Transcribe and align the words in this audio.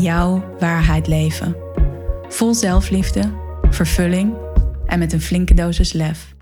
jouw 0.00 0.56
waarheid 0.58 1.06
leven. 1.06 1.56
Vol 2.28 2.54
zelfliefde, 2.54 3.32
vervulling 3.70 4.36
en 4.86 4.98
met 4.98 5.12
een 5.12 5.20
flinke 5.20 5.54
dosis 5.54 5.92
lef. 5.92 6.34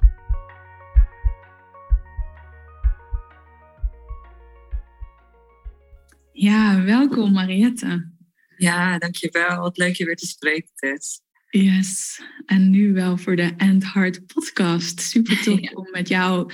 Ja, 6.32 6.82
welkom 6.84 7.32
Mariette. 7.32 8.12
Ja, 8.56 8.98
dankjewel. 8.98 9.60
Wat 9.60 9.76
leuk 9.76 9.94
je 9.94 10.04
weer 10.04 10.16
te 10.16 10.26
spreken, 10.26 10.70
Tess. 10.74 11.20
Yes, 11.50 12.22
en 12.46 12.70
nu 12.70 12.92
wel 12.92 13.16
voor 13.16 13.36
de 13.36 13.52
End 13.56 13.92
Heart 13.92 14.26
podcast. 14.26 15.00
Super 15.00 15.42
tof 15.42 15.60
om 15.74 15.88
met 15.90 16.08
jou 16.08 16.52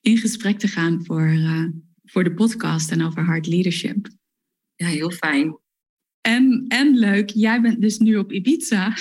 in 0.00 0.16
gesprek 0.16 0.58
te 0.58 0.68
gaan 0.68 1.04
voor, 1.04 1.26
uh, 1.26 1.68
voor 2.04 2.24
de 2.24 2.34
podcast 2.34 2.90
en 2.90 3.02
over 3.02 3.24
hard 3.24 3.46
leadership. 3.46 4.08
Ja, 4.74 4.86
heel 4.86 5.10
fijn. 5.10 5.60
En, 6.22 6.64
en 6.68 6.98
leuk, 6.98 7.30
jij 7.30 7.60
bent 7.60 7.80
dus 7.80 7.98
nu 7.98 8.16
op 8.16 8.32
Ibiza. 8.32 8.96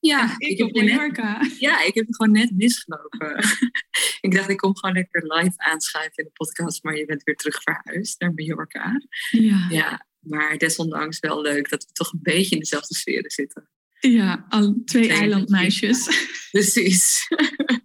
Ja, 0.00 0.34
ik, 0.38 0.58
heb 0.58 0.66
op 0.66 0.74
Mallorca. 0.74 1.46
ja, 1.58 1.84
ik 1.84 1.94
heb 1.94 2.06
gewoon 2.08 2.32
net 2.32 2.56
misgelopen. 2.56 3.44
ik 4.20 4.34
dacht, 4.34 4.48
ik 4.48 4.56
kom 4.56 4.76
gewoon 4.76 4.94
lekker 4.94 5.22
live 5.34 5.54
aanschuiven 5.56 6.16
in 6.16 6.24
de 6.24 6.30
podcast, 6.32 6.82
maar 6.82 6.96
je 6.96 7.04
bent 7.04 7.22
weer 7.22 7.36
terug 7.36 7.62
verhuisd 7.62 8.20
naar 8.20 8.32
Mallorca. 8.34 9.02
Ja. 9.30 9.66
ja. 9.70 10.06
Maar 10.20 10.58
desondanks 10.58 11.18
wel 11.18 11.42
leuk 11.42 11.68
dat 11.68 11.84
we 11.84 11.92
toch 11.92 12.12
een 12.12 12.22
beetje 12.22 12.54
in 12.54 12.60
dezelfde 12.60 12.94
sfeer 12.94 13.24
zitten. 13.26 13.68
Ja, 14.00 14.46
al 14.48 14.82
twee, 14.84 15.08
eilandmeisjes. 15.08 16.28
Precies. 16.50 17.26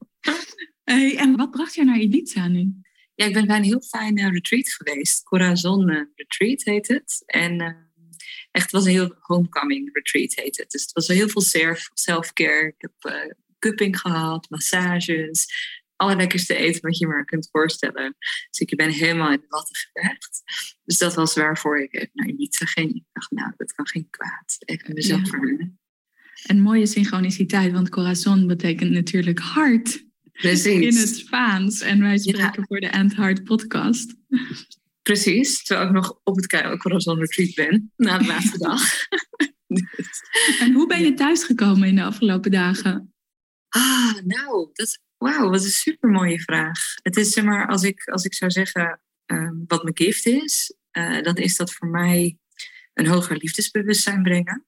hey, 0.84 1.18
en 1.18 1.36
wat 1.36 1.52
bracht 1.52 1.76
jou 1.76 1.88
naar 1.88 2.00
Ibiza 2.00 2.48
nu? 2.48 2.74
Ja, 3.16 3.26
ik 3.26 3.34
ben 3.34 3.48
bij 3.48 3.58
een 3.58 3.64
heel 3.64 3.82
fijne 3.82 4.30
retreat 4.30 4.70
geweest. 4.70 5.24
Corazon 5.24 5.90
eh, 5.90 6.02
Retreat 6.16 6.64
heet 6.64 6.88
het. 6.88 7.24
En 7.26 7.62
uh, 7.62 7.70
echt 8.56 8.72
was 8.72 8.86
een 8.86 8.92
heel 8.92 9.16
homecoming 9.20 9.90
retreat 9.94 10.34
heet 10.34 10.58
het. 10.58 10.72
Dus 10.72 10.82
het 10.82 10.92
was 10.92 11.08
heel 11.08 11.30
veel 11.30 11.42
self-care. 11.94 12.68
Ik 12.68 12.76
heb 12.78 13.14
uh, 13.14 13.32
cupping 13.60 14.00
gehad, 14.00 14.50
massages, 14.50 15.48
allerlekkerste 15.96 16.56
eten 16.56 16.82
wat 16.82 16.98
je 16.98 17.08
maar 17.08 17.26
kunt 17.26 17.50
voorstellen. 17.52 18.16
Dus 18.50 18.60
ik 18.60 18.76
ben 18.76 18.90
helemaal 18.90 19.32
in 19.32 19.40
de 19.40 19.46
watten 19.48 19.76
gelegd. 19.76 20.42
Dus 20.86 20.98
dat 20.98 21.14
was 21.14 21.36
waarvoor 21.36 21.80
ik 21.80 21.94
even 21.94 22.10
naar 22.14 22.28
Ibiza 22.28 22.66
ging. 22.66 22.96
Ik 22.96 23.04
dacht, 23.14 23.32
nou, 23.32 23.52
dat 23.58 23.74
kan 23.74 23.88
geen 23.88 24.08
kwaad. 24.10 24.56
Even 24.60 24.94
mezelf 24.94 25.22
ja. 25.22 25.26
verwennen. 25.26 25.80
Een 26.44 26.62
mooie 26.62 26.86
synchroniciteit, 26.86 27.72
want 27.72 27.90
corazon 27.90 28.48
betekent 28.48 28.92
natuurlijk 28.92 29.40
hart. 29.40 30.04
Precies. 30.32 30.66
In 30.66 30.96
het 30.96 31.16
Spaans. 31.16 31.82
En 31.82 32.00
wij 32.00 32.18
spreken 32.18 32.66
voor 32.68 32.80
de 32.80 32.88
End 32.88 33.16
Heart 33.16 33.44
podcast. 33.44 34.16
Precies, 35.06 35.64
terwijl 35.64 35.88
ik 35.88 35.94
nog 35.94 36.20
op 36.24 36.36
het 36.36 36.78
Corazon 36.78 37.20
Retreat 37.20 37.54
ben, 37.54 37.92
na 37.96 38.18
de 38.18 38.26
laatste 38.26 38.58
dag. 38.68 38.82
En 40.60 40.74
hoe 40.74 40.88
ben 40.88 41.04
je 41.04 41.14
thuisgekomen 41.14 41.88
in 41.88 41.96
de 41.96 42.04
afgelopen 42.04 42.52
dagen? 42.52 43.14
Ah, 43.70 44.16
nou, 44.24 44.70
dat, 44.74 45.00
wauw, 45.18 45.50
wat 45.50 45.64
een 45.64 45.70
super 45.70 46.10
mooie 46.10 46.40
vraag. 46.40 46.80
Het 47.02 47.18
is 47.18 47.30
zeg 47.30 47.44
maar, 47.44 47.68
als 47.68 47.84
ik, 47.84 48.08
als 48.08 48.26
ik 48.26 48.34
zou 48.34 48.52
zeggen 48.52 49.02
um, 49.26 49.64
wat 49.68 49.84
mijn 49.84 49.98
gift 49.98 50.26
is, 50.26 50.76
uh, 50.98 51.22
dan 51.22 51.36
is 51.36 51.56
dat 51.56 51.74
voor 51.74 51.88
mij 51.88 52.38
een 52.94 53.08
hoger 53.08 53.38
liefdesbewustzijn 53.38 54.24
brengen. 54.24 54.66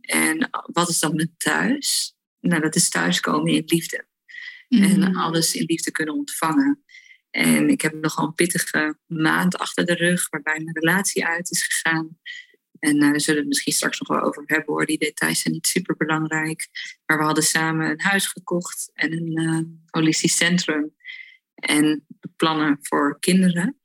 En 0.00 0.50
wat 0.72 0.88
is 0.88 0.98
dan 0.98 1.14
mijn 1.14 1.34
thuis? 1.36 2.14
Nou, 2.40 2.62
dat 2.62 2.74
is 2.74 2.88
thuiskomen 2.88 3.52
in 3.52 3.62
liefde. 3.66 4.06
Mm. 4.68 4.82
En 4.82 5.16
alles 5.16 5.54
in 5.54 5.64
liefde 5.64 5.90
kunnen 5.90 6.14
ontvangen. 6.14 6.84
En 7.36 7.68
ik 7.68 7.80
heb 7.80 7.94
nogal 7.94 8.26
een 8.26 8.34
pittige 8.34 8.98
maand 9.06 9.56
achter 9.56 9.86
de 9.86 9.94
rug, 9.94 10.28
waarbij 10.30 10.60
mijn 10.60 10.78
relatie 10.78 11.26
uit 11.26 11.50
is 11.50 11.64
gegaan. 11.64 12.18
En 12.78 12.94
uh, 12.94 13.00
daar 13.00 13.20
zullen 13.20 13.34
we 13.34 13.38
het 13.38 13.46
misschien 13.48 13.72
straks 13.72 14.00
nog 14.00 14.08
wel 14.08 14.26
over 14.26 14.42
hebben 14.46 14.74
hoor. 14.74 14.86
Die 14.86 14.98
details 14.98 15.40
zijn 15.40 15.54
niet 15.54 15.66
super 15.66 15.96
belangrijk. 15.96 16.68
Maar 17.06 17.18
we 17.18 17.24
hadden 17.24 17.44
samen 17.44 17.90
een 17.90 18.00
huis 18.00 18.26
gekocht 18.26 18.90
en 18.94 19.12
een 19.12 19.40
uh, 19.40 19.60
holistisch 19.90 20.36
centrum. 20.36 20.94
En 21.54 22.06
plannen 22.36 22.78
voor 22.80 23.18
kinderen. 23.20 23.80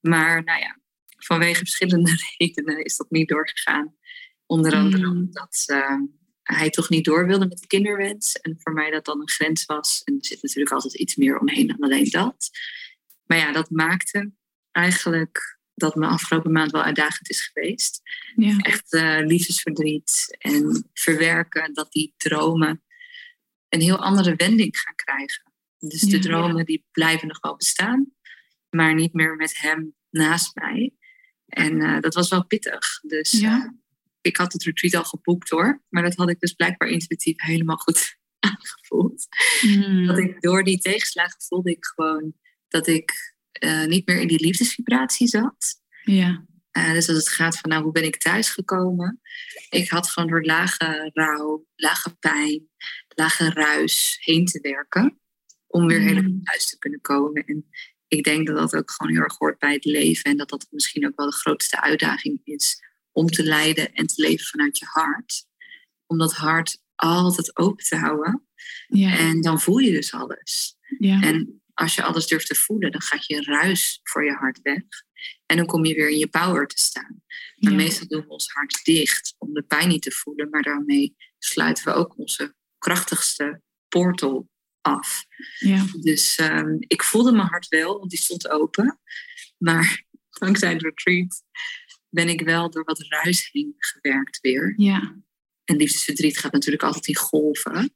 Maar 0.00 0.44
nou 0.44 0.60
ja, 0.60 0.78
vanwege 1.16 1.58
verschillende 1.58 2.10
redenen 2.38 2.84
is 2.84 2.96
dat 2.96 3.10
niet 3.10 3.28
doorgegaan. 3.28 3.94
Onder 4.46 4.74
andere 4.74 5.06
mm. 5.06 5.10
omdat 5.10 5.64
uh, 5.66 6.00
hij 6.42 6.70
toch 6.70 6.88
niet 6.88 7.04
door 7.04 7.26
wilde 7.26 7.46
met 7.46 7.58
de 7.58 7.66
kinderwens. 7.66 8.32
En 8.32 8.56
voor 8.58 8.72
mij 8.72 8.90
dat 8.90 9.04
dan 9.04 9.20
een 9.20 9.30
grens 9.30 9.64
was. 9.64 10.02
En 10.04 10.14
er 10.14 10.26
zit 10.26 10.42
natuurlijk 10.42 10.74
altijd 10.74 10.94
iets 10.94 11.16
meer 11.16 11.38
omheen 11.38 11.66
dan 11.66 11.80
alleen 11.80 12.10
dat. 12.10 12.50
Maar 13.26 13.38
ja, 13.38 13.52
dat 13.52 13.70
maakte 13.70 14.32
eigenlijk 14.70 15.60
dat 15.74 15.94
mijn 15.94 16.10
afgelopen 16.10 16.52
maand 16.52 16.70
wel 16.70 16.82
uitdagend 16.82 17.30
is 17.30 17.50
geweest. 17.52 18.00
Ja. 18.36 18.56
Echt 18.58 18.92
uh, 18.92 19.18
liefdesverdriet 19.18 20.36
en 20.38 20.90
verwerken 20.92 21.74
dat 21.74 21.92
die 21.92 22.14
dromen 22.16 22.82
een 23.68 23.80
heel 23.80 23.98
andere 24.02 24.34
wending 24.34 24.78
gaan 24.78 24.94
krijgen. 24.94 25.52
Dus 25.78 26.00
de 26.00 26.18
dromen 26.18 26.64
die 26.64 26.86
blijven 26.90 27.28
nog 27.28 27.40
wel 27.40 27.56
bestaan, 27.56 28.12
maar 28.70 28.94
niet 28.94 29.12
meer 29.12 29.36
met 29.36 29.58
hem 29.58 29.94
naast 30.10 30.54
mij. 30.54 30.94
En 31.46 31.80
uh, 31.80 32.00
dat 32.00 32.14
was 32.14 32.28
wel 32.28 32.46
pittig. 32.46 33.00
Dus 33.02 33.32
uh, 33.32 33.64
ik 34.20 34.36
had 34.36 34.52
het 34.52 34.62
retreat 34.62 34.94
al 34.94 35.04
geboekt 35.04 35.48
hoor, 35.48 35.82
maar 35.88 36.02
dat 36.02 36.14
had 36.14 36.30
ik 36.30 36.40
dus 36.40 36.52
blijkbaar 36.52 36.88
intuïtief 36.88 37.42
helemaal 37.42 37.76
goed 37.76 38.18
aangevoeld. 38.38 39.26
Mm. 39.62 40.06
Dat 40.06 40.18
ik 40.18 40.40
door 40.40 40.64
die 40.64 40.78
tegenslagen 40.78 41.40
voelde 41.40 41.70
ik 41.70 41.84
gewoon 41.84 42.34
dat 42.72 42.86
ik 42.86 43.34
uh, 43.64 43.84
niet 43.84 44.06
meer 44.06 44.20
in 44.20 44.28
die 44.28 44.40
liefdesvibratie 44.40 45.26
zat. 45.26 45.80
Ja. 46.04 46.46
Uh, 46.72 46.92
dus 46.92 47.08
als 47.08 47.18
het 47.18 47.28
gaat 47.28 47.58
van, 47.58 47.70
nou, 47.70 47.82
hoe 47.82 47.92
ben 47.92 48.04
ik 48.04 48.16
thuisgekomen? 48.16 49.20
Ik 49.68 49.88
had 49.88 50.10
gewoon 50.10 50.28
door 50.28 50.44
lage 50.44 51.10
rouw, 51.12 51.66
lage 51.74 52.16
pijn, 52.16 52.68
lage 53.08 53.50
ruis 53.50 54.18
heen 54.20 54.44
te 54.44 54.60
werken. 54.60 55.20
Om 55.66 55.86
weer 55.86 56.00
mm. 56.00 56.06
helemaal 56.06 56.40
thuis 56.42 56.66
te 56.70 56.78
kunnen 56.78 57.00
komen. 57.00 57.44
En 57.44 57.66
ik 58.08 58.24
denk 58.24 58.46
dat 58.46 58.56
dat 58.56 58.74
ook 58.74 58.90
gewoon 58.90 59.12
heel 59.12 59.22
erg 59.22 59.38
hoort 59.38 59.58
bij 59.58 59.72
het 59.72 59.84
leven. 59.84 60.30
En 60.30 60.36
dat 60.36 60.48
dat 60.48 60.66
misschien 60.70 61.06
ook 61.06 61.16
wel 61.16 61.26
de 61.30 61.36
grootste 61.36 61.80
uitdaging 61.80 62.40
is. 62.44 62.82
Om 63.10 63.26
te 63.26 63.44
leiden 63.44 63.92
en 63.92 64.06
te 64.06 64.22
leven 64.22 64.46
vanuit 64.46 64.78
je 64.78 64.86
hart. 64.88 65.46
Om 66.06 66.18
dat 66.18 66.32
hart 66.32 66.82
altijd 66.94 67.56
open 67.56 67.84
te 67.84 67.96
houden. 67.96 68.46
Ja. 68.86 69.18
En 69.18 69.40
dan 69.40 69.60
voel 69.60 69.78
je 69.78 69.90
dus 69.90 70.12
alles. 70.12 70.76
Ja. 70.98 71.22
En 71.22 71.61
als 71.74 71.94
je 71.94 72.02
alles 72.02 72.26
durft 72.26 72.46
te 72.46 72.54
voelen, 72.54 72.92
dan 72.92 73.02
gaat 73.02 73.26
je 73.26 73.42
ruis 73.42 74.00
voor 74.02 74.24
je 74.24 74.32
hart 74.32 74.60
weg. 74.62 74.82
En 75.46 75.56
dan 75.56 75.66
kom 75.66 75.84
je 75.84 75.94
weer 75.94 76.10
in 76.10 76.18
je 76.18 76.28
power 76.28 76.66
te 76.66 76.82
staan. 76.82 77.22
Maar 77.56 77.72
meestal 77.72 78.06
doen 78.06 78.22
we 78.22 78.28
ons 78.28 78.48
hart 78.52 78.80
dicht 78.84 79.34
om 79.38 79.52
de 79.52 79.62
pijn 79.62 79.88
niet 79.88 80.02
te 80.02 80.10
voelen. 80.10 80.50
Maar 80.50 80.62
daarmee 80.62 81.16
sluiten 81.38 81.84
we 81.84 81.92
ook 81.92 82.18
onze 82.18 82.54
krachtigste 82.78 83.62
portal 83.88 84.50
af. 84.80 85.24
Ja. 85.58 85.84
Dus 86.00 86.38
um, 86.38 86.76
ik 86.78 87.02
voelde 87.02 87.32
mijn 87.32 87.48
hart 87.48 87.68
wel, 87.68 87.98
want 87.98 88.10
die 88.10 88.18
stond 88.18 88.48
open. 88.48 89.00
Maar 89.58 90.04
dankzij 90.40 90.78
de 90.78 90.84
retreat 90.84 91.42
ben 92.08 92.28
ik 92.28 92.40
wel 92.40 92.70
door 92.70 92.84
wat 92.84 93.06
ruis 93.08 93.48
heen 93.52 93.74
gewerkt 93.78 94.40
weer. 94.40 94.74
Ja. 94.76 95.22
En 95.64 95.76
liefdesverdriet 95.76 96.38
gaat 96.38 96.52
natuurlijk 96.52 96.82
altijd 96.82 97.06
in 97.06 97.16
golven. 97.16 97.94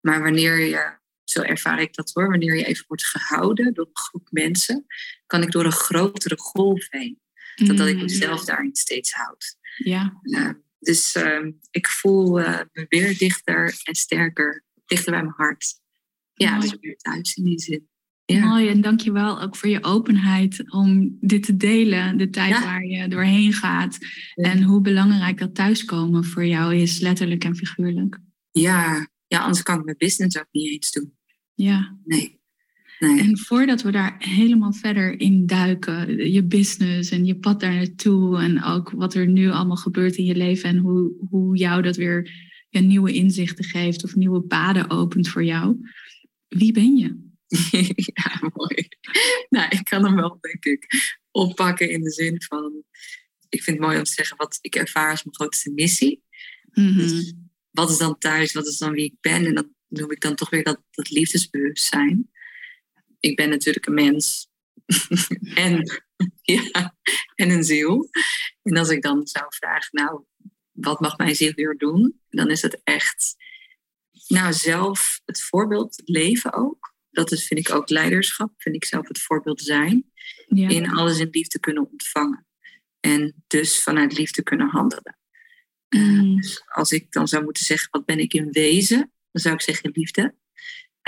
Maar 0.00 0.22
wanneer 0.22 0.60
je 0.60 0.98
zo 1.28 1.40
ervaar 1.40 1.80
ik 1.80 1.94
dat 1.94 2.10
hoor, 2.12 2.28
wanneer 2.28 2.56
je 2.56 2.64
even 2.64 2.84
wordt 2.86 3.06
gehouden 3.06 3.74
door 3.74 3.86
een 3.86 3.96
groep 3.96 4.28
mensen, 4.30 4.86
kan 5.26 5.42
ik 5.42 5.50
door 5.50 5.64
een 5.64 5.72
grotere 5.72 6.38
golf 6.38 6.86
heen. 6.90 7.20
Dat, 7.54 7.76
dat 7.76 7.86
ik 7.86 7.96
mm. 7.96 8.02
mezelf 8.02 8.44
daarin 8.44 8.76
steeds 8.76 9.12
houd. 9.12 9.56
Ja. 9.76 10.20
Uh, 10.22 10.50
dus 10.78 11.16
uh, 11.16 11.46
ik 11.70 11.88
voel 11.88 12.40
uh, 12.40 12.60
me 12.72 12.86
weer 12.88 13.18
dichter 13.18 13.80
en 13.84 13.94
sterker, 13.94 14.64
dichter 14.86 15.12
bij 15.12 15.22
mijn 15.22 15.34
hart. 15.36 15.80
Ja, 16.34 16.50
Mooi. 16.50 16.60
dus 16.60 16.78
weer 16.80 16.96
thuis 16.96 17.36
in 17.36 17.44
die 17.44 17.60
zin. 17.60 17.88
Ja. 18.24 18.44
Mooi, 18.44 18.68
en 18.68 18.80
dankjewel 18.80 19.40
ook 19.40 19.56
voor 19.56 19.68
je 19.68 19.84
openheid 19.84 20.72
om 20.72 21.16
dit 21.20 21.42
te 21.42 21.56
delen, 21.56 22.18
de 22.18 22.30
tijd 22.30 22.64
waar 22.64 22.84
je 22.84 23.08
doorheen 23.08 23.52
gaat. 23.52 23.98
En 24.34 24.62
hoe 24.62 24.80
belangrijk 24.80 25.38
dat 25.38 25.54
thuiskomen 25.54 26.24
voor 26.24 26.46
jou 26.46 26.74
is, 26.74 26.98
letterlijk 26.98 27.44
en 27.44 27.56
figuurlijk. 27.56 28.18
Ja, 28.50 29.08
ja, 29.26 29.38
anders 29.38 29.62
kan 29.62 29.78
ik 29.78 29.84
mijn 29.84 29.96
business 29.96 30.38
ook 30.38 30.48
niet 30.50 30.70
eens 30.70 30.92
doen. 30.92 31.16
Ja. 31.54 31.98
Nee. 32.04 32.40
Nee. 32.98 33.20
En 33.20 33.38
voordat 33.38 33.82
we 33.82 33.90
daar 33.90 34.16
helemaal 34.18 34.72
verder 34.72 35.20
in 35.20 35.46
duiken, 35.46 36.32
je 36.32 36.44
business 36.44 37.10
en 37.10 37.24
je 37.24 37.36
pad 37.36 37.60
daar 37.60 37.74
naartoe 37.74 38.38
en 38.38 38.62
ook 38.62 38.90
wat 38.90 39.14
er 39.14 39.26
nu 39.26 39.50
allemaal 39.50 39.76
gebeurt 39.76 40.16
in 40.16 40.24
je 40.24 40.34
leven 40.34 40.68
en 40.68 40.76
hoe, 40.76 41.12
hoe 41.30 41.56
jou 41.56 41.82
dat 41.82 41.96
weer 41.96 42.30
ja, 42.68 42.80
nieuwe 42.80 43.12
inzichten 43.12 43.64
geeft 43.64 44.04
of 44.04 44.14
nieuwe 44.14 44.40
paden 44.40 44.90
opent 44.90 45.28
voor 45.28 45.44
jou. 45.44 45.76
Wie 46.48 46.72
ben 46.72 46.96
je? 46.96 47.24
ja, 48.14 48.50
mooi. 48.54 48.88
Nou, 49.48 49.68
ik 49.68 49.84
kan 49.84 50.04
hem 50.04 50.14
wel, 50.16 50.38
denk 50.40 50.64
ik, 50.64 50.86
oppakken 51.30 51.90
in 51.90 52.02
de 52.02 52.10
zin 52.10 52.42
van, 52.42 52.82
ik 53.48 53.62
vind 53.62 53.76
het 53.76 53.86
mooi 53.86 53.98
om 53.98 54.04
te 54.04 54.12
zeggen 54.12 54.36
wat 54.36 54.58
ik 54.60 54.74
ervaar 54.74 55.10
als 55.10 55.24
mijn 55.24 55.36
grootste 55.36 55.72
missie. 55.72 56.22
Mhm. 56.72 56.96
dus 56.96 57.34
wat 57.76 57.90
is 57.90 57.98
dan 57.98 58.18
thuis, 58.18 58.52
wat 58.52 58.66
is 58.66 58.78
dan 58.78 58.92
wie 58.92 59.04
ik 59.04 59.20
ben? 59.20 59.46
En 59.46 59.54
dat 59.54 59.66
noem 59.88 60.10
ik 60.10 60.20
dan 60.20 60.34
toch 60.34 60.50
weer 60.50 60.64
dat, 60.64 60.82
dat 60.90 61.10
liefdesbewustzijn. 61.10 62.30
Ik 63.20 63.36
ben 63.36 63.48
natuurlijk 63.48 63.86
een 63.86 63.94
mens 63.94 64.48
en, 65.54 66.02
ja, 66.42 66.96
en 67.34 67.50
een 67.50 67.64
ziel. 67.64 68.08
En 68.62 68.76
als 68.76 68.88
ik 68.88 69.02
dan 69.02 69.26
zou 69.26 69.44
vragen, 69.48 69.88
nou, 69.92 70.24
wat 70.72 71.00
mag 71.00 71.16
mijn 71.16 71.34
ziel 71.34 71.52
weer 71.52 71.76
doen? 71.78 72.20
Dan 72.28 72.50
is 72.50 72.62
het 72.62 72.80
echt, 72.84 73.36
nou, 74.28 74.52
zelf 74.52 75.20
het 75.24 75.42
voorbeeld 75.42 76.02
leven 76.04 76.52
ook. 76.52 76.94
Dat 77.10 77.32
is, 77.32 77.46
vind 77.46 77.60
ik 77.60 77.74
ook 77.74 77.90
leiderschap, 77.90 78.52
vind 78.56 78.74
ik 78.74 78.84
zelf 78.84 79.08
het 79.08 79.20
voorbeeld 79.20 79.60
zijn. 79.60 80.12
Ja. 80.46 80.68
In 80.68 80.90
alles 80.90 81.18
in 81.18 81.28
liefde 81.30 81.60
kunnen 81.60 81.90
ontvangen. 81.90 82.46
En 83.00 83.44
dus 83.46 83.82
vanuit 83.82 84.18
liefde 84.18 84.42
kunnen 84.42 84.68
handelen. 84.68 85.18
Mm. 85.88 86.36
dus 86.36 86.62
als 86.66 86.92
ik 86.92 87.12
dan 87.12 87.28
zou 87.28 87.44
moeten 87.44 87.64
zeggen, 87.64 87.88
wat 87.90 88.04
ben 88.04 88.18
ik 88.18 88.34
in 88.34 88.50
wezen? 88.50 89.12
Dan 89.30 89.42
zou 89.42 89.54
ik 89.54 89.60
zeggen 89.60 89.90
liefde. 89.92 90.34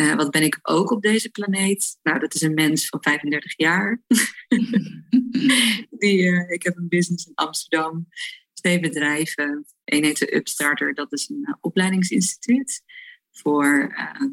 Uh, 0.00 0.14
wat 0.14 0.30
ben 0.30 0.42
ik 0.42 0.58
ook 0.62 0.90
op 0.90 1.02
deze 1.02 1.30
planeet? 1.30 1.98
Nou, 2.02 2.18
dat 2.18 2.34
is 2.34 2.42
een 2.42 2.54
mens 2.54 2.88
van 2.88 3.02
35 3.02 3.56
jaar. 3.56 4.02
Die, 5.98 6.22
uh, 6.22 6.50
ik 6.50 6.62
heb 6.62 6.76
een 6.76 6.88
business 6.88 7.26
in 7.26 7.34
Amsterdam, 7.34 8.08
twee 8.52 8.80
bedrijven. 8.80 9.66
Eén 9.84 10.04
heet 10.04 10.18
de 10.18 10.36
Upstarter, 10.36 10.94
dat 10.94 11.12
is 11.12 11.28
een 11.28 11.44
uh, 11.48 11.54
opleidingsinstituut 11.60 12.82
voor, 13.30 13.92
ehm, 13.94 14.30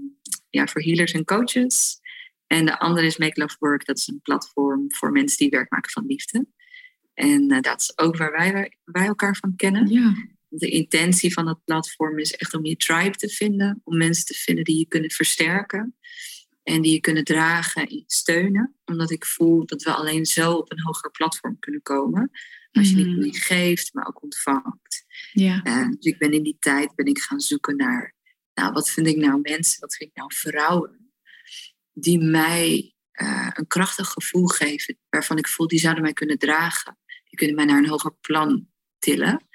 ja, 0.49 0.67
voor 0.67 0.81
healers 0.81 1.11
en 1.11 1.25
coaches. 1.25 1.99
En 2.47 2.65
de 2.65 2.79
andere 2.79 3.05
is 3.05 3.17
Make 3.17 3.39
Love 3.39 3.55
Work, 3.59 3.85
dat 3.85 3.97
is 3.97 4.07
een 4.07 4.21
platform 4.21 4.93
voor 4.93 5.11
mensen 5.11 5.37
die 5.37 5.49
werk 5.49 5.71
maken 5.71 5.91
van 5.91 6.05
liefde. 6.05 6.47
En 7.13 7.47
dat 7.47 7.81
is 7.81 7.97
ook 7.97 8.17
waar 8.17 8.31
wij, 8.31 8.77
wij 8.83 9.05
elkaar 9.05 9.35
van 9.35 9.55
kennen. 9.55 9.87
Ja 9.87 10.33
de 10.57 10.69
intentie 10.69 11.33
van 11.33 11.47
het 11.47 11.63
platform 11.63 12.19
is 12.19 12.33
echt 12.33 12.53
om 12.53 12.65
je 12.65 12.75
tribe 12.75 13.15
te 13.15 13.29
vinden, 13.29 13.81
om 13.83 13.97
mensen 13.97 14.25
te 14.25 14.33
vinden 14.33 14.63
die 14.63 14.77
je 14.77 14.87
kunnen 14.87 15.11
versterken 15.11 15.95
en 16.63 16.81
die 16.81 16.91
je 16.91 16.99
kunnen 16.99 17.23
dragen 17.23 17.87
en 17.87 18.03
steunen. 18.07 18.75
Omdat 18.85 19.11
ik 19.11 19.25
voel 19.25 19.65
dat 19.65 19.83
we 19.83 19.93
alleen 19.93 20.25
zo 20.25 20.53
op 20.53 20.71
een 20.71 20.81
hoger 20.81 21.11
platform 21.11 21.59
kunnen 21.59 21.81
komen. 21.81 22.31
Als 22.71 22.89
je 22.89 22.95
niet 22.95 23.17
alleen 23.17 23.35
geeft, 23.35 23.93
maar 23.93 24.07
ook 24.07 24.23
ontvangt. 24.23 25.05
Ja. 25.31 25.61
Uh, 25.63 25.87
dus 25.87 26.11
ik 26.11 26.17
ben 26.17 26.31
in 26.31 26.43
die 26.43 26.57
tijd 26.59 26.95
ben 26.95 27.05
ik 27.05 27.19
gaan 27.19 27.39
zoeken 27.39 27.75
naar, 27.75 28.15
nou, 28.53 28.73
wat 28.73 28.89
vind 28.89 29.07
ik 29.07 29.17
nou 29.17 29.39
mensen, 29.41 29.79
wat 29.79 29.95
vind 29.95 30.09
ik 30.09 30.15
nou 30.15 30.33
vrouwen, 30.33 31.11
die 31.93 32.19
mij 32.19 32.95
uh, 33.21 33.49
een 33.53 33.67
krachtig 33.67 34.07
gevoel 34.07 34.47
geven, 34.47 34.97
waarvan 35.09 35.37
ik 35.37 35.47
voel 35.47 35.67
die 35.67 35.79
zouden 35.79 36.03
mij 36.03 36.13
kunnen 36.13 36.37
dragen. 36.37 36.97
Die 37.23 37.37
kunnen 37.37 37.55
mij 37.55 37.65
naar 37.65 37.77
een 37.77 37.89
hoger 37.89 38.15
plan 38.21 38.67
tillen. 38.99 39.47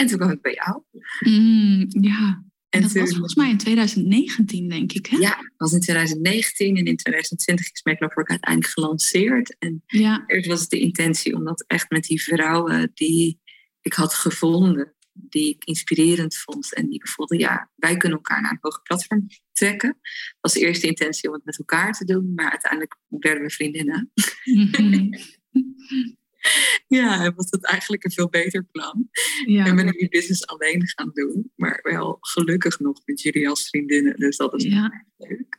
En 0.00 0.06
toen 0.06 0.18
kwam 0.18 0.30
ik 0.30 0.42
bij 0.42 0.54
jou. 0.54 0.82
Mm, 1.20 1.86
ja. 1.88 2.44
En, 2.68 2.82
dat 2.82 2.92
was 2.92 3.10
volgens 3.10 3.34
mij 3.34 3.50
in 3.50 3.58
2019, 3.58 4.68
denk 4.68 4.92
ik. 4.92 5.06
Hè? 5.06 5.16
Ja, 5.16 5.36
dat 5.36 5.52
was 5.56 5.72
in 5.72 5.80
2019 5.80 6.76
en 6.76 6.84
in 6.84 6.96
2020 6.96 7.72
is 7.72 7.82
Make 7.82 8.04
Love 8.04 8.14
uiteindelijk 8.14 8.72
gelanceerd. 8.72 9.56
En 9.58 9.82
ja. 9.86 10.24
eerst 10.26 10.48
was 10.48 10.60
het 10.60 10.70
de 10.70 10.78
intentie 10.78 11.34
om 11.34 11.44
dat 11.44 11.64
echt 11.66 11.90
met 11.90 12.04
die 12.04 12.22
vrouwen 12.22 12.90
die 12.94 13.40
ik 13.80 13.92
had 13.92 14.14
gevonden, 14.14 14.94
die 15.12 15.48
ik 15.48 15.64
inspirerend 15.64 16.36
vond 16.36 16.74
en 16.74 16.86
die 16.86 16.94
ik 16.94 17.08
voelde, 17.08 17.38
ja, 17.38 17.70
wij 17.76 17.96
kunnen 17.96 18.18
elkaar 18.18 18.40
naar 18.40 18.50
een 18.50 18.58
hoger 18.60 18.82
platform 18.82 19.26
trekken. 19.52 19.98
Dat 20.00 20.38
was 20.40 20.52
de 20.52 20.60
eerste 20.60 20.86
intentie 20.86 21.28
om 21.28 21.34
het 21.34 21.44
met 21.44 21.58
elkaar 21.58 21.92
te 21.92 22.04
doen, 22.04 22.32
maar 22.34 22.50
uiteindelijk 22.50 22.96
werden 23.08 23.42
we 23.42 23.50
vriendinnen. 23.50 24.10
Mm 24.44 25.10
ja, 26.98 27.32
was 27.34 27.50
het 27.50 27.64
eigenlijk 27.64 28.04
een 28.04 28.12
veel 28.12 28.28
beter 28.28 28.64
plan. 28.64 29.08
Ja. 29.46 29.66
En 29.66 29.76
ben 29.76 29.86
ik 29.86 29.98
die 29.98 30.08
business 30.08 30.46
alleen 30.46 30.88
gaan 30.88 31.10
doen. 31.12 31.52
Maar 31.56 31.78
wel 31.82 32.18
gelukkig 32.20 32.78
nog 32.78 33.00
met 33.04 33.20
jullie 33.20 33.48
als 33.48 33.68
vriendinnen. 33.68 34.16
Dus 34.16 34.36
dat 34.36 34.54
is 34.54 34.64
ja. 34.64 35.04
leuk. 35.16 35.58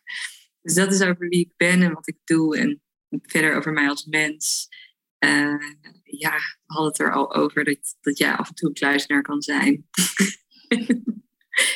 Dus 0.62 0.74
dat 0.74 0.94
is 0.94 1.02
over 1.02 1.28
wie 1.28 1.40
ik 1.40 1.54
ben 1.58 1.82
en 1.82 1.94
wat 1.94 2.08
ik 2.08 2.18
doe. 2.24 2.58
En 2.58 2.82
verder 3.22 3.56
over 3.56 3.74
mij 3.74 3.90
als 3.90 4.06
mens. 4.06 4.68
Uh, 5.26 5.56
ja, 6.04 6.36
we 6.38 6.74
hadden 6.74 6.92
het 6.92 7.00
er 7.00 7.14
al 7.14 7.36
over 7.36 7.64
dat, 7.64 7.98
dat 8.02 8.18
jij 8.18 8.32
af 8.32 8.50
en 8.50 8.56
toe 8.56 8.68
een 8.68 8.76
kluisenaar 8.76 9.22
kan 9.22 9.42
zijn. 9.42 9.88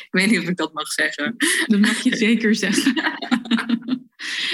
ik 0.06 0.08
weet 0.10 0.30
niet 0.30 0.40
of 0.40 0.48
ik 0.48 0.58
dat 0.58 0.74
mag 0.74 0.88
zeggen. 0.88 1.36
Dat 1.66 1.80
mag 1.80 2.00
je 2.04 2.16
zeker 2.16 2.56
zeggen. 2.56 2.94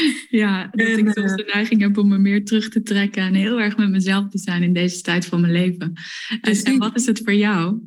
ja, 0.42 0.68
dat 0.72 0.88
ik 0.88 1.10
soms 1.10 1.36
de 1.36 1.52
neiging 1.54 1.82
heb 1.82 1.98
om 1.98 2.08
me 2.08 2.18
meer 2.18 2.46
terug 2.46 2.70
te 2.70 2.82
trekken 2.82 3.24
en 3.24 3.34
heel 3.34 3.60
erg 3.60 3.78
met 3.78 3.90
mezelf 3.90 4.30
te 4.30 4.38
zijn 4.38 4.64
in 4.64 4.74
deze 4.74 5.02
tijd 5.02 5.26
van 5.26 5.42
mijn 5.42 5.54
leven. 5.54 5.94
En, 6.42 6.78
wat 6.78 6.96
is 6.96 7.06
het 7.06 7.22
voor 7.24 7.34
jou? 7.34 7.80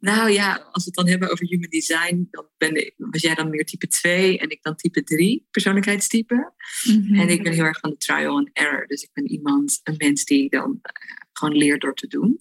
Nou 0.00 0.30
ja, 0.30 0.68
als 0.72 0.84
we 0.84 0.90
het 0.90 0.94
dan 0.94 1.08
hebben 1.08 1.30
over 1.30 1.46
human 1.46 1.70
design, 1.70 2.28
dan 2.30 2.46
ben 2.56 2.74
ik, 2.86 2.94
was 2.96 3.22
jij 3.22 3.34
dan 3.34 3.50
meer 3.50 3.64
type 3.64 3.86
2 3.86 4.38
en 4.38 4.50
ik 4.50 4.62
dan 4.62 4.76
type 4.76 5.02
3 5.02 5.46
persoonlijkheidstype. 5.50 6.52
Mhm. 6.84 7.20
En 7.20 7.28
ik 7.28 7.42
ben 7.42 7.52
heel 7.52 7.64
erg 7.64 7.78
van 7.78 7.90
de 7.90 7.96
trial 7.96 8.36
and 8.36 8.50
error. 8.52 8.86
Dus 8.86 9.02
ik 9.02 9.10
ben 9.12 9.26
iemand, 9.26 9.80
een 9.82 9.94
mens 9.98 10.24
die 10.24 10.50
dan 10.50 10.78
eh, 10.82 10.92
gewoon 11.32 11.56
leert 11.56 11.80
door 11.80 11.94
te 11.94 12.06
doen. 12.06 12.40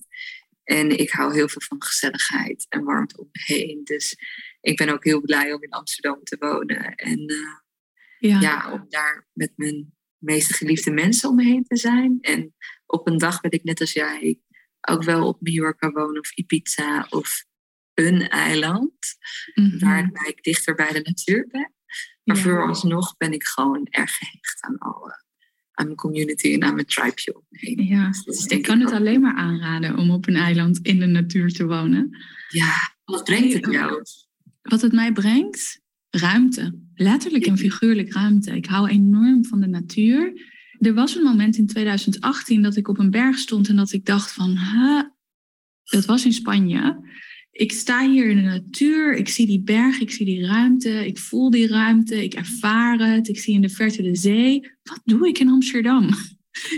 En 0.64 0.98
ik 0.98 1.10
hou 1.10 1.34
heel 1.34 1.48
veel 1.48 1.62
van 1.62 1.84
gezelligheid 1.84 2.66
en 2.70 2.84
warmte 2.84 3.20
om 3.20 3.30
me 3.32 3.56
heen. 3.56 3.82
Dus 3.84 4.18
ik 4.62 4.78
ben 4.78 4.90
ook 4.90 5.04
heel 5.04 5.22
blij 5.22 5.54
om 5.54 5.64
in 5.64 5.70
Amsterdam 5.70 6.24
te 6.24 6.36
wonen. 6.40 6.96
En 6.96 7.20
uh, 7.20 7.38
ja. 8.27 8.42
ja. 8.42 8.72
om 8.72 8.86
daar 8.89 9.27
met 9.33 9.51
mijn 9.56 9.94
meeste 10.18 10.54
geliefde 10.54 10.92
mensen 10.92 11.30
om 11.30 11.36
me 11.36 11.44
heen 11.44 11.63
te 11.63 11.77
zijn. 11.77 12.18
En 12.22 12.56
op 12.86 13.07
een 13.07 13.18
dag 13.18 13.42
ben 13.42 13.51
ik 13.51 13.63
net 13.63 13.80
als 13.80 13.94
jij 13.94 14.39
ook 14.81 15.04
wel 15.04 15.27
op 15.27 15.42
Mallorca 15.42 15.92
wonen 15.92 16.19
of 16.19 16.31
Ibiza 16.31 17.07
of 17.10 17.45
een 17.94 18.30
eiland. 18.30 18.94
Mm 19.54 19.80
Waarbij 19.80 20.30
ik 20.30 20.44
dichter 20.44 20.75
bij 20.75 20.92
de 20.92 21.01
natuur 21.01 21.48
ben. 21.48 21.74
Maar 22.24 22.36
ja. 22.36 22.42
vooralsnog 22.42 23.18
ben 23.18 23.31
ik 23.31 23.44
gewoon 23.44 23.88
erg 23.89 24.12
gehecht 24.18 24.62
aan 24.62 24.78
alle 24.78 25.24
aan 25.75 25.86
mijn 25.86 25.98
community 25.98 26.54
en 26.54 26.63
aan 26.63 26.74
mijn 26.74 26.86
tribe 26.86 27.33
om 27.33 27.45
me 27.50 27.60
heen. 27.60 27.86
Ja, 27.86 28.10
dus 28.25 28.45
ik 28.45 28.62
kan 28.63 28.80
het 28.80 28.92
alleen 28.92 29.21
maar 29.21 29.36
aanraden 29.36 29.98
om 29.98 30.12
op 30.12 30.28
een 30.28 30.36
eiland 30.36 30.80
in 30.81 31.00
de 31.00 31.06
natuur 31.06 31.54
te 31.54 31.66
wonen. 31.66 32.18
Ja, 32.50 32.95
wat 33.06 33.24
brengt 33.24 33.54
het 33.54 33.66
jou? 33.71 34.02
Wat 34.61 34.81
het 34.81 34.92
mij 34.92 35.11
brengt? 35.11 35.81
Ruimte. 36.09 36.84
Letterlijk 36.95 37.45
en 37.45 37.57
figuurlijk 37.57 38.14
ruimte. 38.14 38.56
Ik 38.56 38.66
hou 38.66 38.90
enorm 38.90 39.45
van 39.45 39.59
de 39.59 39.68
natuur. 39.68 40.33
Er 40.80 40.94
was 40.94 41.16
een 41.16 41.23
moment 41.23 41.57
in 41.57 41.68
2018 41.68 42.61
dat 42.61 42.75
ik 42.75 42.87
op 42.87 42.99
een 42.99 43.09
berg 43.09 43.37
stond 43.37 43.69
en 43.69 43.75
dat 43.75 43.92
ik 43.92 44.06
dacht 44.06 44.31
van, 44.31 44.57
huh, 44.57 45.02
dat 45.83 46.06
was 46.06 46.25
in 46.25 46.33
Spanje. 46.33 47.14
Ik 47.52 47.71
sta 47.71 48.09
hier 48.09 48.30
in 48.30 48.35
de 48.35 48.42
natuur, 48.42 49.16
ik 49.16 49.30
zie 49.30 49.45
die 49.45 49.61
berg, 49.61 49.99
ik 49.99 50.11
zie 50.11 50.25
die 50.25 50.45
ruimte, 50.45 51.06
ik 51.06 51.18
voel 51.18 51.49
die 51.49 51.68
ruimte, 51.68 52.23
ik 52.23 52.33
ervaar 52.33 52.99
het, 52.99 53.28
ik 53.28 53.40
zie 53.40 53.54
in 53.54 53.61
de 53.61 53.69
verte 53.69 54.02
de 54.02 54.16
zee. 54.16 54.71
Wat 54.83 55.02
doe 55.04 55.28
ik 55.28 55.40
in 55.40 55.49
Amsterdam? 55.49 56.09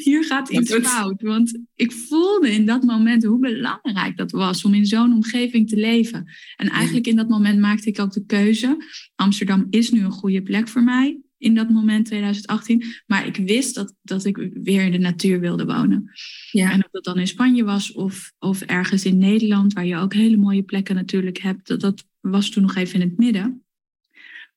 Hier 0.04 0.24
gaat 0.24 0.50
iets 0.50 0.74
fout, 0.74 1.22
want 1.22 1.60
ik 1.76 1.92
voelde 1.92 2.52
in 2.52 2.66
dat 2.66 2.84
moment 2.84 3.24
hoe 3.24 3.40
belangrijk 3.40 4.18
dat 4.18 4.32
was 4.32 4.66
om 4.66 4.74
in 4.74 4.86
zo'n 4.86 5.14
omgeving 5.14 5.70
te 5.70 5.76
leven. 5.76 6.32
En 6.56 6.70
eigenlijk 6.70 7.08
in 7.08 7.16
dat 7.16 7.30
moment 7.30 7.60
maakte 7.60 7.90
ik 7.90 8.00
ook 8.00 8.12
de 8.12 8.26
keuze. 8.26 8.78
Amsterdam 9.16 9.68
is 9.70 9.92
nu 9.92 10.00
een 10.00 10.12
goede 10.12 10.42
plek 10.42 10.68
voor 10.68 10.84
mij 10.84 11.22
in 11.38 11.56
dat 11.56 11.70
moment 11.70 12.06
2018. 12.06 12.84
Maar 13.06 13.28
ik 13.28 13.36
wist 13.36 13.76
dat, 13.76 13.96
dat 14.02 14.26
ik 14.26 14.50
weer 14.54 14.84
in 14.84 14.92
de 14.92 14.98
natuur 14.98 15.40
wilde 15.40 15.66
wonen. 15.66 16.12
Ja. 16.52 16.72
En 16.72 16.84
of 16.84 16.92
dat 16.92 17.04
dan 17.04 17.20
in 17.20 17.28
Spanje 17.28 17.64
was 17.64 17.92
of, 17.92 18.32
of 18.40 18.62
ergens 18.62 19.06
in 19.06 19.18
Nederland, 19.18 19.74
waar 19.74 19.86
je 19.86 19.98
ook 19.98 20.14
hele 20.14 20.38
mooie 20.38 20.64
plekken 20.64 20.96
natuurlijk 20.96 21.38
hebt. 21.38 21.68
Dat, 21.68 21.80
dat 21.80 22.06
was 22.20 22.50
toen 22.50 22.64
nog 22.64 22.76
even 22.76 23.02
in 23.02 23.08
het 23.08 23.18
midden. 23.18 23.67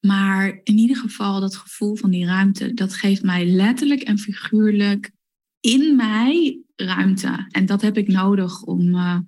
Maar 0.00 0.60
in 0.62 0.78
ieder 0.78 0.96
geval 0.96 1.40
dat 1.40 1.56
gevoel 1.56 1.96
van 1.96 2.10
die 2.10 2.26
ruimte, 2.26 2.74
dat 2.74 2.94
geeft 2.94 3.22
mij 3.22 3.46
letterlijk 3.46 4.02
en 4.02 4.18
figuurlijk 4.18 5.10
in 5.60 5.96
mij 5.96 6.62
ruimte. 6.76 7.46
En 7.48 7.66
dat 7.66 7.82
heb 7.82 7.96
ik 7.96 8.08
nodig 8.08 8.62
om, 8.62 8.94
uh, 8.94 9.18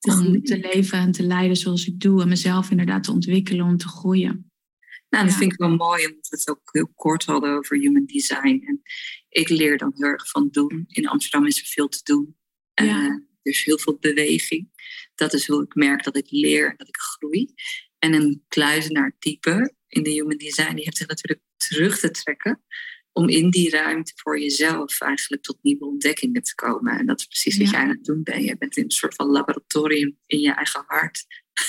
om 0.00 0.42
te 0.42 0.58
leven 0.58 0.98
en 0.98 1.12
te 1.12 1.22
leiden 1.22 1.56
zoals 1.56 1.86
ik 1.86 2.00
doe. 2.00 2.22
En 2.22 2.28
mezelf 2.28 2.70
inderdaad 2.70 3.04
te 3.04 3.12
ontwikkelen, 3.12 3.66
om 3.66 3.76
te 3.76 3.88
groeien. 3.88 4.50
Nou, 5.08 5.24
dat 5.24 5.34
vind 5.34 5.52
ik 5.52 5.58
wel 5.58 5.76
mooi, 5.76 6.06
omdat 6.06 6.28
we 6.28 6.36
het 6.36 6.50
ook 6.50 6.68
heel 6.72 6.92
kort 6.94 7.24
hadden 7.24 7.56
over 7.56 7.78
human 7.78 8.04
design. 8.06 8.62
En 8.66 8.82
ik 9.28 9.48
leer 9.48 9.78
dan 9.78 9.92
heel 9.94 10.08
erg 10.08 10.30
van 10.30 10.48
doen. 10.50 10.84
In 10.86 11.08
Amsterdam 11.08 11.46
is 11.46 11.60
er 11.60 11.66
veel 11.66 11.88
te 11.88 12.00
doen. 12.02 12.36
Ja. 12.74 12.84
Uh, 12.84 13.04
er 13.42 13.52
is 13.52 13.64
heel 13.64 13.78
veel 13.78 13.96
beweging. 14.00 14.68
Dat 15.14 15.32
is 15.32 15.46
hoe 15.46 15.62
ik 15.62 15.74
merk 15.74 16.04
dat 16.04 16.16
ik 16.16 16.30
leer 16.30 16.70
en 16.70 16.74
dat 16.76 16.88
ik 16.88 16.96
groei. 16.96 17.54
En 17.98 18.12
een 18.12 18.44
kluizenaar 18.48 19.16
type 19.18 19.74
in 19.88 20.02
de 20.02 20.10
human 20.10 20.36
design, 20.36 20.74
die 20.74 20.84
heeft 20.84 20.96
zich 20.96 21.08
natuurlijk 21.08 21.42
terug 21.56 21.98
te 21.98 22.10
trekken. 22.10 22.62
om 23.12 23.28
in 23.28 23.50
die 23.50 23.70
ruimte 23.70 24.12
voor 24.14 24.40
jezelf 24.40 25.00
eigenlijk 25.00 25.42
tot 25.42 25.58
nieuwe 25.62 25.84
ontdekkingen 25.84 26.42
te 26.42 26.54
komen. 26.54 26.98
En 26.98 27.06
dat 27.06 27.18
is 27.18 27.26
precies 27.26 27.56
wat 27.56 27.70
jij 27.70 27.80
aan 27.80 27.88
het 27.88 28.04
doen 28.04 28.22
bent. 28.22 28.44
Je 28.44 28.56
bent 28.56 28.76
in 28.76 28.84
een 28.84 28.90
soort 28.90 29.14
van 29.14 29.26
laboratorium 29.26 30.18
in 30.26 30.40
je 30.40 30.52
eigen 30.52 30.84
hart. 30.86 31.26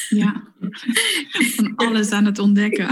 Ja, 0.10 0.54
van 1.56 1.76
alles 1.76 2.12
aan 2.12 2.26
het 2.26 2.40
ontdekken. 2.40 2.88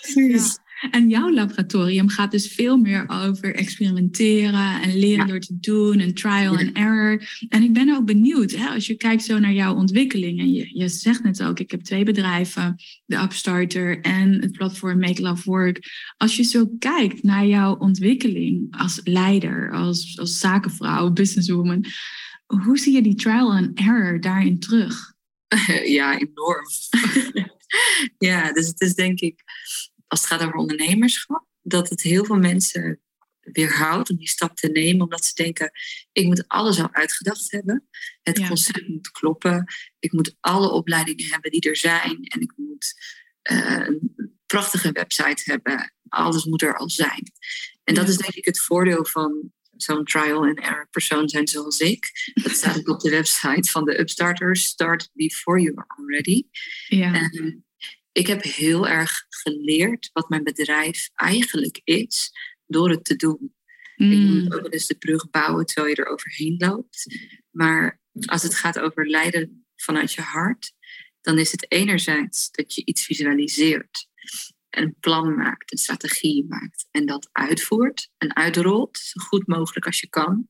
Precies. 0.00 0.58
En 0.90 1.08
jouw 1.08 1.32
laboratorium 1.32 2.08
gaat 2.08 2.30
dus 2.30 2.46
veel 2.46 2.76
meer 2.76 3.04
over 3.08 3.54
experimenteren 3.54 4.82
en 4.82 4.98
leren 4.98 5.26
door 5.26 5.40
te 5.40 5.58
doen 5.60 5.98
en 5.98 6.14
trial 6.14 6.58
and 6.58 6.72
error. 6.72 7.28
En 7.48 7.62
ik 7.62 7.72
ben 7.72 7.96
ook 7.96 8.04
benieuwd, 8.04 8.50
hè, 8.50 8.68
als 8.68 8.86
je 8.86 8.94
kijkt 8.94 9.24
zo 9.24 9.38
naar 9.38 9.52
jouw 9.52 9.74
ontwikkeling. 9.74 10.40
En 10.40 10.52
je, 10.52 10.78
je 10.78 10.88
zegt 10.88 11.22
net 11.22 11.42
ook, 11.42 11.58
ik 11.58 11.70
heb 11.70 11.82
twee 11.82 12.04
bedrijven, 12.04 12.76
de 13.06 13.16
Upstarter 13.16 14.00
en 14.00 14.40
het 14.40 14.52
platform 14.52 14.98
Make 14.98 15.22
Love 15.22 15.50
Work. 15.50 15.80
Als 16.16 16.36
je 16.36 16.42
zo 16.42 16.66
kijkt 16.78 17.22
naar 17.22 17.46
jouw 17.46 17.76
ontwikkeling 17.76 18.66
als 18.70 19.00
leider, 19.04 19.72
als, 19.72 20.18
als 20.18 20.38
zakenvrouw, 20.38 21.10
businesswoman. 21.10 21.84
Hoe 22.46 22.78
zie 22.78 22.94
je 22.94 23.02
die 23.02 23.14
trial 23.14 23.52
and 23.52 23.78
error 23.78 24.20
daarin 24.20 24.58
terug? 24.58 25.10
Ja, 25.84 26.18
enorm. 26.18 26.66
ja, 28.28 28.52
dus 28.52 28.66
het 28.66 28.80
is 28.80 28.94
denk 28.94 29.20
ik 29.20 29.42
als 30.12 30.20
het 30.20 30.28
gaat 30.30 30.42
over 30.42 30.54
ondernemerschap, 30.54 31.46
dat 31.62 31.88
het 31.88 32.02
heel 32.02 32.24
veel 32.24 32.36
mensen 32.36 33.00
weerhoudt 33.40 34.10
om 34.10 34.16
die 34.16 34.28
stap 34.28 34.56
te 34.56 34.68
nemen, 34.68 35.02
omdat 35.02 35.24
ze 35.24 35.34
denken: 35.34 35.70
ik 36.12 36.24
moet 36.24 36.48
alles 36.48 36.80
al 36.80 36.92
uitgedacht 36.92 37.50
hebben. 37.50 37.88
Het 38.22 38.46
concept 38.46 38.88
moet 38.88 39.10
kloppen. 39.10 39.64
Ik 39.98 40.12
moet 40.12 40.36
alle 40.40 40.70
opleidingen 40.70 41.30
hebben 41.30 41.50
die 41.50 41.60
er 41.60 41.76
zijn. 41.76 42.24
En 42.24 42.40
ik 42.40 42.52
moet 42.56 42.94
uh, 43.52 43.86
een 43.86 44.38
prachtige 44.46 44.92
website 44.92 45.42
hebben. 45.44 45.94
Alles 46.08 46.44
moet 46.44 46.62
er 46.62 46.76
al 46.76 46.90
zijn. 46.90 47.32
En 47.84 47.94
dat 47.94 48.08
is 48.08 48.16
denk 48.16 48.34
ik 48.34 48.44
het 48.44 48.60
voordeel 48.60 49.04
van 49.04 49.52
zo'n 49.76 50.04
trial 50.04 50.44
and 50.44 50.58
error 50.58 50.88
persoon 50.90 51.28
zijn 51.28 51.48
zoals 51.48 51.78
ik. 51.78 52.10
Dat 52.34 52.52
staat 52.52 52.78
ook 52.78 52.88
op 52.88 53.00
de 53.00 53.10
website 53.10 53.70
van 53.70 53.84
de 53.84 54.00
Upstarters. 54.00 54.64
Start 54.64 55.10
before 55.12 55.60
you 55.60 55.74
are 55.76 56.06
ready. 56.06 56.42
Ja 56.88 57.30
ik 58.12 58.26
heb 58.26 58.42
heel 58.42 58.88
erg 58.88 59.26
geleerd 59.28 60.10
wat 60.12 60.28
mijn 60.28 60.44
bedrijf 60.44 61.10
eigenlijk 61.14 61.80
is 61.84 62.30
door 62.66 62.90
het 62.90 63.04
te 63.04 63.16
doen. 63.16 63.54
Ik 63.96 64.06
mm. 64.06 64.42
moet 64.42 64.54
ook 64.54 64.72
eens 64.72 64.86
de 64.86 64.94
brug 64.94 65.30
bouwen 65.30 65.66
terwijl 65.66 65.94
je 65.94 66.02
er 66.02 66.10
overheen 66.10 66.54
loopt. 66.58 67.16
Maar 67.50 68.00
als 68.24 68.42
het 68.42 68.54
gaat 68.54 68.78
over 68.78 69.06
leiden 69.06 69.66
vanuit 69.76 70.12
je 70.12 70.20
hart, 70.20 70.72
dan 71.20 71.38
is 71.38 71.52
het 71.52 71.72
enerzijds 71.72 72.50
dat 72.50 72.74
je 72.74 72.84
iets 72.84 73.04
visualiseert, 73.04 74.08
een 74.70 74.96
plan 75.00 75.34
maakt, 75.34 75.72
een 75.72 75.78
strategie 75.78 76.44
maakt 76.48 76.86
en 76.90 77.06
dat 77.06 77.28
uitvoert 77.32 78.10
en 78.18 78.36
uitrolt, 78.36 78.98
zo 78.98 79.20
goed 79.20 79.46
mogelijk 79.46 79.86
als 79.86 80.00
je 80.00 80.08
kan. 80.08 80.48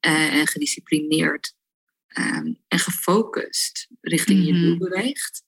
Eh, 0.00 0.34
en 0.34 0.46
gedisciplineerd 0.46 1.54
ehm, 2.06 2.52
en 2.68 2.78
gefocust 2.78 3.88
richting 4.00 4.44
je 4.44 4.52
mhm. 4.52 4.62
doel 4.62 4.78
beweegt. 4.78 5.42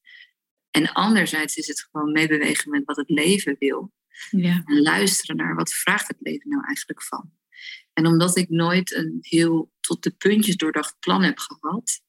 En 0.73 0.93
anderzijds 0.93 1.57
is 1.57 1.67
het 1.67 1.89
gewoon 1.91 2.13
meebewegen 2.13 2.71
met 2.71 2.85
wat 2.85 2.97
het 2.97 3.11
leven 3.11 3.57
wil. 3.59 3.93
Ja. 4.31 4.63
En 4.65 4.83
luisteren 4.83 5.37
naar 5.37 5.55
wat 5.55 5.73
vraagt 5.73 6.09
het 6.09 6.17
leven 6.21 6.49
nou 6.49 6.65
eigenlijk 6.65 7.03
van. 7.03 7.33
En 7.93 8.07
omdat 8.07 8.37
ik 8.37 8.49
nooit 8.49 8.95
een 8.95 9.19
heel 9.21 9.73
tot 9.81 10.03
de 10.03 10.11
puntjes 10.11 10.57
doordacht 10.57 10.97
plan 11.01 11.23
heb 11.23 11.39
gehad, 11.39 12.01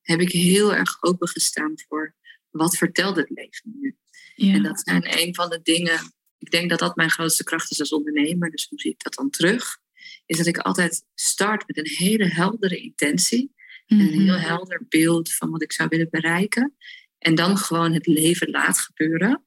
heb 0.00 0.20
ik 0.20 0.30
heel 0.30 0.74
erg 0.74 1.02
opengestaan 1.02 1.74
voor 1.88 2.14
wat 2.50 2.76
vertelt 2.76 3.16
het 3.16 3.30
leven 3.30 3.72
nu. 3.80 3.96
Ja. 4.34 4.54
En 4.54 4.62
dat 4.62 4.80
zijn 4.84 5.18
een 5.18 5.34
van 5.34 5.50
de 5.50 5.60
dingen, 5.62 6.12
ik 6.38 6.50
denk 6.50 6.70
dat 6.70 6.78
dat 6.78 6.96
mijn 6.96 7.10
grootste 7.10 7.44
kracht 7.44 7.70
is 7.70 7.80
als 7.80 7.92
ondernemer, 7.92 8.50
dus 8.50 8.66
hoe 8.68 8.80
zie 8.80 8.90
ik 8.90 9.02
dat 9.02 9.14
dan 9.14 9.30
terug? 9.30 9.78
Is 10.26 10.36
dat 10.36 10.46
ik 10.46 10.58
altijd 10.58 11.04
start 11.14 11.66
met 11.66 11.78
een 11.78 12.06
hele 12.06 12.26
heldere 12.26 12.76
intentie, 12.76 13.52
en 13.86 14.00
een 14.00 14.20
heel 14.20 14.36
mhm. 14.36 14.46
helder 14.46 14.86
beeld 14.88 15.32
van 15.32 15.50
wat 15.50 15.62
ik 15.62 15.72
zou 15.72 15.88
willen 15.88 16.08
bereiken. 16.10 16.76
En 17.22 17.34
dan 17.34 17.56
gewoon 17.56 17.92
het 17.92 18.06
leven 18.06 18.50
laat 18.50 18.78
gebeuren. 18.78 19.44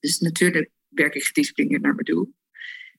Dus 0.00 0.18
natuurlijk 0.18 0.70
werk 0.88 1.14
ik 1.14 1.24
gedisciplineerd 1.24 1.82
naar 1.82 1.94
mijn 1.94 2.04
doel. 2.04 2.34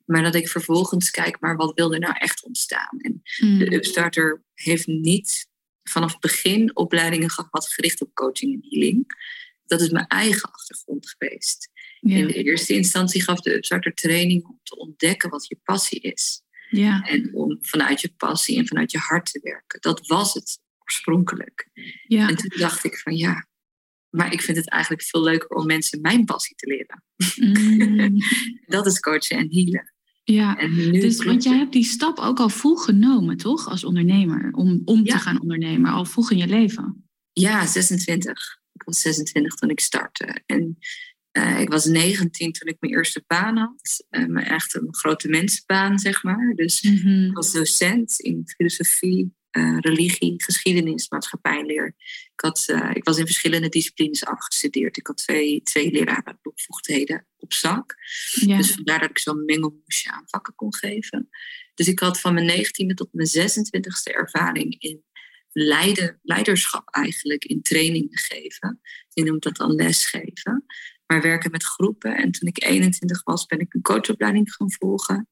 Maar 0.06 0.24
dat 0.24 0.36
ik 0.36 0.50
vervolgens 0.50 1.12
kijk, 1.12 1.40
maar 1.40 1.56
wat 1.56 1.74
wil 1.76 1.94
er 1.94 2.00
nou 2.00 2.16
echt 2.18 2.44
ontstaan? 2.44 3.00
En 3.00 3.22
hmm. 3.24 3.60
de 3.60 3.74
Upstarter 3.76 4.44
heeft 4.54 4.88
niet 4.88 5.48
vanaf 5.84 6.12
het 6.12 6.22
begin 6.22 6.76
opleidingen 6.76 7.30
gehad 7.30 7.68
gericht 7.68 8.02
op 8.02 8.14
coaching 8.14 8.54
en 8.54 8.70
healing. 8.70 9.06
Dat 9.66 9.82
is 9.82 9.90
mijn 9.90 10.08
eigen 10.08 10.52
achtergrond 10.52 11.10
geweest. 11.10 11.70
In 12.00 12.28
de 12.28 12.44
eerste 12.44 12.74
instantie 12.74 13.24
gaf 13.24 13.40
de 13.40 13.56
Upstarter 13.56 13.94
training 13.94 14.46
om 14.46 14.60
te 14.64 14.78
ontdekken 14.78 15.30
wat 15.30 15.48
je 15.48 15.60
passie 15.64 16.00
is. 16.00 16.42
Ja. 16.70 17.02
En 17.02 17.34
om 17.34 17.58
vanuit 17.62 18.02
je 18.02 18.14
passie 18.18 18.58
en 18.58 18.68
vanuit 18.68 18.92
je 18.92 18.98
hart 18.98 19.32
te 19.32 19.40
werken. 19.44 19.82
Dat 19.82 20.08
was 20.08 20.34
het 20.34 20.60
oorspronkelijk. 20.80 21.70
Ja. 22.08 22.30
En 22.30 22.36
toen 22.36 22.60
dacht 22.60 22.84
ik 22.84 22.98
van 22.98 23.18
ja, 23.18 23.48
maar 24.16 24.34
ik 24.34 24.42
vind 24.42 24.58
het 24.58 24.70
eigenlijk 24.70 25.04
veel 25.04 25.24
leuker 25.24 25.50
om 25.50 25.66
mensen 25.66 26.02
mijn 26.02 26.26
passie 26.26 26.56
te 26.56 26.68
leren. 26.68 27.04
Mm. 27.36 28.18
dat 28.76 28.86
is 28.86 29.00
coachen 29.00 29.38
en 29.38 29.54
healen. 29.54 29.94
Ja, 30.24 30.58
en 30.58 30.92
dus, 30.92 31.24
want 31.24 31.44
jij 31.44 31.58
hebt 31.58 31.74
die 31.74 31.84
stap 31.84 32.20
ook 32.20 32.40
al 32.40 32.50
vroeg 32.50 32.86
genomen, 32.86 33.38
toch? 33.38 33.70
Als 33.70 33.84
ondernemer, 33.84 34.52
om, 34.52 34.82
om 34.86 35.04
te 35.04 35.18
gaan 35.18 35.42
ondernemen, 35.42 35.92
al 35.92 36.06
vroeg 36.06 36.32
in 36.32 36.38
je 36.38 36.48
leven. 36.48 37.10
Ja, 37.32 37.66
26. 37.66 38.60
Ik 38.74 38.84
was 38.84 39.00
26 39.02 39.56
toen 39.56 39.70
ik 39.70 39.80
startte. 39.80 40.42
En 40.46 40.78
uh, 41.38 41.60
ik 41.60 41.70
was 41.70 41.86
19 41.86 42.52
toen 42.52 42.68
ik 42.68 42.76
mijn 42.80 42.94
eerste 42.94 43.24
baan 43.28 43.58
had. 43.58 44.06
Uh, 44.10 44.26
mijn 44.26 44.46
echt 44.46 44.76
een 44.76 44.88
grote 44.96 45.28
mensenbaan, 45.28 46.00
zeg 46.00 46.24
maar. 46.24 46.54
Dus 46.56 46.82
mm 46.82 47.36
als 47.36 47.52
docent 47.52 48.20
in 48.20 48.44
filosofie, 48.46 49.36
uh, 49.58 49.78
religie, 49.80 50.44
geschiedenis, 50.44 51.10
maatschappijleer. 51.10 51.96
Ik, 52.34 52.42
had, 52.42 52.66
uh, 52.70 52.92
ik 52.94 53.04
was 53.04 53.18
in 53.18 53.26
verschillende 53.26 53.70
disciplines 53.70 54.26
afgestudeerd. 54.26 54.98
Ik 54.98 55.08
had 55.08 55.18
twee, 55.18 55.62
twee 55.62 55.92
leraren 55.92 56.40
bevoegdheden 56.42 57.28
op 57.38 57.54
zak. 57.54 57.96
Ja. 58.32 58.58
Dus 58.58 58.72
vandaar 58.72 59.00
dat 59.00 59.10
ik 59.10 59.20
zo'n 59.20 59.46
mengelmoesje 59.46 60.12
aan 60.12 60.24
vakken 60.26 60.56
kon 60.56 60.76
geven. 60.76 61.30
Dus 61.74 61.88
ik 61.88 62.00
had 62.00 62.20
van 62.20 62.34
mijn 62.34 62.66
19e 62.66 62.94
tot 62.94 63.10
mijn 63.12 63.30
26e 63.30 64.14
ervaring 64.14 64.76
in 64.80 65.04
leiden, 65.52 66.20
leiderschap 66.22 66.90
eigenlijk, 66.90 67.46
in 67.46 67.62
trainingen 67.62 68.18
geven. 68.18 68.82
Je 69.10 69.24
noemt 69.24 69.44
dat 69.44 69.56
dan 69.56 69.72
lesgeven. 69.72 70.66
Maar 71.06 71.22
werken 71.22 71.52
met 71.52 71.64
groepen. 71.64 72.18
En 72.18 72.32
toen 72.32 72.50
ik 72.50 72.64
21 72.64 73.24
was, 73.24 73.46
ben 73.46 73.60
ik 73.60 73.74
een 73.74 73.82
coachopleiding 73.82 74.54
gaan 74.54 74.72
volgen. 74.72 75.30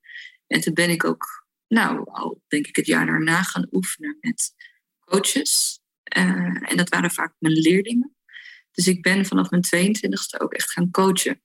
En 0.47 0.61
toen 0.61 0.73
ben 0.73 0.89
ik 0.89 1.03
ook 1.03 1.42
nou, 1.73 2.03
al 2.11 2.41
denk 2.47 2.67
ik 2.67 2.75
het 2.75 2.85
jaar 2.85 3.05
daarna 3.05 3.43
gaan 3.43 3.67
oefenen 3.71 4.17
met 4.21 4.53
coaches. 4.99 5.81
Uh, 6.17 6.71
en 6.71 6.77
dat 6.77 6.89
waren 6.89 7.11
vaak 7.11 7.33
mijn 7.39 7.53
leerlingen. 7.53 8.15
Dus 8.71 8.87
ik 8.87 9.01
ben 9.01 9.25
vanaf 9.25 9.49
mijn 9.49 9.65
22e 9.65 10.41
ook 10.41 10.53
echt 10.53 10.71
gaan 10.71 10.91
coachen. 10.91 11.41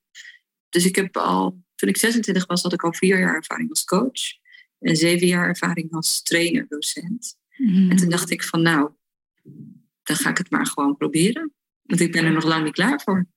Dus 0.68 0.85
ik 0.85 0.97
heb 0.97 1.16
al, 1.16 1.62
toen 1.75 1.88
ik 1.88 1.97
26 1.97 2.47
was, 2.47 2.62
had 2.62 2.73
ik 2.73 2.85
al 2.85 2.94
vier 2.94 3.18
jaar 3.18 3.35
ervaring 3.35 3.70
als 3.70 3.85
coach. 3.85 4.37
En 4.78 4.97
zeven 4.97 5.26
jaar 5.26 5.49
ervaring 5.49 5.92
als 5.92 6.23
trainer, 6.23 6.66
docent. 6.68 7.37
Mm. 7.56 7.90
En 7.90 7.97
toen 7.97 8.08
dacht 8.08 8.30
ik 8.30 8.42
van 8.42 8.62
nou, 8.62 8.90
dan 10.02 10.16
ga 10.16 10.30
ik 10.30 10.38
het 10.38 10.50
maar 10.50 10.66
gewoon 10.66 10.97
proberen. 10.97 11.52
Want 11.82 12.00
ik 12.00 12.12
ben 12.12 12.25
er 12.25 12.32
nog 12.32 12.44
lang 12.44 12.64
niet 12.64 12.73
klaar 12.73 13.00
voor. 13.00 13.26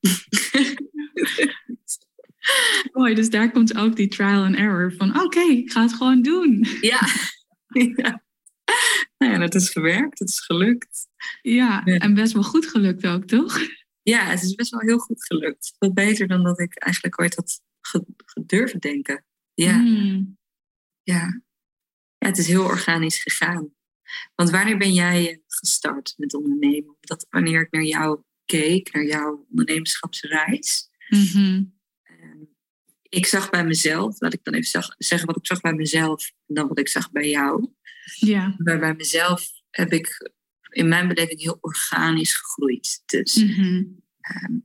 Mooi, 2.92 3.14
dus 3.14 3.30
daar 3.30 3.50
komt 3.50 3.76
ook 3.76 3.96
die 3.96 4.08
trial 4.08 4.44
and 4.44 4.56
error 4.56 4.92
van 4.92 5.20
oké, 5.20 5.40
ik 5.40 5.72
ga 5.72 5.82
het 5.82 5.94
gewoon 5.94 6.22
doen. 6.22 6.66
Ja. 6.80 7.00
ja. 7.96 8.22
Nou 9.18 9.32
ja, 9.32 9.38
dat 9.38 9.54
is 9.54 9.70
gewerkt, 9.70 10.18
het 10.18 10.28
is 10.28 10.40
gelukt. 10.40 11.08
Ja, 11.42 11.84
en 11.84 12.14
best 12.14 12.32
wel 12.32 12.42
goed 12.42 12.66
gelukt 12.66 13.06
ook, 13.06 13.24
toch? 13.24 13.58
Ja, 14.02 14.24
het 14.24 14.42
is 14.42 14.54
best 14.54 14.70
wel 14.70 14.80
heel 14.80 14.98
goed 14.98 15.26
gelukt. 15.26 15.74
Wat 15.78 15.94
beter 15.94 16.28
dan 16.28 16.42
dat 16.42 16.60
ik 16.60 16.78
eigenlijk 16.78 17.20
ooit 17.20 17.34
had 17.34 17.60
gedurven 18.24 18.80
denken. 18.80 19.24
Ja. 19.54 19.78
Hmm. 19.78 20.38
ja. 21.02 21.42
Ja, 22.18 22.28
het 22.28 22.38
is 22.38 22.46
heel 22.46 22.64
organisch 22.64 23.22
gegaan. 23.22 23.74
Want 24.34 24.50
wanneer 24.50 24.78
ben 24.78 24.92
jij 24.92 25.42
gestart 25.46 26.14
met 26.16 26.34
ondernemen? 26.34 26.96
Dat 27.00 27.26
wanneer 27.30 27.60
ik 27.60 27.70
naar 27.70 27.82
jou 27.82 28.22
keek, 28.44 28.92
naar 28.92 29.04
jouw 29.04 29.46
ondernemerschapsreis. 29.50 30.88
Mm 31.08 31.80
ik 33.14 33.26
zag 33.26 33.50
bij 33.50 33.64
mezelf, 33.64 34.20
laat 34.20 34.32
ik 34.32 34.44
dan 34.44 34.54
even 34.54 34.68
zag, 34.68 34.94
zeggen 34.98 35.26
wat 35.26 35.36
ik 35.36 35.46
zag 35.46 35.60
bij 35.60 35.72
mezelf 35.72 36.32
en 36.46 36.54
dan 36.54 36.68
wat 36.68 36.78
ik 36.78 36.88
zag 36.88 37.10
bij 37.10 37.28
jou. 37.28 37.68
Ja. 38.14 38.54
Maar 38.58 38.78
bij 38.78 38.94
mezelf 38.94 39.46
heb 39.70 39.92
ik 39.92 40.32
in 40.68 40.88
mijn 40.88 41.08
beleving 41.08 41.40
heel 41.40 41.58
organisch 41.60 42.36
gegroeid. 42.36 43.02
Dus 43.06 43.34
mm 43.34 44.00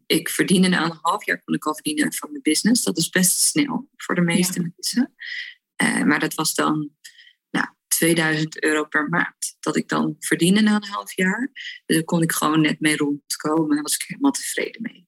ik 0.05 0.29
verdiende 0.29 0.67
na 0.67 0.85
een 0.85 0.99
half 1.01 1.25
jaar 1.25 1.43
kon 1.43 1.55
ik 1.55 1.65
al 1.65 1.73
verdienen 1.73 2.13
van 2.13 2.31
mijn 2.31 2.41
business. 2.41 2.83
Dat 2.83 2.97
is 2.97 3.09
best 3.09 3.39
snel 3.39 3.89
voor 3.95 4.15
de 4.15 4.21
meeste 4.21 4.59
mensen. 4.59 5.13
Uh, 5.83 6.03
maar 6.03 6.19
dat 6.19 6.33
was 6.33 6.55
dan 6.55 6.91
nou, 7.49 7.67
2000 7.87 8.63
euro 8.63 8.85
per 8.85 9.09
maand. 9.09 9.57
Dat 9.59 9.75
ik 9.75 9.87
dan 9.87 10.15
verdiende 10.19 10.61
na 10.61 10.75
een 10.75 10.87
half 10.87 11.15
jaar. 11.15 11.49
Dus 11.85 11.95
daar 11.95 12.03
kon 12.03 12.21
ik 12.21 12.31
gewoon 12.31 12.61
net 12.61 12.79
mee 12.79 12.97
rondkomen. 12.97 13.69
Daar 13.69 13.81
was 13.81 13.95
ik 13.95 14.03
helemaal 14.07 14.31
tevreden 14.31 14.81
mee. 14.81 15.06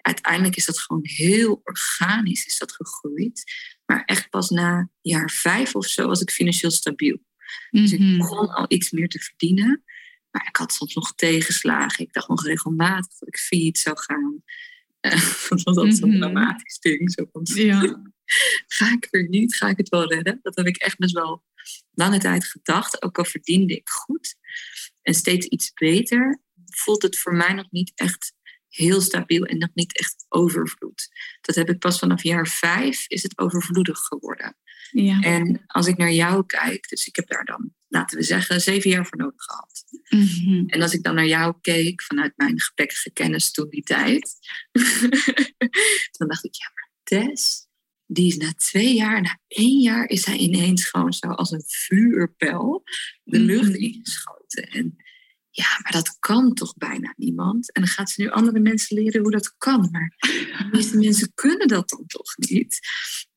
Uiteindelijk 0.00 0.56
is 0.56 0.64
dat 0.64 0.80
gewoon 0.80 1.06
heel 1.06 1.60
organisch 1.64 2.46
is 2.46 2.58
dat 2.58 2.72
gegroeid. 2.72 3.44
Maar 3.86 4.04
echt 4.04 4.30
pas 4.30 4.48
na 4.50 4.90
jaar 5.00 5.30
vijf 5.30 5.74
of 5.74 5.86
zo 5.86 6.06
was 6.06 6.20
ik 6.20 6.30
financieel 6.30 6.70
stabiel. 6.70 7.18
Dus 7.70 7.92
ik 7.92 7.98
Mhm. 8.00 8.16
begon 8.18 8.48
al 8.48 8.64
iets 8.68 8.90
meer 8.90 9.08
te 9.08 9.18
verdienen. 9.18 9.82
Maar 10.30 10.46
ik 10.48 10.56
had 10.56 10.72
soms 10.72 10.94
nog 10.94 11.14
tegenslagen. 11.14 12.04
Ik 12.04 12.12
dacht 12.12 12.28
nog 12.28 12.44
regelmatig 12.46 13.18
dat 13.18 13.28
ik 13.28 13.38
failliet 13.38 13.78
zou 13.78 13.98
gaan. 13.98 14.42
Eh, 15.00 15.10
dat 15.48 15.48
was 15.48 15.64
altijd 15.64 15.96
zo'n 15.96 16.08
Mhm. 16.10 16.18
dramatisch 16.18 16.78
ding. 16.78 17.12
Zo 17.12 17.26
van, 17.32 17.42
Ja. 17.54 17.80
ga 18.76 18.92
ik 18.92 19.06
er 19.10 19.28
niet? 19.28 19.54
Ga 19.56 19.68
ik 19.68 19.76
het 19.76 19.88
wel 19.88 20.12
redden? 20.12 20.38
Dat 20.42 20.56
heb 20.56 20.66
ik 20.66 20.76
echt 20.76 20.98
best 20.98 21.14
wel 21.14 21.44
lange 21.90 22.18
tijd 22.18 22.44
gedacht. 22.44 23.02
Ook 23.02 23.18
al 23.18 23.24
verdiende 23.24 23.74
ik 23.76 23.88
goed 23.88 24.34
en 25.02 25.14
steeds 25.14 25.46
iets 25.46 25.72
beter, 25.72 26.40
voelt 26.64 27.02
het 27.02 27.18
voor 27.18 27.34
mij 27.34 27.52
nog 27.52 27.70
niet 27.70 27.92
echt 27.94 28.34
heel 28.68 29.00
stabiel 29.00 29.44
en 29.44 29.58
nog 29.58 29.70
niet 29.74 29.98
echt 29.98 30.24
overvloed. 30.28 31.08
Dat 31.40 31.54
heb 31.54 31.68
ik 31.68 31.78
pas 31.78 31.98
vanaf 31.98 32.22
jaar 32.22 32.46
vijf 32.46 33.08
is 33.08 33.22
het 33.22 33.38
overvloedig 33.38 33.98
geworden. 33.98 34.56
Ja. 34.90 35.20
En 35.20 35.62
als 35.66 35.86
ik 35.86 35.96
naar 35.96 36.12
jou 36.12 36.46
kijk, 36.46 36.88
dus 36.88 37.06
ik 37.06 37.16
heb 37.16 37.28
daar 37.28 37.44
dan, 37.44 37.72
laten 37.88 38.18
we 38.18 38.24
zeggen, 38.24 38.60
zeven 38.60 38.90
jaar 38.90 39.06
voor 39.06 39.18
nodig 39.18 39.42
gehad. 39.44 39.84
Mhm. 40.08 40.66
En 40.66 40.82
als 40.82 40.92
ik 40.92 41.02
dan 41.02 41.14
naar 41.14 41.26
jou 41.26 41.54
keek 41.60 42.02
vanuit 42.02 42.32
mijn 42.36 42.60
gebrekkige 42.60 43.10
kennis 43.12 43.50
toen 43.50 43.68
die 43.68 43.82
tijd, 43.82 44.34
dan 46.18 46.28
dacht 46.28 46.44
ik, 46.44 46.54
ja, 46.54 46.70
maar 46.74 46.90
Tess, 47.02 47.66
die 48.06 48.26
is 48.26 48.36
na 48.36 48.52
twee 48.52 48.94
jaar, 48.94 49.20
na 49.22 49.40
één 49.46 49.80
jaar, 49.80 50.08
is 50.08 50.26
hij 50.26 50.36
ineens 50.36 50.84
gewoon 50.84 51.12
zo 51.12 51.28
als 51.28 51.50
een 51.50 51.64
vuurpijl 51.66 52.82
de 53.24 53.40
lucht 53.40 53.68
Mhm. 53.68 53.82
ingeschoten. 53.82 54.62
En 54.70 54.96
ja, 55.58 55.78
maar 55.82 55.92
dat 55.92 56.16
kan 56.18 56.54
toch 56.54 56.76
bijna 56.76 57.14
niemand? 57.16 57.72
En 57.72 57.82
dan 57.82 57.90
gaat 57.90 58.10
ze 58.10 58.22
nu 58.22 58.28
andere 58.30 58.60
mensen 58.60 58.96
leren 58.96 59.20
hoe 59.20 59.30
dat 59.30 59.54
kan. 59.56 59.88
Maar 59.90 60.14
de 60.18 60.68
meeste 60.72 60.98
mensen 60.98 61.32
kunnen 61.34 61.68
dat 61.68 61.88
dan 61.88 62.04
toch 62.06 62.36
niet? 62.36 62.78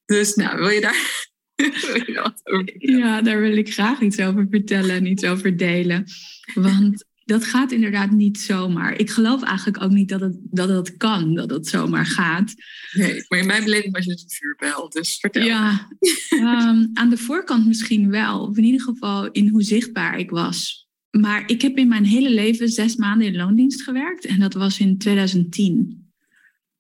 Dus 0.06 0.36
nou, 0.36 0.58
wil 0.58 0.70
je 0.70 0.82
daar, 0.82 1.30
wil 1.56 1.96
je 1.96 2.12
daar 2.14 2.24
wat 2.24 2.42
over 2.44 2.66
vertellen? 2.66 2.98
Ja, 2.98 3.22
daar 3.22 3.42
wil 3.42 3.58
ik 3.58 3.74
graag 3.74 4.02
iets 4.02 4.20
over 4.20 4.48
vertellen 4.50 4.96
en 4.96 5.06
iets 5.06 5.24
over 5.24 5.58
delen. 5.58 6.06
Want 6.54 7.06
dat 7.26 7.46
gaat 7.46 7.72
inderdaad 7.72 8.12
niet 8.12 8.40
zomaar. 8.40 9.00
Ik 9.00 9.10
geloof 9.10 9.44
eigenlijk 9.44 9.84
ook 9.84 9.92
niet 9.92 10.10
dat 10.10 10.22
het, 10.22 10.38
dat 10.42 10.70
het 10.70 10.98
kan, 10.98 11.36
dat 11.36 11.50
het 11.50 11.68
zomaar 11.68 12.06
gaat. 12.06 12.54
Nee, 12.92 13.26
maar 13.28 13.40
in 13.40 13.46
mijn 13.46 13.64
beleving 13.64 13.94
was 13.94 14.06
je 14.06 14.12
dus 14.12 14.22
een 14.22 14.30
vuurpijl. 14.30 14.90
Dus 14.90 15.18
vertel. 15.20 15.44
Ja, 15.44 15.88
ehm, 16.30 16.88
aan 16.94 17.10
de 17.10 17.18
voorkant 17.18 17.68
misschien 17.68 18.10
wel. 18.10 18.42
Of 18.48 18.58
in 18.58 18.64
ieder 18.64 18.82
geval 18.82 19.32
in 19.32 19.48
hoe 19.48 19.64
zichtbaar 19.64 20.20
ik 20.20 20.30
was. 20.30 20.90
Maar 21.20 21.44
ik 21.50 21.62
heb 21.62 21.78
in 21.78 21.88
mijn 21.88 22.06
hele 22.06 22.30
leven 22.30 22.70
zes 22.70 22.96
maanden 22.96 23.28
in 23.28 23.36
loondienst 23.36 23.82
gewerkt. 23.82 24.26
En 24.26 24.40
dat 24.40 24.54
was 24.54 24.80
in 24.80 24.98
2010. 24.98 26.02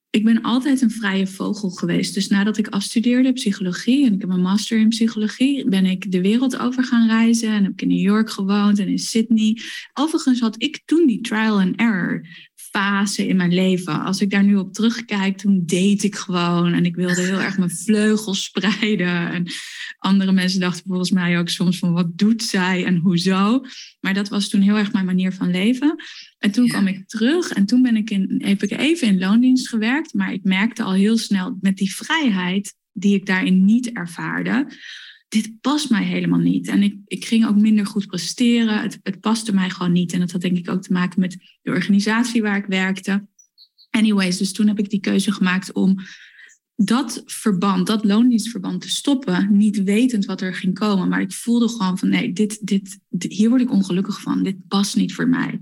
Ik 0.09 0.23
ben 0.23 0.41
altijd 0.41 0.81
een 0.81 0.91
vrije 0.91 1.27
vogel 1.27 1.69
geweest. 1.69 2.13
Dus 2.13 2.27
nadat 2.27 2.57
ik 2.57 2.67
afstudeerde 2.67 3.33
psychologie 3.33 4.05
en 4.05 4.13
ik 4.13 4.21
heb 4.21 4.29
een 4.29 4.41
master 4.41 4.79
in 4.79 4.89
psychologie, 4.89 5.69
ben 5.69 5.85
ik 5.85 6.11
de 6.11 6.21
wereld 6.21 6.57
over 6.57 6.83
gaan 6.83 7.07
reizen. 7.07 7.49
En 7.49 7.63
heb 7.63 7.71
ik 7.71 7.81
in 7.81 7.87
New 7.87 7.99
York 7.99 8.29
gewoond 8.29 8.79
en 8.79 8.87
in 8.87 8.99
Sydney. 8.99 9.57
Overigens 9.93 10.39
had 10.39 10.55
ik 10.57 10.81
toen 10.85 11.07
die 11.07 11.21
trial 11.21 11.59
and 11.59 11.75
error 11.75 12.25
fase 12.71 13.27
in 13.27 13.35
mijn 13.35 13.53
leven. 13.53 14.03
Als 14.03 14.21
ik 14.21 14.29
daar 14.29 14.43
nu 14.43 14.55
op 14.55 14.73
terugkijk, 14.73 15.37
toen 15.37 15.65
deed 15.65 16.03
ik 16.03 16.15
gewoon. 16.15 16.73
En 16.73 16.85
ik 16.85 16.95
wilde 16.95 17.21
heel 17.21 17.41
erg 17.41 17.57
mijn 17.57 17.69
vleugels 17.69 18.43
spreiden. 18.43 19.31
En 19.31 19.45
andere 19.97 20.31
mensen 20.31 20.59
dachten 20.59 20.83
volgens 20.87 21.11
mij 21.11 21.39
ook 21.39 21.49
soms 21.49 21.79
van 21.79 21.93
wat 21.93 22.17
doet 22.17 22.43
zij 22.43 22.85
en 22.85 22.97
hoezo. 22.97 23.65
Maar 23.99 24.13
dat 24.13 24.29
was 24.29 24.49
toen 24.49 24.61
heel 24.61 24.77
erg 24.77 24.93
mijn 24.93 25.05
manier 25.05 25.33
van 25.33 25.51
leven. 25.51 25.95
En 26.37 26.51
toen 26.51 26.65
Ja. 26.65 26.71
kwam 26.71 26.87
ik 26.87 27.07
terug 27.07 27.51
en 27.51 27.65
toen 27.65 27.81
ben 27.81 27.95
ik 27.95 28.09
in, 28.09 28.41
heb 28.45 28.63
ik 28.63 28.71
even 28.71 29.07
in 29.07 29.19
loondienst 29.19 29.69
gewerkt. 29.69 30.13
Maar 30.13 30.33
ik 30.33 30.43
merkte 30.43 30.83
al 30.83 30.93
heel 30.93 31.17
snel 31.17 31.57
met 31.61 31.77
die 31.77 31.95
vrijheid 31.95 32.75
die 32.93 33.15
ik 33.15 33.25
daarin 33.25 33.65
niet 33.65 33.91
ervaarde. 33.91 34.67
Dit 35.31 35.61
past 35.61 35.89
mij 35.89 36.03
helemaal 36.03 36.39
niet. 36.39 36.67
En 36.67 36.83
ik, 36.83 36.95
ik 37.05 37.25
ging 37.25 37.45
ook 37.45 37.55
minder 37.55 37.85
goed 37.85 38.07
presteren. 38.07 38.81
Het, 38.81 38.99
het 39.03 39.19
paste 39.19 39.53
mij 39.53 39.69
gewoon 39.69 39.91
niet. 39.91 40.13
En 40.13 40.19
dat 40.19 40.31
had 40.31 40.41
denk 40.41 40.57
ik 40.57 40.69
ook 40.69 40.81
te 40.81 40.93
maken 40.93 41.19
met 41.19 41.37
de 41.61 41.71
organisatie 41.71 42.41
waar 42.41 42.57
ik 42.57 42.65
werkte. 42.65 43.27
Anyways, 43.89 44.37
dus 44.37 44.51
toen 44.53 44.67
heb 44.67 44.79
ik 44.79 44.89
die 44.89 44.99
keuze 44.99 45.31
gemaakt 45.31 45.71
om 45.73 45.95
dat 46.75 47.21
verband, 47.25 47.87
dat 47.87 48.05
loondienstverband 48.05 48.81
te 48.81 48.89
stoppen. 48.89 49.57
Niet 49.57 49.83
wetend 49.83 50.25
wat 50.25 50.41
er 50.41 50.55
ging 50.55 50.73
komen. 50.73 51.09
Maar 51.09 51.21
ik 51.21 51.31
voelde 51.31 51.69
gewoon 51.69 51.97
van 51.97 52.09
nee, 52.09 52.33
dit, 52.33 52.67
dit, 52.67 52.99
dit- 53.09 53.33
hier 53.33 53.49
word 53.49 53.61
ik 53.61 53.71
ongelukkig 53.71 54.21
van. 54.21 54.43
Dit 54.43 54.67
past 54.67 54.95
niet 54.95 55.13
voor 55.13 55.27
mij. 55.27 55.59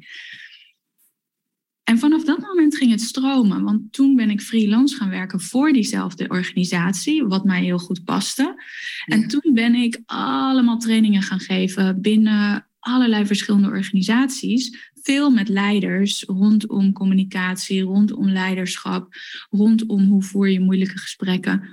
En 1.89 1.99
vanaf 1.99 2.23
dat 2.23 2.39
moment 2.39 2.77
ging 2.77 2.91
het 2.91 3.01
stromen. 3.01 3.63
Want 3.63 3.93
toen 3.93 4.15
ben 4.15 4.29
ik 4.29 4.41
freelance 4.41 4.95
gaan 4.95 5.09
werken 5.09 5.41
voor 5.41 5.73
diezelfde 5.73 6.27
organisatie. 6.27 7.23
Wat 7.23 7.43
mij 7.43 7.63
heel 7.63 7.77
goed 7.77 8.03
paste. 8.03 8.63
En 9.05 9.27
toen 9.27 9.53
ben 9.53 9.75
ik 9.75 10.01
allemaal 10.05 10.77
trainingen 10.77 11.21
gaan 11.21 11.39
geven 11.39 12.01
binnen 12.01 12.67
allerlei 12.79 13.25
verschillende 13.25 13.67
organisaties. 13.67 14.91
Veel 15.01 15.29
met 15.29 15.49
leiders 15.49 16.23
rondom 16.23 16.93
communicatie, 16.93 17.81
rondom 17.81 18.29
leiderschap, 18.29 19.13
rondom 19.49 20.07
hoe 20.07 20.23
voer 20.23 20.49
je 20.49 20.59
moeilijke 20.59 20.97
gesprekken. 20.97 21.69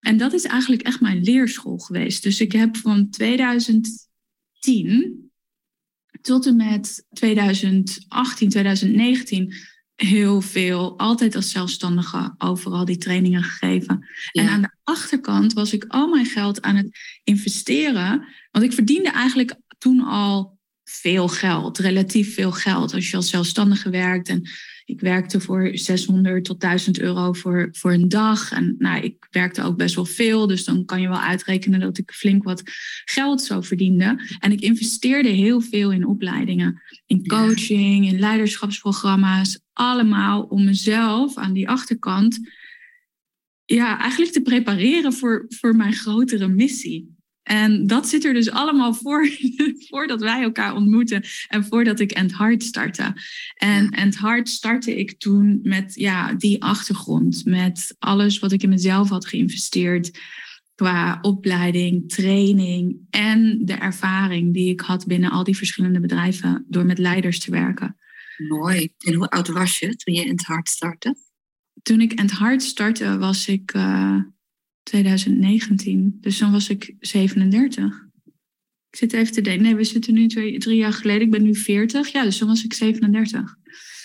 En 0.00 0.16
dat 0.16 0.32
is 0.32 0.44
eigenlijk 0.44 0.82
echt 0.82 1.00
mijn 1.00 1.22
leerschool 1.22 1.78
geweest. 1.78 2.22
Dus 2.22 2.40
ik 2.40 2.52
heb 2.52 2.76
van 2.76 3.10
2010 3.10 5.23
tot 6.24 6.46
en 6.46 6.56
met 6.56 7.06
2018, 7.10 8.48
2019 8.48 9.54
heel 9.94 10.40
veel, 10.40 10.98
altijd 10.98 11.36
als 11.36 11.50
zelfstandige, 11.50 12.34
overal 12.38 12.84
die 12.84 12.96
trainingen 12.96 13.42
gegeven. 13.42 14.08
En 14.32 14.48
aan 14.48 14.62
de 14.62 14.74
achterkant 14.82 15.52
was 15.52 15.72
ik 15.72 15.84
al 15.88 16.08
mijn 16.08 16.26
geld 16.26 16.62
aan 16.62 16.76
het 16.76 16.98
investeren. 17.24 18.26
Want 18.50 18.64
ik 18.64 18.72
verdiende 18.72 19.10
eigenlijk 19.10 19.54
toen 19.78 20.00
al 20.00 20.58
veel 20.84 21.28
geld, 21.28 21.78
relatief 21.78 22.34
veel 22.34 22.52
geld. 22.52 22.94
Als 22.94 23.10
je 23.10 23.16
als 23.16 23.30
zelfstandige 23.30 23.90
werkt 23.90 24.28
en 24.28 24.48
ik 24.84 25.00
werkte 25.00 25.40
voor 25.40 25.70
600 25.72 26.44
tot 26.44 26.60
1000 26.60 27.00
euro 27.00 27.32
voor, 27.32 27.68
voor 27.72 27.92
een 27.92 28.08
dag. 28.08 28.52
En 28.52 28.74
nou, 28.78 29.02
ik 29.02 29.26
werkte 29.30 29.62
ook 29.62 29.76
best 29.76 29.94
wel 29.94 30.04
veel, 30.04 30.46
dus 30.46 30.64
dan 30.64 30.84
kan 30.84 31.00
je 31.00 31.08
wel 31.08 31.20
uitrekenen 31.20 31.80
dat 31.80 31.98
ik 31.98 32.10
flink 32.10 32.42
wat 32.42 32.62
geld 33.04 33.42
zo 33.42 33.60
verdiende. 33.60 34.36
En 34.38 34.52
ik 34.52 34.60
investeerde 34.60 35.28
heel 35.28 35.60
veel 35.60 35.92
in 35.92 36.06
opleidingen, 36.06 36.82
in 37.06 37.26
coaching, 37.26 38.06
in 38.06 38.18
leiderschapsprogramma's. 38.18 39.60
Allemaal 39.72 40.42
om 40.42 40.64
mezelf 40.64 41.36
aan 41.36 41.52
die 41.52 41.68
achterkant 41.68 42.38
ja, 43.64 43.98
eigenlijk 44.00 44.32
te 44.32 44.42
prepareren 44.42 45.12
voor, 45.12 45.44
voor 45.48 45.76
mijn 45.76 45.92
grotere 45.92 46.48
missie. 46.48 47.13
En 47.44 47.86
dat 47.86 48.08
zit 48.08 48.24
er 48.24 48.34
dus 48.34 48.50
allemaal 48.50 48.94
voor, 48.94 49.28
voordat 49.88 50.20
wij 50.20 50.42
elkaar 50.42 50.74
ontmoeten 50.74 51.22
en 51.48 51.64
voordat 51.64 52.00
ik 52.00 52.12
End 52.12 52.32
Hard 52.32 52.62
startte. 52.62 53.12
En 53.54 53.90
End 53.90 54.16
Hard 54.16 54.48
startte 54.48 54.98
ik 54.98 55.18
toen 55.18 55.60
met 55.62 55.94
ja, 55.94 56.32
die 56.32 56.62
achtergrond, 56.62 57.44
met 57.44 57.96
alles 57.98 58.38
wat 58.38 58.52
ik 58.52 58.62
in 58.62 58.68
mezelf 58.68 59.08
had 59.08 59.26
geïnvesteerd 59.26 60.18
qua 60.74 61.18
opleiding, 61.22 62.08
training 62.08 62.96
en 63.10 63.58
de 63.64 63.74
ervaring 63.74 64.54
die 64.54 64.70
ik 64.70 64.80
had 64.80 65.06
binnen 65.06 65.30
al 65.30 65.44
die 65.44 65.56
verschillende 65.56 66.00
bedrijven 66.00 66.64
door 66.68 66.86
met 66.86 66.98
leiders 66.98 67.40
te 67.40 67.50
werken. 67.50 67.96
Mooi. 68.48 68.92
En 68.98 69.14
hoe 69.14 69.28
oud 69.28 69.48
was 69.48 69.78
je 69.78 69.96
toen 69.96 70.14
je 70.14 70.24
in 70.24 70.30
het 70.30 70.44
hart 70.44 70.68
startte? 70.68 71.16
Toen 71.82 72.00
ik 72.00 72.12
End 72.12 72.30
Hard 72.30 72.62
startte 72.62 73.18
was 73.18 73.48
ik 73.48 73.72
eh, 73.72 74.18
2019, 74.84 76.16
dus 76.20 76.38
dan 76.38 76.52
was 76.52 76.68
ik 76.68 76.94
37. 77.00 78.04
Ik 78.90 79.00
zit 79.00 79.12
even 79.12 79.32
te 79.32 79.40
denken. 79.40 79.62
Nee, 79.62 79.74
we 79.74 79.84
zitten 79.84 80.14
nu 80.14 80.26
twee, 80.26 80.58
drie 80.58 80.76
jaar 80.76 80.92
geleden. 80.92 81.22
Ik 81.22 81.30
ben 81.30 81.42
nu 81.42 81.54
40. 81.54 82.08
Ja, 82.08 82.22
dus 82.22 82.38
dan 82.38 82.48
was 82.48 82.64
ik 82.64 82.72
37. 82.72 83.56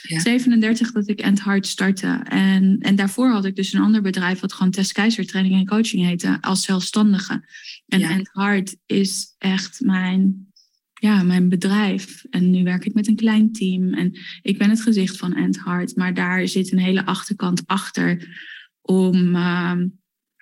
Ja. 0.02 0.20
37 0.20 0.92
dat 0.92 1.08
ik 1.10 1.22
End 1.22 1.40
Hard 1.40 1.68
startte. 1.68 2.22
En, 2.24 2.78
en 2.80 2.96
daarvoor 2.96 3.32
had 3.32 3.46
ik 3.46 3.56
dus 3.56 3.74
een 3.74 3.82
ander 3.82 4.02
bedrijf... 4.02 4.40
wat 4.40 4.54
gewoon 4.54 4.72
Tess 4.72 4.92
Keizer 4.92 5.26
Training 5.26 5.56
en 5.56 5.66
Coaching 5.66 6.06
heette... 6.06 6.38
als 6.42 6.64
zelfstandige. 6.64 7.44
En 7.88 8.00
Ja. 8.00 8.10
End 8.10 8.30
Hard 8.32 8.76
is 8.86 9.36
echt 9.38 9.80
mijn, 9.82 10.52
ja, 10.94 11.24
mijn 11.24 11.50
bedrijf. 11.50 12.24
En 12.30 12.50
nu 12.50 12.64
werk 12.64 12.86
ik 12.86 12.94
met 12.94 13.08
een 13.08 13.16
klein 13.16 13.52
team. 13.52 13.94
En 13.94 14.20
ik 14.42 14.58
ben 14.58 14.70
het 14.70 14.82
gezicht 14.82 15.18
van 15.18 15.36
End 15.36 15.58
Hard. 15.58 15.96
Maar 15.96 16.14
daar 16.14 16.48
zit 16.48 16.72
een 16.72 16.80
hele 16.80 17.06
achterkant 17.06 17.64
achter... 17.66 18.38
om, 18.82 19.36
ehm, 19.36 19.88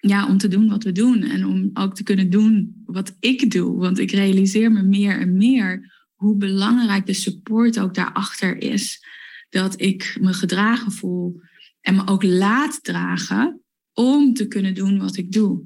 ja, 0.07 0.27
om 0.27 0.37
te 0.37 0.47
doen 0.47 0.69
wat 0.69 0.83
we 0.83 0.91
doen. 0.91 1.23
En 1.23 1.45
om 1.45 1.69
ook 1.73 1.95
te 1.95 2.03
kunnen 2.03 2.29
doen 2.29 2.81
wat 2.85 3.15
ik 3.19 3.51
doe. 3.51 3.77
Want 3.77 3.99
ik 3.99 4.11
realiseer 4.11 4.71
me 4.71 4.83
meer 4.83 5.19
en 5.19 5.37
meer... 5.37 5.95
hoe 6.15 6.35
belangrijk 6.35 7.05
de 7.05 7.13
support 7.13 7.79
ook 7.79 7.93
daarachter 7.93 8.61
is 8.61 9.05
dat 9.49 9.81
ik 9.81 10.17
me 10.19 10.33
gedragen 10.33 10.91
voel 10.91 11.41
en 11.81 11.95
me 11.95 12.07
ook 12.07 12.23
laat 12.23 12.83
dragen 12.83 13.61
om 13.93 14.33
te 14.33 14.47
kunnen 14.47 14.73
doen 14.73 14.99
wat 14.99 15.17
ik 15.17 15.31
doe. 15.31 15.63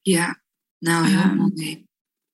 Ja, 0.00 0.42
nou 0.78 1.06
heel 1.06 1.52
Ehm. 1.54 1.84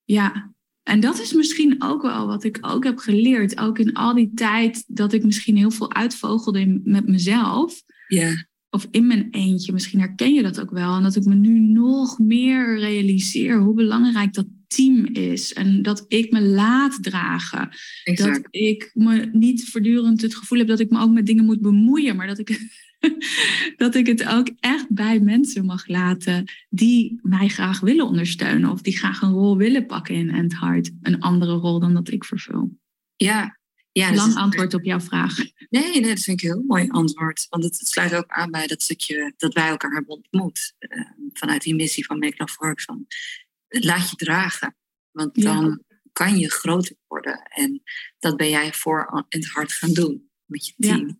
Ja, 0.03 0.53
en 0.83 0.99
dat 0.99 1.19
is 1.19 1.33
misschien 1.33 1.83
ook 1.83 2.01
wel 2.01 2.27
wat 2.27 2.43
ik 2.43 2.57
ook 2.61 2.83
heb 2.83 2.97
geleerd. 2.97 3.57
Ook 3.57 3.79
in 3.79 3.93
al 3.93 4.13
die 4.13 4.33
tijd 4.33 4.83
dat 4.87 5.13
ik 5.13 5.23
misschien 5.23 5.57
heel 5.57 5.71
veel 5.71 5.93
uitvogelde 5.93 6.81
met 6.83 7.07
mezelf. 7.07 7.81
Ja, 8.07 8.47
of 8.69 8.87
in 8.91 9.07
mijn 9.07 9.27
eentje, 9.31 9.71
misschien 9.71 9.99
herken 9.99 10.33
je 10.33 10.41
dat 10.41 10.61
ook 10.61 10.71
wel. 10.71 10.95
En 10.95 11.03
dat 11.03 11.15
ik 11.15 11.25
me 11.25 11.35
nu 11.35 11.59
nog 11.59 12.19
meer 12.19 12.79
realiseer 12.79 13.59
hoe 13.59 13.73
belangrijk 13.73 14.33
dat 14.33 14.47
team 14.67 15.05
is. 15.05 15.53
En 15.53 15.81
dat 15.81 16.05
ik 16.07 16.31
me 16.31 16.41
laat 16.41 17.03
dragen. 17.03 17.69
Dat 18.03 18.39
ik 18.49 18.91
me 18.93 19.29
niet 19.31 19.69
voortdurend 19.69 20.21
het 20.21 20.35
gevoel 20.35 20.57
heb 20.57 20.67
dat 20.67 20.79
ik 20.79 20.89
me 20.89 20.99
ook 20.99 21.11
met 21.11 21.25
dingen 21.25 21.45
moet 21.45 21.61
bemoeien. 21.61 22.15
Maar 22.15 22.27
dat 22.27 22.39
ik, 22.39 22.79
dat 23.77 23.95
ik 23.95 24.07
het 24.07 24.25
ook 24.25 24.51
echt 24.59 24.93
bij 24.93 25.19
mensen 25.19 25.65
mag 25.65 25.87
laten 25.87 26.51
die 26.69 27.19
mij 27.21 27.47
graag 27.47 27.79
willen 27.79 28.05
ondersteunen. 28.05 28.71
Of 28.71 28.81
die 28.81 28.97
graag 28.97 29.21
een 29.21 29.31
rol 29.31 29.57
willen 29.57 29.85
pakken 29.85 30.15
in 30.15 30.29
End 30.29 30.59
Heart. 30.59 30.91
Een 31.01 31.19
andere 31.19 31.53
rol 31.53 31.79
dan 31.79 31.93
dat 31.93 32.11
ik 32.11 32.25
vervul. 32.25 32.77
Ja, 33.15 33.58
ja, 33.91 34.13
Lang 34.13 34.35
antwoord 34.35 34.73
op 34.73 34.83
jouw 34.83 34.99
vraag. 34.99 35.37
Nee, 35.69 35.83
nee, 35.83 36.01
dat 36.01 36.19
vind 36.19 36.41
ik 36.41 36.49
een 36.49 36.55
heel 36.55 36.63
mooi 36.67 36.89
antwoord. 36.89 37.45
Want 37.49 37.63
het, 37.63 37.75
sluit 37.75 38.15
ook 38.15 38.27
aan 38.27 38.51
bij 38.51 38.67
dat 38.67 38.81
stukje 38.81 39.33
dat 39.37 39.53
wij 39.53 39.67
elkaar 39.67 39.91
hebben 39.91 40.15
ontmoet. 40.15 40.73
Uh, 40.79 41.01
vanuit 41.33 41.61
die 41.61 41.75
missie 41.75 42.05
van 42.05 42.19
Make 42.19 42.35
Love 42.37 42.55
Work. 42.57 42.81
Van, 42.81 43.07
laat 43.67 44.09
je 44.09 44.15
dragen. 44.15 44.75
Want 45.11 45.41
dan 45.41 45.83
kan 46.11 46.37
je 46.37 46.51
groter 46.51 46.95
worden. 47.07 47.43
En 47.43 47.81
dat 48.19 48.37
ben 48.37 48.49
jij 48.49 48.73
voor 48.73 49.25
in 49.29 49.39
het 49.39 49.49
hart 49.49 49.73
gaan 49.73 49.93
doen 49.93 50.29
met 50.45 50.67
je 50.67 50.73
team. 50.77 51.07
Ja. 51.07 51.17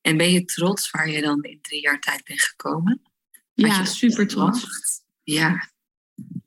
En 0.00 0.16
ben 0.16 0.32
je 0.32 0.44
trots 0.44 0.90
waar 0.90 1.10
je 1.10 1.20
dan 1.20 1.42
in 1.42 1.60
drie 1.60 1.80
jaar 1.80 2.00
tijd 2.00 2.24
bent 2.24 2.42
gekomen? 2.42 3.02
Ja, 3.52 3.84
super 3.84 4.26
trots. 4.26 4.66
Ja, 5.22 5.70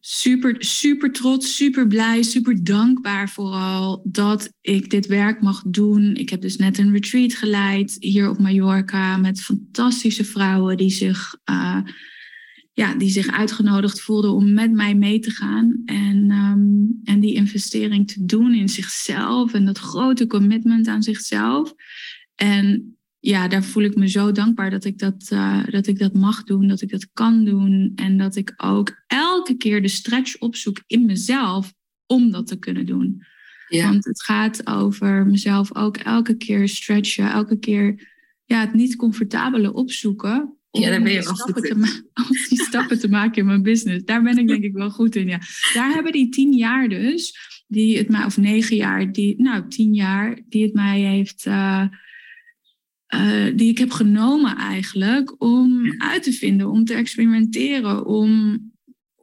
Super, 0.01 0.55
super 0.59 1.11
trots, 1.11 1.55
super 1.55 1.87
blij, 1.87 2.23
super 2.23 2.63
dankbaar 2.63 3.29
vooral 3.29 4.01
dat 4.05 4.53
ik 4.61 4.89
dit 4.89 5.07
werk 5.07 5.41
mag 5.41 5.63
doen. 5.67 6.15
Ik 6.15 6.29
heb 6.29 6.41
dus 6.41 6.55
net 6.55 6.77
een 6.77 6.91
retreat 6.91 7.33
geleid 7.33 7.95
hier 7.99 8.29
op 8.29 8.39
Mallorca 8.39 9.17
met 9.17 9.41
fantastische 9.41 10.23
vrouwen 10.23 10.77
die 10.77 10.89
zich, 10.89 11.35
uh, 11.49 11.79
ja, 12.73 12.95
die 12.95 13.09
zich 13.09 13.27
uitgenodigd 13.27 14.01
voelden 14.01 14.31
om 14.31 14.53
met 14.53 14.71
mij 14.71 14.95
mee 14.95 15.19
te 15.19 15.31
gaan. 15.31 15.81
En, 15.85 16.31
um, 16.31 16.99
en 17.03 17.19
die 17.19 17.33
investering 17.33 18.07
te 18.07 18.25
doen 18.25 18.53
in 18.53 18.69
zichzelf 18.69 19.53
en 19.53 19.65
dat 19.65 19.77
grote 19.77 20.27
commitment 20.27 20.87
aan 20.87 21.03
zichzelf. 21.03 21.73
En 22.35 22.98
ja, 23.19 23.47
daar 23.47 23.63
voel 23.63 23.83
ik 23.83 23.95
me 23.95 24.09
zo 24.09 24.31
dankbaar 24.31 24.69
dat 24.69 24.85
ik 24.85 24.97
dat, 24.97 25.29
uh, 25.33 25.63
dat 25.65 25.87
ik 25.87 25.99
dat 25.99 26.13
mag 26.13 26.43
doen, 26.43 26.67
dat 26.67 26.81
ik 26.81 26.89
dat 26.89 27.11
kan 27.13 27.45
doen. 27.45 27.91
En 27.95 28.17
dat 28.17 28.35
ik 28.35 28.53
ook 28.57 29.03
elke 29.07 29.57
keer 29.57 29.81
de 29.81 29.87
stretch 29.87 30.39
opzoek 30.39 30.83
in 30.87 31.05
mezelf 31.05 31.73
om 32.05 32.31
dat 32.31 32.47
te 32.47 32.59
kunnen 32.59 32.85
doen. 32.85 33.23
Ja. 33.67 33.89
Want 33.89 34.05
het 34.05 34.23
gaat 34.23 34.67
over 34.67 35.25
mezelf 35.25 35.75
ook 35.75 35.97
elke 35.97 36.37
keer 36.37 36.69
stretchen, 36.69 37.31
elke 37.31 37.59
keer 37.59 38.07
ja, 38.45 38.59
het 38.59 38.73
niet 38.73 38.95
comfortabele 38.95 39.73
opzoeken. 39.73 40.57
Om 40.71 40.81
ja, 40.81 40.89
daar 40.89 41.01
ben 41.01 41.11
je 41.11 41.23
wel 41.23 41.63
in. 41.63 41.77
Om 42.13 42.27
die 42.49 42.61
stappen 42.61 42.99
te 42.99 43.09
maken 43.09 43.37
in 43.37 43.45
mijn 43.45 43.63
business. 43.63 44.05
Daar 44.05 44.23
ben 44.23 44.37
ik 44.37 44.47
denk 44.47 44.63
ik 44.63 44.73
wel 44.73 44.89
goed 44.89 45.15
in. 45.15 45.27
Ja. 45.27 45.39
Daar 45.73 45.93
hebben 45.93 46.11
die 46.11 46.29
tien 46.29 46.53
jaar 46.53 46.89
dus, 46.89 47.35
die 47.67 47.97
het 47.97 48.09
mij, 48.09 48.25
of 48.25 48.37
negen 48.37 48.75
jaar, 48.75 49.11
die, 49.11 49.41
nou 49.41 49.67
tien 49.67 49.93
jaar, 49.93 50.39
die 50.49 50.63
het 50.63 50.73
mij 50.73 50.99
heeft. 50.99 51.45
Uh, 51.45 51.85
uh, 53.15 53.57
die 53.57 53.69
ik 53.69 53.77
heb 53.77 53.91
genomen 53.91 54.55
eigenlijk 54.57 55.41
om 55.43 55.95
uit 55.97 56.23
te 56.23 56.31
vinden, 56.31 56.69
om 56.69 56.85
te 56.85 56.93
experimenteren, 56.93 58.05
om, 58.05 58.59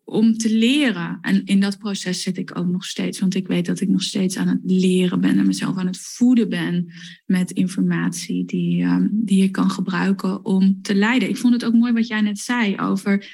om 0.04 0.36
te 0.36 0.56
leren. 0.56 1.18
En 1.20 1.44
in 1.44 1.60
dat 1.60 1.78
proces 1.78 2.22
zit 2.22 2.38
ik 2.38 2.58
ook 2.58 2.66
nog 2.66 2.84
steeds, 2.84 3.18
want 3.20 3.34
ik 3.34 3.46
weet 3.46 3.66
dat 3.66 3.80
ik 3.80 3.88
nog 3.88 4.02
steeds 4.02 4.36
aan 4.36 4.48
het 4.48 4.60
leren 4.64 5.20
ben 5.20 5.38
en 5.38 5.46
mezelf 5.46 5.76
aan 5.76 5.86
het 5.86 5.98
voeden 5.98 6.48
ben 6.48 6.92
met 7.26 7.50
informatie 7.50 8.44
die, 8.44 8.84
um, 8.84 9.10
die 9.12 9.42
ik 9.42 9.52
kan 9.52 9.70
gebruiken 9.70 10.44
om 10.44 10.82
te 10.82 10.94
leiden. 10.94 11.28
Ik 11.28 11.36
vond 11.36 11.52
het 11.52 11.64
ook 11.64 11.74
mooi 11.74 11.92
wat 11.92 12.06
jij 12.06 12.20
net 12.20 12.38
zei 12.38 12.76
over, 12.78 13.26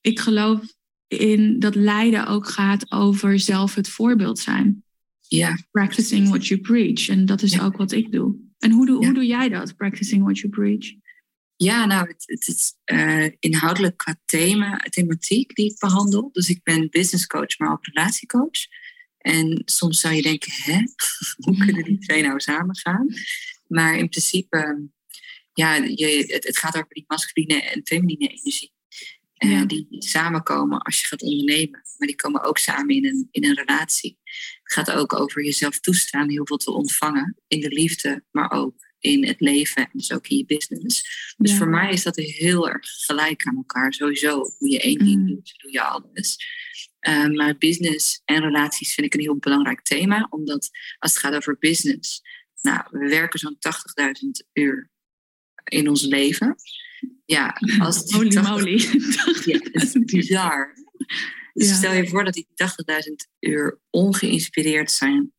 ik 0.00 0.20
geloof 0.20 0.74
in 1.08 1.58
dat 1.58 1.74
leiden 1.74 2.26
ook 2.26 2.48
gaat 2.48 2.92
over 2.92 3.38
zelf 3.38 3.74
het 3.74 3.88
voorbeeld 3.88 4.38
zijn. 4.38 4.82
Ja. 5.28 5.58
Practicing 5.70 6.28
what 6.28 6.46
you 6.46 6.60
preach. 6.60 7.08
En 7.08 7.26
dat 7.26 7.42
is 7.42 7.60
ook 7.60 7.76
wat 7.76 7.92
ik 7.92 8.12
doe. 8.12 8.43
En 8.58 8.70
hoe 8.70 8.86
doe, 8.86 9.04
hoe 9.04 9.14
doe 9.14 9.26
jij 9.26 9.48
dat, 9.48 9.76
practicing 9.76 10.22
what 10.22 10.38
you 10.38 10.52
preach? 10.52 10.92
Ja, 11.56 11.84
nou, 11.86 12.08
het, 12.08 12.22
het 12.26 12.48
is 12.48 12.74
uh, 12.84 13.28
inhoudelijk 13.38 13.96
qua 13.96 14.16
thema, 14.24 14.76
thematiek 14.76 15.54
die 15.54 15.70
ik 15.70 15.78
behandel. 15.78 16.28
Dus 16.32 16.48
ik 16.48 16.62
ben 16.62 16.90
business 16.90 17.26
coach, 17.26 17.58
maar 17.58 17.72
ook 17.72 17.86
relatiecoach. 17.86 18.66
En 19.18 19.62
soms 19.64 20.00
zou 20.00 20.14
je 20.14 20.22
denken, 20.22 20.52
hè, 20.52 20.80
hoe 21.44 21.56
kunnen 21.64 21.84
die 21.84 21.98
twee 21.98 22.22
nou 22.22 22.40
samen 22.40 22.76
gaan? 22.76 23.06
Maar 23.66 23.96
in 23.96 24.08
principe, 24.08 24.88
ja, 25.52 25.74
je, 25.74 26.24
het, 26.26 26.44
het 26.44 26.58
gaat 26.58 26.76
over 26.76 26.94
die 26.94 27.04
masculine 27.06 27.62
en 27.62 27.80
feminine 27.84 28.28
energie. 28.28 28.72
Uh, 29.38 29.66
Die 29.66 29.86
samenkomen 29.90 30.78
als 30.78 31.00
je 31.00 31.06
gaat 31.06 31.22
ondernemen. 31.22 31.82
Maar 31.98 32.06
die 32.06 32.16
komen 32.16 32.42
ook 32.42 32.58
samen 32.58 32.94
in 32.94 33.06
een, 33.06 33.28
in 33.30 33.44
een 33.44 33.54
relatie. 33.54 34.18
Het 34.74 34.88
gaat 34.88 34.98
ook 34.98 35.20
over 35.20 35.44
jezelf 35.44 35.80
toestaan 35.80 36.30
heel 36.30 36.46
veel 36.46 36.56
te 36.56 36.70
ontvangen. 36.70 37.36
In 37.46 37.60
de 37.60 37.68
liefde, 37.68 38.24
maar 38.30 38.50
ook 38.50 38.74
in 38.98 39.26
het 39.26 39.40
leven 39.40 39.82
en 39.82 39.90
dus 39.92 40.12
ook 40.12 40.26
in 40.26 40.36
je 40.36 40.44
business. 40.44 41.34
Dus 41.36 41.54
voor 41.54 41.68
mij 41.68 41.92
is 41.92 42.02
dat 42.02 42.16
heel 42.16 42.68
erg 42.68 42.86
gelijk 42.86 43.46
aan 43.46 43.56
elkaar. 43.56 43.92
Sowieso, 43.92 44.50
hoe 44.58 44.70
je 44.70 44.80
één 44.80 44.98
ding 44.98 45.20
mm. 45.20 45.26
doet, 45.26 45.54
doe 45.62 45.72
je 45.72 45.82
alles. 45.82 46.36
Uh, 47.08 47.26
maar 47.26 47.58
business 47.58 48.22
en 48.24 48.40
relaties 48.40 48.94
vind 48.94 49.06
ik 49.06 49.14
een 49.14 49.20
heel 49.20 49.36
belangrijk 49.36 49.82
thema. 49.82 50.26
Omdat 50.30 50.70
als 50.98 51.10
het 51.10 51.20
gaat 51.20 51.34
over 51.34 51.56
business... 51.58 52.22
Nou, 52.60 52.82
we 52.90 53.08
werken 53.08 53.38
zo'n 53.38 53.58
80.000 54.44 54.50
uur 54.52 54.90
in 55.64 55.88
ons 55.88 56.02
leven. 56.02 56.56
Ja, 57.24 57.60
als 57.84 57.96
het 57.96 58.10
Holy 58.12 58.30
80, 58.30 58.50
moly. 58.50 58.78
Ja, 59.52 59.58
het 59.72 59.82
is 59.82 59.92
bizar. 60.04 60.74
Dus 61.54 61.76
stel 61.76 61.92
je 61.92 62.08
voor 62.08 62.24
dat 62.24 62.34
die 62.34 62.48
80.000 62.48 63.12
uur 63.40 63.80
ongeïnspireerd 63.90 64.90
zijn 64.90 65.32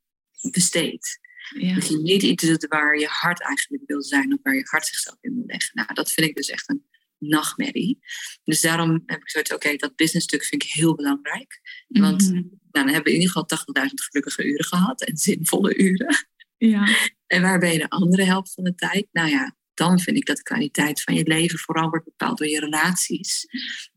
besteed. 0.51 1.19
Ja. 1.59 1.73
Dat 1.73 1.87
je 1.87 1.97
niet 1.97 2.23
iets 2.23 2.43
doet 2.43 2.65
waar 2.67 2.99
je 2.99 3.07
hart 3.07 3.41
eigenlijk 3.41 3.83
wil 3.85 4.03
zijn 4.03 4.33
of 4.33 4.39
waar 4.43 4.55
je 4.55 4.67
hart 4.69 4.85
zichzelf 4.85 5.17
in 5.21 5.35
wil 5.35 5.43
leggen. 5.45 5.71
Nou, 5.73 5.93
dat 5.93 6.11
vind 6.11 6.27
ik 6.27 6.35
dus 6.35 6.49
echt 6.49 6.69
een 6.69 6.85
nachtmerrie. 7.17 7.99
Dus 8.43 8.61
daarom 8.61 9.03
heb 9.05 9.21
ik 9.21 9.29
zoiets, 9.29 9.53
oké, 9.53 9.75
dat 9.75 9.95
business 9.95 10.25
stuk 10.25 10.43
vind 10.43 10.63
ik 10.63 10.71
heel 10.71 10.95
belangrijk. 10.95 11.61
Want 11.87 12.21
mhm. 12.21 12.33
nou, 12.33 12.49
dan 12.71 12.85
hebben 12.85 13.03
we 13.03 13.17
in 13.17 13.21
ieder 13.21 13.31
geval 13.31 13.83
80.000 13.87 13.93
gelukkige 13.93 14.45
uren 14.45 14.65
gehad 14.65 15.03
en 15.03 15.17
zinvolle 15.17 15.77
uren. 15.77 16.27
Ja. 16.57 16.95
En 17.27 17.41
waar 17.41 17.59
ben 17.59 17.71
je 17.71 17.77
de 17.77 17.89
andere 17.89 18.23
helft 18.23 18.53
van 18.53 18.63
de 18.63 18.75
tijd? 18.75 19.07
Nou 19.11 19.29
ja, 19.29 19.55
dan 19.75 19.99
vind 19.99 20.17
ik 20.17 20.25
dat 20.25 20.37
de 20.37 20.43
kwaliteit 20.43 21.01
van 21.01 21.15
je 21.15 21.23
leven 21.23 21.59
vooral 21.59 21.89
wordt 21.89 22.05
bepaald 22.05 22.37
door 22.37 22.47
je 22.47 22.59
relaties. 22.59 23.45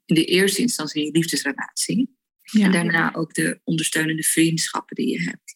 In 0.07 0.15
de 0.15 0.25
eerste 0.25 0.61
instantie 0.61 1.05
je 1.05 1.11
liefdesrelatie. 1.11 2.17
En 2.43 2.73
daarna 2.73 3.15
ook 3.15 3.35
de 3.35 3.61
ondersteunende 3.65 4.23
vriendschappen 4.23 4.97
die 4.97 5.09
je 5.09 5.23
hebt. 5.23 5.55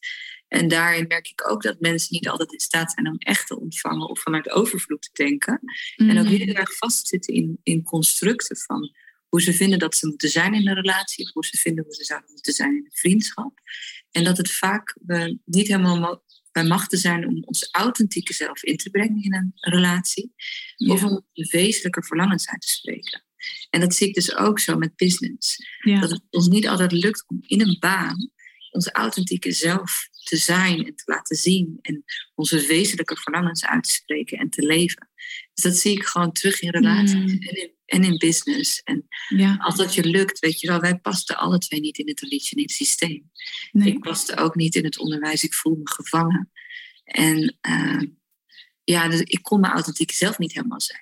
En 0.48 0.68
daarin 0.68 1.06
merk 1.06 1.28
ik 1.28 1.50
ook 1.50 1.62
dat 1.62 1.80
mensen 1.80 2.08
niet 2.10 2.28
altijd 2.28 2.52
in 2.52 2.60
staat 2.60 2.92
zijn 2.92 3.08
om 3.08 3.16
echt 3.18 3.46
te 3.46 3.60
ontvangen 3.60 4.08
of 4.08 4.20
vanuit 4.20 4.50
overvloed 4.50 5.02
te 5.02 5.10
denken. 5.12 5.60
En 5.96 6.18
ook 6.18 6.24
mm. 6.24 6.30
heel 6.30 6.54
erg 6.54 6.76
vastzitten 6.76 7.34
in, 7.34 7.60
in 7.62 7.82
constructen 7.82 8.56
van 8.56 8.92
hoe 9.28 9.42
ze 9.42 9.52
vinden 9.52 9.78
dat 9.78 9.96
ze 9.96 10.06
moeten 10.06 10.28
zijn 10.28 10.54
in 10.54 10.68
een 10.68 10.74
relatie, 10.74 11.24
of 11.24 11.32
hoe 11.32 11.46
ze 11.46 11.56
vinden 11.56 11.84
hoe 11.84 11.94
ze 11.94 12.04
zouden 12.04 12.30
moeten 12.32 12.52
zijn 12.52 12.70
in 12.70 12.84
een 12.84 12.92
vriendschap. 12.92 13.60
En 14.10 14.24
dat 14.24 14.36
het 14.36 14.50
vaak 14.50 14.96
we 15.00 15.38
niet 15.44 15.68
helemaal 15.68 15.98
bij 16.52 16.64
machten 16.64 16.98
zijn 16.98 17.26
om 17.26 17.42
ons 17.44 17.68
authentieke 17.70 18.32
zelf 18.32 18.62
in 18.62 18.76
te 18.76 18.90
brengen 18.90 19.22
in 19.22 19.34
een 19.34 19.52
relatie, 19.60 20.34
of 20.76 21.04
om 21.04 21.26
wezenlijke 21.32 22.02
verlangens 22.02 22.48
uit 22.48 22.60
te 22.60 22.72
spreken. 22.72 23.24
En 23.70 23.80
dat 23.80 23.94
zie 23.94 24.08
ik 24.08 24.14
dus 24.14 24.36
ook 24.36 24.58
zo 24.58 24.76
met 24.76 24.96
business. 24.96 25.56
Dat 26.00 26.10
het 26.10 26.22
ons 26.30 26.48
niet 26.48 26.68
altijd 26.68 26.92
lukt 26.92 27.24
om 27.28 27.38
in 27.46 27.60
een 27.60 27.76
baan 27.78 28.30
onze 28.70 28.92
authentieke 28.92 29.52
zelf 29.52 30.08
te 30.22 30.36
zijn 30.36 30.86
en 30.86 30.96
te 30.96 31.02
laten 31.06 31.36
zien 31.36 31.78
en 31.82 32.04
onze 32.34 32.66
wezenlijke 32.66 33.16
verlangens 33.16 33.64
uit 33.64 33.84
te 33.84 33.92
spreken 33.92 34.38
en 34.38 34.50
te 34.50 34.66
leven. 34.66 35.10
Dus 35.54 35.64
dat 35.64 35.76
zie 35.76 35.92
ik 35.92 36.04
gewoon 36.04 36.32
terug 36.32 36.60
in 36.60 36.70
relaties 36.70 37.14
mm. 37.14 37.28
en, 37.28 37.60
in, 37.60 37.72
en, 37.92 38.04
in, 38.04 38.18
business. 38.18 38.80
En 38.82 39.06
ja. 39.28 39.56
als 39.58 39.76
dat 39.76 39.94
je 39.94 40.04
lukt, 40.04 40.38
weet 40.38 40.60
je 40.60 40.66
wel, 40.66 40.80
wij 40.80 40.98
pasten 40.98 41.36
alle 41.36 41.58
twee 41.58 41.80
niet 41.80 41.98
in 41.98 42.08
het 42.08 42.16
traditionele 42.16 42.70
systeem. 42.70 43.30
Nee. 43.72 43.88
Ik 43.88 44.00
paste 44.00 44.36
ook 44.36 44.54
niet 44.54 44.74
in 44.74 44.84
het 44.84 44.98
onderwijs, 44.98 45.44
ik 45.44 45.54
voel 45.54 45.76
me 45.76 45.90
gevangen. 45.90 46.50
En 47.04 47.58
uh, 47.68 48.02
ja, 48.84 49.08
dus 49.08 49.20
ik 49.20 49.42
kon 49.42 49.60
mijn 49.60 49.72
authentieke 49.72 50.14
zelf 50.14 50.38
niet 50.38 50.52
helemaal 50.52 50.80
zijn. 50.80 51.01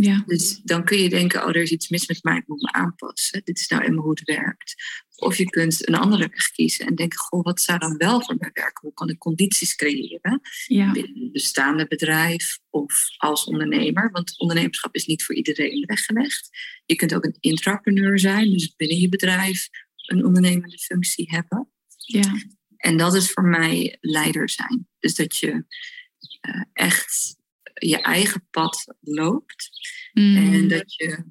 Ja. 0.00 0.22
Dus 0.26 0.60
dan 0.62 0.84
kun 0.84 0.98
je 0.98 1.08
denken, 1.08 1.42
oh, 1.42 1.48
er 1.48 1.62
is 1.62 1.70
iets 1.70 1.88
mis 1.88 2.06
met 2.06 2.22
mij, 2.22 2.36
ik 2.36 2.46
moet 2.46 2.62
me 2.62 2.72
aanpassen. 2.72 3.40
Dit 3.44 3.58
is 3.58 3.68
nou 3.68 3.82
eenmaal 3.82 4.02
hoe 4.02 4.10
het 4.10 4.24
werkt. 4.24 4.74
Of 5.16 5.36
je 5.36 5.44
kunt 5.44 5.88
een 5.88 5.94
andere 5.94 6.28
weg 6.28 6.50
kiezen 6.50 6.86
en 6.86 6.94
denken, 6.94 7.18
goh, 7.18 7.42
wat 7.44 7.60
zou 7.60 7.78
dan 7.78 7.96
wel 7.96 8.22
voor 8.22 8.36
mij 8.38 8.50
werken? 8.52 8.80
Hoe 8.80 8.94
kan 8.94 9.08
ik 9.08 9.18
condities 9.18 9.74
creëren 9.74 10.40
ja. 10.66 10.92
binnen 10.92 11.16
een 11.16 11.32
bestaande 11.32 11.86
bedrijf 11.86 12.58
of 12.70 13.04
als 13.16 13.44
ondernemer? 13.44 14.10
Want 14.10 14.38
ondernemerschap 14.38 14.94
is 14.94 15.06
niet 15.06 15.24
voor 15.24 15.34
iedereen 15.34 15.84
weggelegd. 15.86 16.48
Je 16.86 16.96
kunt 16.96 17.14
ook 17.14 17.24
een 17.24 17.36
intrapreneur 17.40 18.18
zijn, 18.18 18.50
dus 18.50 18.74
binnen 18.76 18.98
je 18.98 19.08
bedrijf 19.08 19.68
een 20.06 20.24
ondernemende 20.24 20.78
functie 20.78 21.30
hebben. 21.30 21.72
Ja. 21.96 22.34
En 22.76 22.96
dat 22.96 23.14
is 23.14 23.30
voor 23.30 23.44
mij 23.44 23.96
leider 24.00 24.50
zijn. 24.50 24.88
Dus 24.98 25.14
dat 25.14 25.36
je 25.36 25.50
uh, 25.50 26.62
echt 26.72 27.37
je 27.78 28.00
eigen 28.00 28.46
pad 28.50 28.94
loopt. 29.00 29.70
Mm. 30.12 30.36
En 30.36 30.68
dat 30.68 30.94
je 30.94 31.24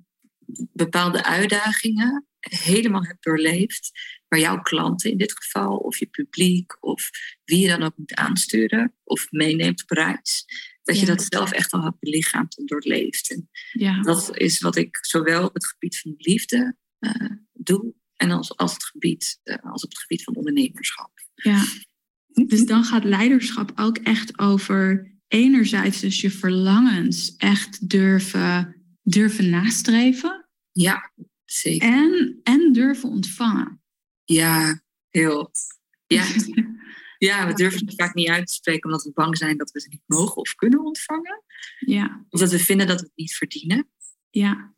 bepaalde 0.73 1.23
uitdagingen 1.23 2.27
helemaal 2.39 3.03
hebt 3.03 3.23
doorleefd, 3.23 3.91
waar 4.27 4.39
jouw 4.39 4.61
klanten 4.61 5.11
in 5.11 5.17
dit 5.17 5.33
geval, 5.33 5.77
of 5.77 5.97
je 5.97 6.05
publiek, 6.05 6.83
of 6.83 7.09
wie 7.43 7.59
je 7.59 7.67
dan 7.67 7.83
ook 7.83 7.97
moet 7.97 8.15
aansturen 8.15 8.93
of 9.03 9.31
meeneemt 9.31 9.81
op 9.81 9.89
reis, 9.89 10.45
dat 10.83 10.99
je 10.99 11.05
dat 11.05 11.25
zelf 11.29 11.51
echt 11.51 11.71
al 11.71 11.83
hebt 11.83 11.99
belichaamd 11.99 12.57
en 12.57 12.65
doorleefd. 12.65 13.31
En 13.31 13.49
ja. 13.71 14.01
dat 14.01 14.37
is 14.37 14.59
wat 14.59 14.75
ik 14.75 14.97
zowel 15.01 15.45
op 15.45 15.53
het 15.53 15.67
gebied 15.67 15.99
van 15.99 16.13
liefde 16.17 16.75
uh, 16.99 17.31
doe, 17.53 17.93
en 18.15 18.31
als, 18.31 18.57
als, 18.57 18.73
het 18.73 18.83
gebied, 18.83 19.39
uh, 19.43 19.55
als 19.61 19.83
op 19.83 19.89
het 19.89 19.99
gebied 19.99 20.23
van 20.23 20.35
ondernemerschap. 20.35 21.11
Ja, 21.35 21.63
dus 22.45 22.65
dan 22.65 22.83
gaat 22.83 23.03
leiderschap 23.03 23.71
ook 23.75 23.97
echt 23.97 24.39
over 24.39 25.11
enerzijds 25.27 25.99
dus 25.99 26.21
je 26.21 26.31
verlangens 26.31 27.35
echt 27.35 27.89
durven, 27.89 28.75
durven 29.01 29.49
nastreven. 29.49 30.49
Ja, 30.71 31.11
zeker. 31.45 31.89
En, 31.89 32.39
en 32.43 32.73
durven 32.73 33.09
ontvangen. 33.09 33.81
Ja, 34.23 34.81
heel. 35.09 35.51
Ja. 36.07 36.25
ja, 37.27 37.47
we 37.47 37.53
durven 37.53 37.85
het 37.85 37.95
vaak 37.95 38.13
niet 38.13 38.29
uit 38.29 38.47
te 38.47 38.53
spreken 38.53 38.89
omdat 38.89 39.03
we 39.03 39.11
bang 39.13 39.37
zijn 39.37 39.57
dat 39.57 39.71
we 39.71 39.79
ze 39.79 39.87
niet 39.89 40.03
mogen 40.05 40.35
of 40.35 40.55
kunnen 40.55 40.85
ontvangen. 40.85 41.43
Ja. 41.79 42.25
Of 42.29 42.39
dat 42.39 42.51
we 42.51 42.59
vinden 42.59 42.87
dat 42.87 42.99
we 42.99 43.05
het 43.05 43.15
niet 43.15 43.35
verdienen. 43.35 43.89
Ja. 44.29 44.73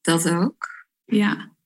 Dat 0.00 0.28
ook. 0.30 0.86
Ja. 1.04 1.56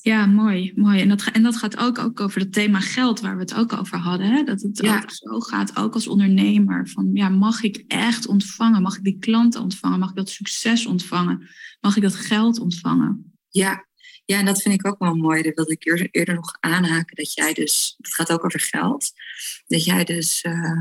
Ja, 0.00 0.26
mooi. 0.26 0.72
mooi. 0.74 1.00
En, 1.00 1.08
dat, 1.08 1.24
en 1.32 1.42
dat 1.42 1.56
gaat 1.56 1.76
ook, 1.76 1.98
ook 1.98 2.20
over 2.20 2.40
het 2.40 2.52
thema 2.52 2.80
geld, 2.80 3.20
waar 3.20 3.34
we 3.34 3.40
het 3.42 3.54
ook 3.54 3.72
over 3.72 3.98
hadden. 3.98 4.26
Hè? 4.26 4.42
Dat 4.42 4.60
het 4.60 4.82
ook 4.82 5.10
zo 5.10 5.40
gaat, 5.40 5.76
ook 5.76 5.94
als 5.94 6.06
ondernemer. 6.06 6.88
Van, 6.88 7.10
ja, 7.12 7.28
mag 7.28 7.62
ik 7.62 7.84
echt 7.88 8.26
ontvangen? 8.26 8.82
Mag 8.82 8.96
ik 8.96 9.04
die 9.04 9.18
klanten 9.18 9.60
ontvangen? 9.60 9.98
Mag 9.98 10.10
ik 10.10 10.16
dat 10.16 10.30
succes 10.30 10.86
ontvangen? 10.86 11.48
Mag 11.80 11.96
ik 11.96 12.02
dat 12.02 12.14
geld 12.14 12.58
ontvangen? 12.58 13.36
Ja, 13.48 13.86
ja 14.24 14.38
en 14.38 14.44
dat 14.44 14.62
vind 14.62 14.74
ik 14.74 14.86
ook 14.86 14.98
wel 14.98 15.14
mooi. 15.14 15.42
Dat 15.42 15.54
wilde 15.54 15.72
ik 15.72 15.86
eerder, 15.86 16.08
eerder 16.10 16.34
nog 16.34 16.56
aanhaken. 16.60 17.16
Dat 17.16 17.34
jij 17.34 17.52
dus, 17.52 17.94
het 17.98 18.14
gaat 18.14 18.32
ook 18.32 18.44
over 18.44 18.60
geld. 18.60 19.12
Dat 19.66 19.84
jij 19.84 20.04
dus, 20.04 20.44
uh, 20.44 20.80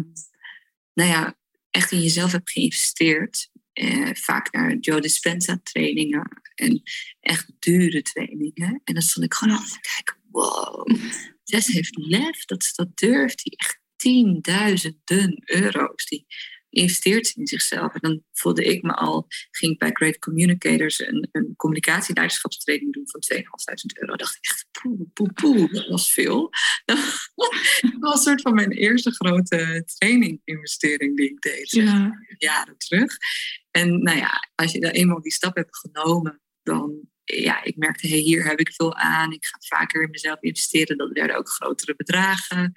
nou 0.93 1.09
ja, 1.09 1.35
echt 1.69 1.91
in 1.91 2.01
jezelf 2.01 2.31
hebt 2.31 2.51
geïnvesteerd. 2.51 3.49
Eh, 3.73 4.09
vaak 4.13 4.51
naar 4.51 4.75
Joe 4.75 5.01
Dispenza 5.01 5.59
trainingen 5.63 6.41
en 6.55 6.81
echt 7.19 7.51
dure 7.59 8.01
trainingen. 8.01 8.81
En 8.83 8.93
dan 8.93 9.01
stond 9.03 9.25
ik 9.25 9.33
gewoon 9.33 9.57
te 9.57 9.79
kijken, 9.79 10.17
wow, 10.31 10.87
Jess 11.43 11.67
heeft 11.67 11.97
lef 11.97 12.45
dat 12.45 12.63
ze 12.63 12.71
dat 12.75 12.97
durft. 12.97 13.43
Die 13.43 13.57
echt 13.57 13.79
tienduizenden 13.95 15.41
euro's, 15.45 16.05
die 16.05 16.25
investeert 16.71 17.33
in 17.35 17.47
zichzelf. 17.47 17.93
En 17.93 17.99
dan 18.01 18.23
voelde 18.31 18.63
ik 18.63 18.81
me 18.81 18.93
al, 18.93 19.25
ging 19.51 19.73
ik 19.73 19.79
bij 19.79 19.89
Great 19.93 20.19
Communicators 20.19 20.99
een, 20.99 21.29
een 21.31 21.53
communicatieleiderschapstraining 21.55 22.93
doen 22.93 23.09
van 23.09 23.21
2.500 23.35 23.43
euro. 23.99 24.15
dacht 24.15 24.35
ik 24.35 24.45
echt, 24.45 24.65
poe, 24.71 25.07
poe, 25.13 25.33
poe, 25.33 25.69
dat 25.73 25.87
was 25.87 26.13
veel. 26.13 26.49
dat 26.85 27.97
was 27.99 28.15
een 28.15 28.21
soort 28.21 28.41
van 28.41 28.53
mijn 28.53 28.71
eerste 28.71 29.11
grote 29.11 29.83
training-investering 29.85 31.17
die 31.17 31.29
ik 31.29 31.41
deed, 31.41 31.71
ja. 31.71 32.11
jaren 32.37 32.77
terug. 32.77 33.17
En 33.71 34.03
nou 34.03 34.17
ja, 34.17 34.49
als 34.55 34.71
je 34.71 34.79
dan 34.79 34.91
eenmaal 34.91 35.21
die 35.21 35.31
stap 35.31 35.55
hebt 35.55 35.77
genomen, 35.77 36.41
dan 36.63 37.09
ja, 37.23 37.63
ik 37.63 37.75
merkte, 37.77 38.07
hey, 38.07 38.17
hier 38.17 38.45
heb 38.45 38.59
ik 38.59 38.73
veel 38.73 38.95
aan. 38.95 39.31
Ik 39.31 39.45
ga 39.45 39.77
vaker 39.77 40.01
in 40.03 40.09
mezelf 40.09 40.41
investeren. 40.41 40.97
Dat 40.97 41.11
werden 41.11 41.37
ook 41.37 41.49
grotere 41.49 41.95
bedragen. 41.95 42.73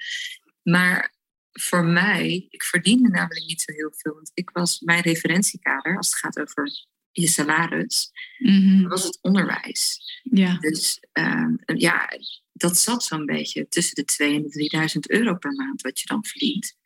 Maar 0.62 1.13
voor 1.60 1.84
mij, 1.84 2.46
ik 2.50 2.62
verdiende 2.62 3.08
namelijk 3.08 3.46
niet 3.46 3.60
zo 3.60 3.72
heel 3.72 3.92
veel. 3.96 4.14
Want 4.14 4.30
ik 4.34 4.50
was 4.50 4.80
mijn 4.80 5.02
referentiekader, 5.02 5.96
als 5.96 6.06
het 6.06 6.16
gaat 6.16 6.40
over 6.40 6.86
je 7.10 7.28
salaris, 7.28 8.10
mm 8.38 8.88
was 8.88 9.04
het 9.04 9.18
onderwijs. 9.20 9.98
Ja. 10.22 10.58
Dus 10.58 11.00
ehm, 11.12 11.54
ja, 11.64 12.08
dat 12.52 12.78
zat 12.78 13.04
zo'n 13.04 13.26
beetje 13.26 13.68
tussen 13.68 13.94
de 13.94 14.04
2 14.04 14.34
en 14.34 14.42
de 14.42 14.48
3000 14.48 15.10
euro 15.10 15.34
per 15.34 15.52
maand, 15.52 15.82
wat 15.82 16.00
je 16.00 16.06
dan 16.06 16.24
verdient. 16.24 16.76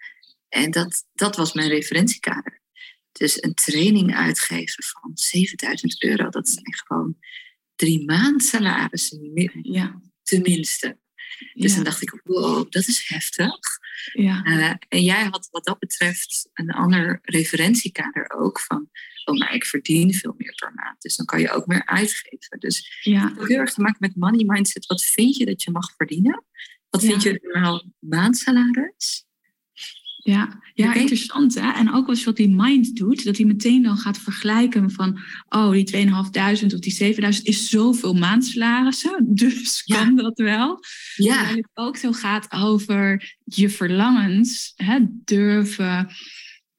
En 0.49 0.71
dat, 0.71 1.05
dat 1.13 1.37
was 1.37 1.53
mijn 1.53 1.69
referentiekader. 1.69 2.61
Dus 3.13 3.43
een 3.43 3.55
training 3.55 4.15
uitgeven 4.15 4.85
van 4.85 5.11
7000 5.15 6.03
euro, 6.03 6.29
dat 6.29 6.49
zijn 6.49 6.75
gewoon 6.75 7.17
drie 7.75 8.05
maand 8.05 8.45
salarissen, 8.45 9.31
ja. 9.63 10.01
tenminste. 10.23 10.99
Dus 11.55 11.75
dan 11.75 11.85
dacht 11.85 12.03
ik, 12.03 12.21
wow, 12.25 12.71
dat 12.71 12.87
is 12.89 13.09
heftig. 13.09 13.59
Ja. 14.13 14.45
Uh, 14.45 14.75
en 14.89 15.03
jij 15.03 15.25
had 15.25 15.49
wat 15.51 15.65
dat 15.65 15.79
betreft 15.79 16.49
een 16.53 16.71
ander 16.71 17.19
referentiekader 17.23 18.31
ook 18.31 18.61
van, 18.61 18.91
oh, 19.25 19.39
maar 19.39 19.55
ik 19.55 19.65
verdien 19.65 20.15
veel 20.15 20.35
meer 20.37 20.55
per 20.55 20.73
maand. 20.75 21.01
Dus 21.01 21.17
dan 21.17 21.27
kan 21.27 21.41
je 21.41 21.51
ook 21.51 21.67
meer 21.67 21.87
uitgeven. 21.87 22.59
Dus 22.59 23.01
ja. 23.03 23.21
het 23.21 23.37
heeft 23.37 23.49
heel 23.49 23.59
erg 23.59 23.73
te 23.73 23.81
maken 23.81 23.99
met 24.01 24.17
money 24.17 24.45
mindset. 24.45 24.87
Wat 24.87 25.05
vind 25.05 25.37
je 25.37 25.47
dat 25.47 25.63
je 25.63 25.71
mag 25.71 25.95
verdienen? 25.97 26.45
Wat 26.91 27.05
vind 27.05 27.23
je 27.23 27.41
normaal 27.43 27.93
maandsalaris? 27.99 29.27
Ja, 30.23 30.63
ja 30.75 30.95
interessant. 30.95 31.55
Hè? 31.55 31.71
En 31.73 31.93
ook 31.93 32.09
als 32.09 32.25
wat 32.25 32.37
die 32.37 32.55
mind 32.55 32.97
doet, 32.97 33.25
dat 33.25 33.37
hij 33.37 33.47
meteen 33.47 33.83
dan 33.83 33.97
gaat 33.97 34.19
vergelijken 34.19 34.91
van, 34.91 35.21
oh, 35.49 35.71
die 35.71 35.97
2.500 35.97 36.13
of 36.75 36.81
die 36.81 37.15
7.000 37.15 37.43
is 37.43 37.69
zoveel 37.69 38.15
maandsalarissen, 38.15 39.27
dus 39.43 39.83
kan 39.83 40.17
dat 40.17 40.39
wel. 40.39 40.79
Ja. 41.17 41.49
En 41.49 41.57
het 41.57 41.71
ook 41.75 41.97
zo 41.97 42.13
gaat 42.13 42.53
over 42.53 43.37
je 43.45 43.71
verlangens 43.71 44.73
hè, 44.77 44.99
durven 45.25 46.09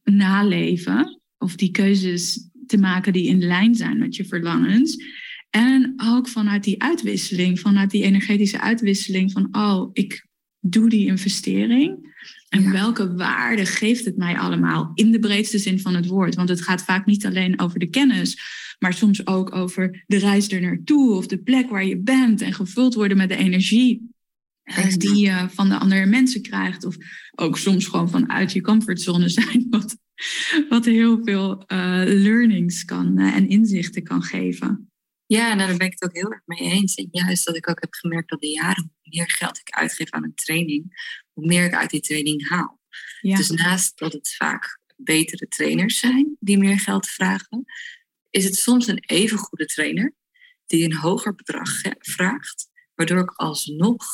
naleven, 0.04 1.22
of 1.38 1.56
die 1.56 1.72
keuzes 1.72 2.50
te 2.66 2.78
maken 2.78 3.14
die 3.14 3.28
in 3.28 3.44
lijn 3.44 3.76
zijn 3.76 3.98
met 3.98 4.16
je 4.16 4.26
verlangens. 4.26 4.98
En 5.50 5.94
ook 6.04 6.28
vanuit 6.28 6.64
die 6.64 6.82
uitwisseling, 6.82 7.60
vanuit 7.60 7.92
die 7.92 8.04
energetische 8.04 8.62
uitwisseling 8.62 9.32
van, 9.32 9.48
oh, 9.52 9.90
ik 9.94 10.28
doe 10.60 10.90
die 10.90 11.08
investering. 11.08 12.18
En 12.50 12.72
welke 12.72 13.16
waarde 13.16 13.66
geeft 13.66 14.06
het 14.06 14.18
mij 14.18 14.38
allemaal 14.38 14.92
in 14.94 15.12
de 15.12 15.20
breedste 15.20 15.58
zin 15.58 15.80
van 15.80 15.96
het 15.96 16.08
woord? 16.08 16.36
Want 16.36 16.50
het 16.50 16.62
gaat 16.62 16.84
vaak 16.84 17.06
niet 17.06 17.26
alleen 17.26 17.60
over 17.60 17.80
de 17.80 17.90
kennis, 17.90 18.38
maar 18.80 18.94
soms 18.94 19.28
ook 19.28 19.56
over 19.56 20.04
de 20.08 20.18
reis 20.18 20.52
er 20.52 20.62
naartoe 20.62 21.16
of 21.16 21.28
de 21.28 21.38
plek 21.38 21.70
waar 21.70 21.86
je 21.86 21.98
bent 21.98 22.42
en 22.42 22.54
gevuld 22.54 22.94
worden 22.94 23.18
met 23.18 23.30
de 23.30 23.36
energie 23.36 24.10
uh, 24.64 24.94
die 24.98 25.16
je 25.16 25.48
van 25.50 25.70
de 25.70 25.78
andere 25.78 26.06
mensen 26.06 26.42
krijgt. 26.42 26.86
Of 26.86 26.96
ook 27.36 27.58
soms 27.58 27.86
gewoon 27.86 28.10
vanuit 28.10 28.52
je 28.52 28.62
comfortzone 28.62 29.30
zijn, 29.40 29.68
wat, 29.70 29.98
wat 30.70 30.86
heel 30.86 31.20
veel 31.24 31.64
uh, 31.68 32.02
learnings 32.06 32.86
kan 32.86 33.20
uh, 33.20 33.36
en 33.36 33.50
inzichten 33.50 34.04
kan 34.04 34.22
geven. 34.22 34.89
Ja, 35.38 35.54
nou, 35.54 35.68
daar 35.68 35.78
ben 35.78 35.88
ik 35.88 35.92
het 36.00 36.04
ook 36.04 36.16
heel 36.16 36.32
erg 36.32 36.42
mee 36.46 36.60
eens. 36.60 36.96
En 36.96 37.08
juist 37.12 37.46
dat 37.46 37.56
ik 37.56 37.70
ook 37.70 37.82
heb 37.82 37.94
gemerkt 37.94 38.30
dat 38.30 38.42
de 38.42 38.48
jaren, 38.48 38.94
hoe 39.02 39.18
meer 39.18 39.32
geld 39.32 39.60
ik 39.60 39.70
uitgeef 39.70 40.10
aan 40.10 40.24
een 40.24 40.36
training, 40.36 41.14
hoe 41.34 41.46
meer 41.46 41.66
ik 41.66 41.74
uit 41.74 41.90
die 41.90 42.02
training 42.02 42.50
haal. 42.50 42.80
Dus 43.22 43.50
naast 43.50 43.98
dat 43.98 44.14
het 44.14 44.36
vaak 44.36 44.80
betere 44.96 45.48
trainers 45.48 46.00
zijn 46.00 46.36
die 46.40 46.58
meer 46.58 46.80
geld 46.80 47.08
vragen, 47.08 47.66
is 48.30 48.44
het 48.44 48.56
soms 48.56 48.88
een 48.88 49.04
even 49.06 49.38
goede 49.38 49.66
trainer 49.66 50.16
die 50.66 50.84
een 50.84 50.96
hoger 50.96 51.36
bedrag 51.36 51.70
vraagt, 52.00 52.70
waardoor 52.96 53.20
ik 53.20 53.32
alsnog 53.32 54.06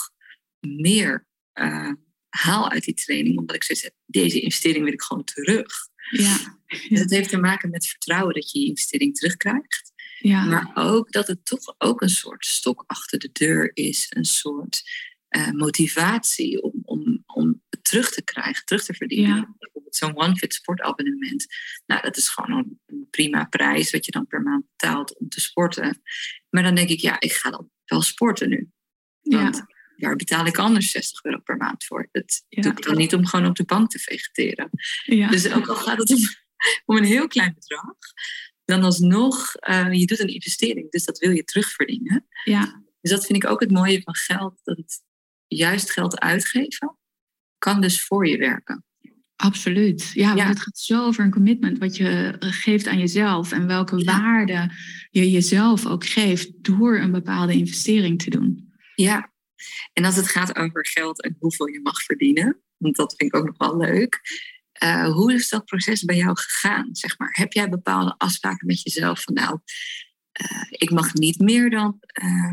meer 0.59 1.27
uh, 1.53 1.91
haal 2.29 2.69
uit 2.69 2.83
die 2.83 2.93
training, 2.93 3.37
omdat 3.37 3.55
ik 3.55 3.63
zoiets 3.63 3.85
heb, 3.85 3.95
deze 4.05 4.39
investering 4.39 4.83
wil 4.83 4.93
ik 4.93 5.01
gewoon 5.01 5.23
terug. 5.23 5.73
Ja. 6.09 6.59
Dus 6.89 6.99
het 6.99 7.11
heeft 7.11 7.29
te 7.29 7.37
maken 7.37 7.69
met 7.69 7.87
vertrouwen 7.87 8.33
dat 8.33 8.51
je 8.51 8.59
je 8.59 8.67
investering 8.67 9.15
terugkrijgt. 9.15 9.93
Ja. 10.19 10.45
Maar 10.45 10.71
ook 10.73 11.11
dat 11.11 11.27
het 11.27 11.45
toch 11.45 11.75
ook 11.77 12.01
een 12.01 12.09
soort 12.09 12.45
stok 12.45 12.83
achter 12.87 13.19
de 13.19 13.29
deur 13.31 13.71
is. 13.73 14.07
Een 14.09 14.25
soort 14.25 14.83
uh, 15.29 15.51
motivatie 15.51 16.61
om, 16.61 16.73
om, 16.81 17.23
om 17.25 17.61
het 17.69 17.83
terug 17.83 18.11
te 18.11 18.23
krijgen, 18.23 18.65
terug 18.65 18.83
te 18.83 18.93
verdienen. 18.93 19.35
Ja. 19.35 19.55
Bijvoorbeeld 19.57 19.95
zo'n 19.95 20.17
OneFit 20.17 20.53
sportabonnement. 20.53 21.45
Nou, 21.85 22.01
dat 22.01 22.17
is 22.17 22.29
gewoon 22.29 22.77
een 22.85 23.07
prima 23.09 23.45
prijs 23.45 23.91
wat 23.91 24.05
je 24.05 24.11
dan 24.11 24.27
per 24.27 24.41
maand 24.41 24.65
betaalt 24.77 25.17
om 25.17 25.29
te 25.29 25.41
sporten. 25.41 26.01
Maar 26.49 26.63
dan 26.63 26.75
denk 26.75 26.89
ik, 26.89 26.99
ja, 26.99 27.19
ik 27.19 27.31
ga 27.31 27.49
dan 27.49 27.69
wel 27.85 28.01
sporten 28.01 28.49
nu. 28.49 28.69
Want 29.21 29.55
ja. 29.55 29.67
daar 29.95 30.15
betaal 30.15 30.45
ik 30.45 30.57
anders 30.57 30.91
60 30.91 31.23
euro 31.23 31.39
per 31.39 31.57
maand 31.57 31.85
voor. 31.85 32.09
Dat 32.11 32.43
ja. 32.47 32.61
doe 32.61 32.71
ik 32.71 32.83
dan 32.83 32.97
niet 32.97 33.15
om 33.15 33.25
gewoon 33.25 33.45
op 33.45 33.55
de 33.55 33.65
bank 33.65 33.89
te 33.89 33.99
vegeteren. 33.99 34.69
Ja. 35.03 35.29
Dus 35.29 35.51
ook 35.51 35.67
al 35.67 35.75
gaat 35.75 35.97
het 35.97 36.09
om, 36.09 36.19
om 36.85 36.97
een 36.97 37.03
heel 37.03 37.27
klein 37.27 37.53
bedrag, 37.53 37.97
dan 38.65 38.83
alsnog, 38.83 39.51
uh, 39.69 39.93
je 39.93 40.05
doet 40.05 40.19
een 40.19 40.33
investering, 40.33 40.91
dus 40.91 41.05
dat 41.05 41.17
wil 41.17 41.31
je 41.31 41.43
terugverdienen. 41.43 42.27
Ja. 42.43 42.83
Dus 43.01 43.11
dat 43.11 43.25
vind 43.25 43.43
ik 43.43 43.49
ook 43.49 43.59
het 43.59 43.71
mooie 43.71 44.01
van 44.01 44.15
geld, 44.15 44.59
dat 44.63 44.77
het 44.77 45.03
juist 45.47 45.91
geld 45.91 46.19
uitgeven 46.19 46.97
kan 47.57 47.81
dus 47.81 48.05
voor 48.05 48.27
je 48.27 48.37
werken. 48.37 48.85
Absoluut. 49.35 50.11
Ja, 50.13 50.35
ja. 50.35 50.47
het 50.47 50.59
gaat 50.59 50.77
zo 50.77 51.05
over 51.05 51.23
een 51.23 51.31
commitment 51.31 51.77
wat 51.77 51.97
je 51.97 52.35
geeft 52.39 52.87
aan 52.87 52.99
jezelf 52.99 53.51
en 53.51 53.67
welke 53.67 53.97
ja. 53.97 54.03
waarde 54.03 54.71
je 55.09 55.31
jezelf 55.31 55.85
ook 55.85 56.05
geeft 56.05 56.63
door 56.63 56.97
een 56.97 57.11
bepaalde 57.11 57.53
investering 57.53 58.21
te 58.21 58.29
doen. 58.29 58.73
Ja, 58.95 59.33
en 59.93 60.05
als 60.05 60.15
het 60.15 60.27
gaat 60.27 60.55
over 60.55 60.87
geld 60.87 61.21
en 61.21 61.35
hoeveel 61.39 61.67
je 61.67 61.79
mag 61.81 62.01
verdienen, 62.01 62.61
want 62.77 62.95
dat 62.95 63.13
vind 63.17 63.33
ik 63.33 63.39
ook 63.39 63.45
nog 63.45 63.57
wel 63.57 63.77
leuk. 63.77 64.21
Uh, 64.83 65.11
hoe 65.11 65.33
is 65.33 65.49
dat 65.49 65.65
proces 65.65 66.03
bij 66.03 66.15
jou 66.15 66.37
gegaan? 66.37 66.89
Zeg 66.91 67.17
maar? 67.17 67.29
Heb 67.31 67.53
jij 67.53 67.69
bepaalde 67.69 68.15
afspraken 68.17 68.67
met 68.67 68.81
jezelf 68.81 69.21
van 69.21 69.33
nou, 69.33 69.59
uh, 70.41 70.63
ik 70.69 70.91
mag 70.91 71.13
niet 71.13 71.39
meer 71.39 71.69
dan, 71.69 71.99
uh, 72.23 72.51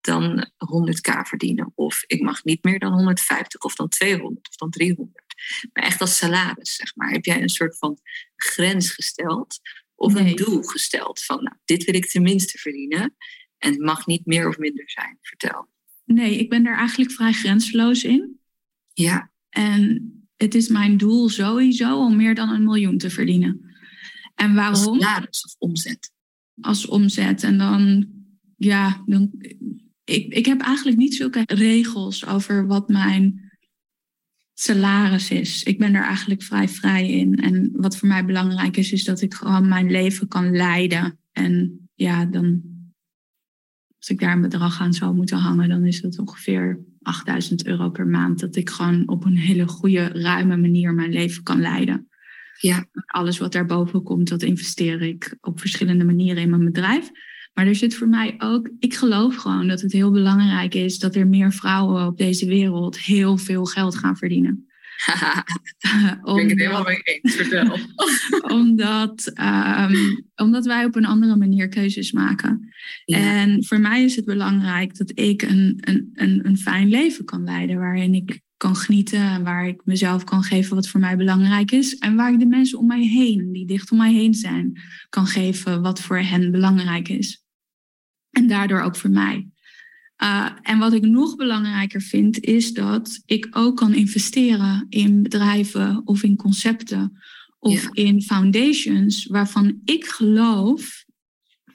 dan 0.00 0.50
100k 0.56 1.26
verdienen. 1.26 1.72
Of 1.74 2.04
ik 2.06 2.20
mag 2.20 2.44
niet 2.44 2.64
meer 2.64 2.78
dan 2.78 2.92
150 2.92 3.60
of 3.60 3.74
dan 3.74 3.88
200 3.88 4.48
of 4.48 4.56
dan 4.56 4.70
300. 4.70 5.24
Maar 5.72 5.84
echt 5.84 6.00
als 6.00 6.16
salaris, 6.16 6.74
zeg 6.74 6.96
maar. 6.96 7.10
Heb 7.10 7.24
jij 7.24 7.42
een 7.42 7.48
soort 7.48 7.78
van 7.78 7.98
grens 8.36 8.90
gesteld? 8.90 9.60
Of 9.94 10.14
nee. 10.14 10.30
een 10.30 10.36
doel 10.36 10.62
gesteld 10.62 11.24
van 11.24 11.42
nou, 11.42 11.56
dit 11.64 11.84
wil 11.84 11.94
ik 11.94 12.06
tenminste 12.06 12.58
verdienen. 12.58 13.16
En 13.58 13.70
het 13.70 13.80
mag 13.80 14.06
niet 14.06 14.26
meer 14.26 14.48
of 14.48 14.58
minder 14.58 14.90
zijn. 14.90 15.18
Vertel. 15.20 15.68
Nee, 16.04 16.38
ik 16.38 16.48
ben 16.48 16.62
daar 16.62 16.78
eigenlijk 16.78 17.12
vrij 17.12 17.32
grenzeloos 17.32 18.04
in. 18.04 18.40
Ja. 18.92 19.32
En 19.48 20.23
het 20.36 20.54
is 20.54 20.68
mijn 20.68 20.96
doel 20.96 21.28
sowieso 21.28 22.04
om 22.04 22.16
meer 22.16 22.34
dan 22.34 22.48
een 22.48 22.64
miljoen 22.64 22.98
te 22.98 23.10
verdienen. 23.10 23.60
En 24.34 24.54
waarom? 24.54 25.00
Salaris 25.00 25.44
of 25.44 25.54
omzet. 25.58 26.12
Als 26.60 26.86
omzet. 26.86 27.42
En 27.42 27.58
dan, 27.58 28.06
ja, 28.56 29.02
dan, 29.06 29.30
ik, 30.04 30.32
ik 30.32 30.46
heb 30.46 30.60
eigenlijk 30.60 30.96
niet 30.96 31.14
zulke 31.14 31.42
regels 31.46 32.26
over 32.26 32.66
wat 32.66 32.88
mijn 32.88 33.44
salaris 34.54 35.30
is. 35.30 35.62
Ik 35.62 35.78
ben 35.78 35.94
er 35.94 36.04
eigenlijk 36.04 36.42
vrij 36.42 36.68
vrij 36.68 37.10
in. 37.10 37.36
En 37.36 37.70
wat 37.72 37.96
voor 37.96 38.08
mij 38.08 38.24
belangrijk 38.24 38.76
is, 38.76 38.92
is 38.92 39.04
dat 39.04 39.20
ik 39.20 39.34
gewoon 39.34 39.68
mijn 39.68 39.90
leven 39.90 40.28
kan 40.28 40.56
leiden. 40.56 41.18
En 41.32 41.78
ja, 41.94 42.24
dan, 42.24 42.62
als 43.98 44.08
ik 44.08 44.20
daar 44.20 44.32
een 44.32 44.40
bedrag 44.40 44.80
aan 44.80 44.94
zou 44.94 45.14
moeten 45.14 45.38
hangen, 45.38 45.68
dan 45.68 45.86
is 45.86 46.00
dat 46.00 46.18
ongeveer 46.18 46.84
8000 47.04 47.66
euro 47.66 47.90
per 47.90 48.06
maand. 48.06 48.40
Dat 48.40 48.56
ik 48.56 48.70
gewoon 48.70 49.08
op 49.08 49.24
een 49.24 49.36
hele 49.36 49.68
goede, 49.68 50.06
ruime 50.06 50.56
manier 50.56 50.94
mijn 50.94 51.12
leven 51.12 51.42
kan 51.42 51.60
leiden. 51.60 52.08
Ja. 52.60 52.84
Alles 53.06 53.38
wat 53.38 53.52
daarboven 53.52 54.02
komt, 54.02 54.28
dat 54.28 54.42
investeer 54.42 55.02
ik 55.02 55.36
op 55.40 55.60
verschillende 55.60 56.04
manieren 56.04 56.42
in 56.42 56.50
mijn 56.50 56.64
bedrijf. 56.64 57.10
Maar 57.54 57.66
er 57.66 57.74
zit 57.74 57.94
voor 57.94 58.08
mij 58.08 58.34
ook, 58.38 58.70
ik 58.78 58.94
geloof 58.94 59.36
gewoon 59.36 59.68
dat 59.68 59.80
het 59.80 59.92
heel 59.92 60.10
belangrijk 60.10 60.74
is 60.74 60.98
dat 60.98 61.14
er 61.14 61.26
meer 61.26 61.52
vrouwen 61.52 62.06
op 62.06 62.18
deze 62.18 62.46
wereld 62.46 62.98
heel 62.98 63.36
veel 63.36 63.64
geld 63.64 63.96
gaan 63.96 64.16
verdienen. 64.16 64.68
Om, 66.22 66.38
ik 66.38 66.46
ben 66.46 66.48
het 66.48 66.58
helemaal 66.58 66.82
mee 66.82 67.02
eens, 67.02 67.34
vertel. 67.34 67.78
omdat, 68.58 69.32
um, 69.40 70.26
omdat 70.34 70.66
wij 70.66 70.84
op 70.84 70.96
een 70.96 71.04
andere 71.04 71.36
manier 71.36 71.68
keuzes 71.68 72.12
maken. 72.12 72.74
En 73.04 73.64
voor 73.64 73.80
mij 73.80 74.04
is 74.04 74.16
het 74.16 74.24
belangrijk 74.24 74.96
dat 74.96 75.12
ik 75.14 75.42
een, 75.42 75.78
een, 75.80 76.10
een, 76.14 76.46
een 76.46 76.58
fijn 76.58 76.88
leven 76.88 77.24
kan 77.24 77.44
leiden, 77.44 77.78
waarin 77.78 78.14
ik 78.14 78.40
kan 78.56 78.76
genieten 78.76 79.20
en 79.20 79.44
waar 79.44 79.66
ik 79.66 79.80
mezelf 79.84 80.24
kan 80.24 80.42
geven 80.42 80.74
wat 80.74 80.88
voor 80.88 81.00
mij 81.00 81.16
belangrijk 81.16 81.70
is. 81.70 81.98
En 81.98 82.14
waar 82.14 82.32
ik 82.32 82.38
de 82.38 82.46
mensen 82.46 82.78
om 82.78 82.86
mij 82.86 83.02
heen, 83.06 83.52
die 83.52 83.66
dicht 83.66 83.90
om 83.90 83.98
mij 83.98 84.12
heen 84.12 84.34
zijn, 84.34 84.80
kan 85.08 85.26
geven 85.26 85.82
wat 85.82 86.00
voor 86.00 86.18
hen 86.18 86.50
belangrijk 86.50 87.08
is. 87.08 87.44
En 88.30 88.46
daardoor 88.46 88.80
ook 88.80 88.96
voor 88.96 89.10
mij. 89.10 89.48
Uh, 90.22 90.50
en 90.62 90.78
wat 90.78 90.92
ik 90.92 91.02
nog 91.02 91.36
belangrijker 91.36 92.00
vind, 92.00 92.40
is 92.40 92.72
dat 92.72 93.22
ik 93.26 93.48
ook 93.50 93.76
kan 93.76 93.94
investeren 93.94 94.86
in 94.88 95.22
bedrijven 95.22 96.02
of 96.04 96.22
in 96.22 96.36
concepten 96.36 97.18
of 97.58 97.82
ja. 97.82 97.90
in 97.92 98.22
foundations 98.22 99.26
waarvan 99.26 99.80
ik 99.84 100.04
geloof 100.04 101.04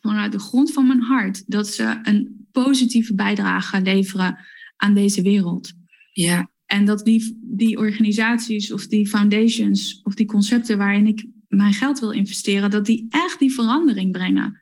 vanuit 0.01 0.31
de 0.31 0.39
grond 0.39 0.71
van 0.71 0.87
mijn 0.87 1.01
hart 1.01 1.43
dat 1.47 1.67
ze 1.67 1.99
een 2.03 2.47
positieve 2.51 3.15
bijdrage 3.15 3.81
leveren 3.81 4.37
aan 4.75 4.93
deze 4.93 5.21
wereld. 5.21 5.73
Ja. 6.11 6.49
En 6.65 6.85
dat 6.85 7.05
die, 7.05 7.39
die 7.41 7.77
organisaties 7.77 8.71
of 8.71 8.87
die 8.87 9.07
foundations 9.07 10.01
of 10.03 10.13
die 10.13 10.25
concepten 10.25 10.77
waarin 10.77 11.07
ik 11.07 11.25
mijn 11.47 11.73
geld 11.73 11.99
wil 11.99 12.11
investeren, 12.11 12.69
dat 12.69 12.85
die 12.85 13.05
echt 13.09 13.39
die 13.39 13.53
verandering 13.53 14.11
brengen. 14.11 14.61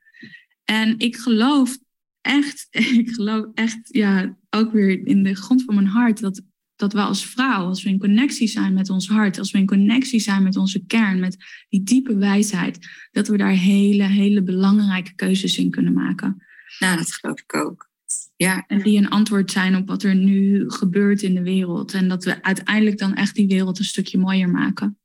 En 0.63 0.99
ik 0.99 1.15
geloof 1.15 1.77
echt, 2.27 2.67
ik 3.01 3.09
geloof 3.09 3.45
echt, 3.53 3.79
ja, 3.83 4.37
ook 4.49 4.71
weer 4.71 5.07
in 5.07 5.23
de 5.23 5.35
grond 5.35 5.63
van 5.63 5.75
mijn 5.75 5.87
hart, 5.87 6.19
dat, 6.19 6.41
dat 6.75 6.93
we 6.93 6.99
als 6.99 7.25
vrouw, 7.25 7.65
als 7.65 7.83
we 7.83 7.89
in 7.89 7.99
connectie 7.99 8.47
zijn 8.47 8.73
met 8.73 8.89
ons 8.89 9.07
hart, 9.07 9.39
als 9.39 9.51
we 9.51 9.57
in 9.57 9.65
connectie 9.65 10.19
zijn 10.19 10.43
met 10.43 10.55
onze 10.55 10.85
kern, 10.85 11.19
met 11.19 11.37
die 11.69 11.83
diepe 11.83 12.15
wijsheid, 12.15 12.87
dat 13.11 13.27
we 13.27 13.37
daar 13.37 13.51
hele, 13.51 14.03
hele 14.03 14.43
belangrijke 14.43 15.15
keuzes 15.15 15.57
in 15.57 15.69
kunnen 15.69 15.93
maken. 15.93 16.43
Nou, 16.79 16.97
dat 16.97 17.13
geloof 17.13 17.39
ik 17.39 17.55
ook. 17.55 17.89
Ja. 18.35 18.63
En 18.67 18.81
die 18.81 18.97
een 18.97 19.09
antwoord 19.09 19.51
zijn 19.51 19.75
op 19.75 19.87
wat 19.87 20.03
er 20.03 20.15
nu 20.15 20.63
gebeurt 20.69 21.21
in 21.21 21.35
de 21.35 21.43
wereld. 21.43 21.93
En 21.93 22.07
dat 22.07 22.23
we 22.23 22.43
uiteindelijk 22.43 22.97
dan 22.97 23.13
echt 23.13 23.35
die 23.35 23.47
wereld 23.47 23.79
een 23.79 23.85
stukje 23.85 24.17
mooier 24.17 24.49
maken. 24.49 24.97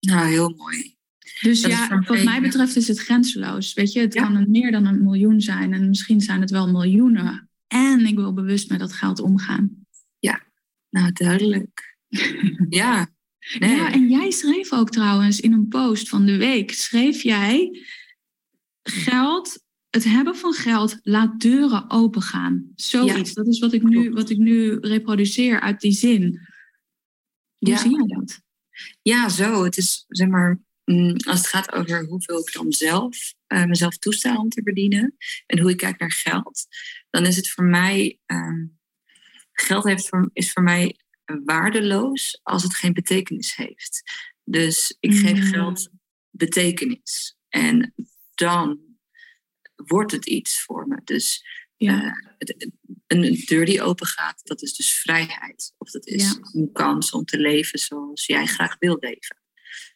Nou, 0.00 0.26
heel 0.26 0.54
mooi. 0.56 0.93
Dus 1.40 1.60
ja, 1.60 2.02
wat 2.06 2.24
mij 2.24 2.40
betreft 2.40 2.76
is 2.76 2.88
het 2.88 2.98
grenzeloos. 2.98 3.74
Weet 3.74 3.92
je, 3.92 4.00
het 4.00 4.14
kan 4.14 4.50
meer 4.50 4.70
dan 4.70 4.86
een 4.86 5.02
miljoen 5.02 5.40
zijn 5.40 5.72
en 5.72 5.88
misschien 5.88 6.20
zijn 6.20 6.40
het 6.40 6.50
wel 6.50 6.70
miljoenen. 6.70 7.48
En 7.66 8.06
ik 8.06 8.14
wil 8.14 8.32
bewust 8.32 8.70
met 8.70 8.78
dat 8.78 8.92
geld 8.92 9.20
omgaan. 9.20 9.86
Ja, 10.18 10.42
nou 10.90 11.12
duidelijk. 11.12 11.96
ja. 12.68 13.12
Nee. 13.58 13.76
Ja, 13.76 13.92
en 13.92 14.08
jij 14.08 14.30
schreef 14.30 14.72
ook 14.72 14.90
trouwens 14.90 15.40
in 15.40 15.52
een 15.52 15.68
post 15.68 16.08
van 16.08 16.26
de 16.26 16.36
week, 16.36 16.72
schreef 16.72 17.22
jij 17.22 17.84
geld, 18.82 19.62
het 19.90 20.04
hebben 20.04 20.36
van 20.36 20.52
geld 20.52 20.98
laat 21.02 21.40
deuren 21.40 21.90
opengaan. 21.90 22.72
Zoiets. 22.74 23.28
Ja. 23.28 23.34
Dat 23.34 23.46
is 23.46 23.58
wat 23.58 23.72
ik, 23.72 23.82
nu, 23.82 24.10
wat 24.10 24.30
ik 24.30 24.38
nu 24.38 24.78
reproduceer 24.80 25.60
uit 25.60 25.80
die 25.80 25.92
zin. 25.92 26.22
Hoe 27.58 27.68
ja. 27.68 27.76
zie 27.76 27.90
jij 27.90 28.06
dat? 28.06 28.40
Ja, 29.02 29.28
zo. 29.28 29.64
Het 29.64 29.76
is 29.76 30.04
zeg 30.08 30.28
maar 30.28 30.60
als 31.26 31.38
het 31.38 31.46
gaat 31.46 31.72
over 31.72 32.06
hoeveel 32.06 32.38
ik 32.38 32.52
dan 32.52 32.72
zelf 32.72 33.34
uh, 33.48 33.64
mezelf 33.64 33.98
toesta 33.98 34.36
om 34.36 34.48
te 34.48 34.62
verdienen 34.62 35.16
en 35.46 35.60
hoe 35.60 35.70
ik 35.70 35.76
kijk 35.76 35.98
naar 35.98 36.12
geld, 36.12 36.66
dan 37.10 37.26
is 37.26 37.36
het 37.36 37.50
voor 37.50 37.64
mij, 37.64 38.20
uh, 38.26 38.64
geld 39.52 39.84
heeft 39.84 40.08
voor, 40.08 40.30
is 40.32 40.52
voor 40.52 40.62
mij 40.62 40.98
waardeloos 41.44 42.40
als 42.42 42.62
het 42.62 42.74
geen 42.74 42.92
betekenis 42.92 43.56
heeft. 43.56 44.02
Dus 44.44 44.96
ik 45.00 45.14
geef 45.14 45.38
mm. 45.38 45.42
geld 45.42 45.88
betekenis 46.30 47.36
en 47.48 47.94
dan 48.34 48.80
wordt 49.74 50.12
het 50.12 50.26
iets 50.26 50.62
voor 50.62 50.88
me. 50.88 51.00
Dus 51.04 51.44
ja. 51.76 52.04
Uh, 52.04 52.12
het, 52.38 52.70
een 53.06 53.42
deur 53.46 53.64
die 53.64 53.82
open 53.82 54.06
gaat, 54.06 54.40
dat 54.44 54.62
is 54.62 54.74
dus 54.74 54.90
vrijheid. 54.90 55.74
Of 55.78 55.90
dat 55.90 56.06
is 56.06 56.22
ja. 56.22 56.48
een 56.52 56.72
kans 56.72 57.10
om 57.10 57.24
te 57.24 57.38
leven 57.38 57.78
zoals 57.78 58.26
jij 58.26 58.46
graag 58.46 58.76
wil 58.78 58.96
leven 59.00 59.43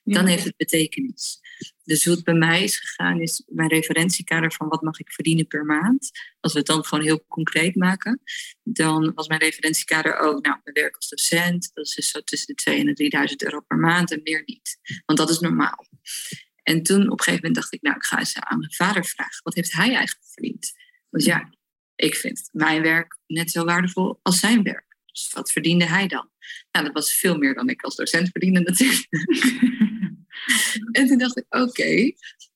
dan 0.02 0.26
heeft 0.26 0.44
het 0.44 0.56
betekenis. 0.56 1.40
Dus 1.84 2.04
hoe 2.04 2.14
het 2.14 2.24
bij 2.24 2.34
mij 2.34 2.62
is 2.62 2.78
gegaan, 2.78 3.20
is 3.20 3.42
mijn 3.46 3.68
referentiekader 3.68 4.52
van 4.52 4.68
wat 4.68 4.82
mag 4.82 5.00
ik 5.00 5.12
verdienen 5.12 5.46
per 5.46 5.64
maand. 5.64 6.10
Als 6.40 6.52
we 6.52 6.58
het 6.58 6.68
dan 6.68 6.84
gewoon 6.84 7.04
heel 7.04 7.24
concreet 7.28 7.74
maken, 7.74 8.20
dan 8.62 9.12
was 9.14 9.28
mijn 9.28 9.40
referentiekader 9.40 10.16
ook, 10.16 10.44
nou, 10.44 10.60
mijn 10.64 10.76
werk 10.76 10.96
als 10.96 11.08
docent, 11.08 11.70
dat 11.74 11.86
is 11.86 11.94
dus 11.94 12.10
zo 12.10 12.20
tussen 12.20 12.54
de 12.54 12.62
2 12.62 12.78
en 12.78 12.86
de 12.86 12.94
3000 12.94 13.42
euro 13.42 13.60
per 13.60 13.78
maand 13.78 14.12
en 14.12 14.20
meer 14.22 14.42
niet. 14.44 14.78
Want 15.06 15.18
dat 15.18 15.30
is 15.30 15.38
normaal. 15.38 15.86
En 16.62 16.82
toen 16.82 17.02
op 17.02 17.18
een 17.18 17.24
gegeven 17.24 17.34
moment 17.34 17.54
dacht 17.54 17.72
ik, 17.72 17.82
nou, 17.82 17.96
ik 17.96 18.04
ga 18.04 18.18
eens 18.18 18.36
aan 18.36 18.58
mijn 18.58 18.74
vader 18.74 19.04
vragen, 19.04 19.40
wat 19.42 19.54
heeft 19.54 19.72
hij 19.72 19.94
eigenlijk 19.94 20.26
verdiend? 20.30 20.72
Want 21.08 21.24
ja, 21.24 21.50
ik 21.96 22.14
vind 22.14 22.48
mijn 22.52 22.82
werk 22.82 23.18
net 23.26 23.50
zo 23.50 23.64
waardevol 23.64 24.18
als 24.22 24.40
zijn 24.40 24.62
werk. 24.62 24.87
Dus 25.18 25.32
wat 25.32 25.52
verdiende 25.52 25.86
hij 25.86 26.06
dan? 26.06 26.30
Nou, 26.70 26.84
dat 26.84 26.94
was 26.94 27.14
veel 27.14 27.38
meer 27.38 27.54
dan 27.54 27.68
ik 27.68 27.82
als 27.82 27.96
docent 27.96 28.28
verdiende 28.28 28.60
natuurlijk. 28.60 29.06
en 30.98 31.06
toen 31.06 31.18
dacht 31.18 31.38
ik, 31.38 31.44
oké, 31.48 32.12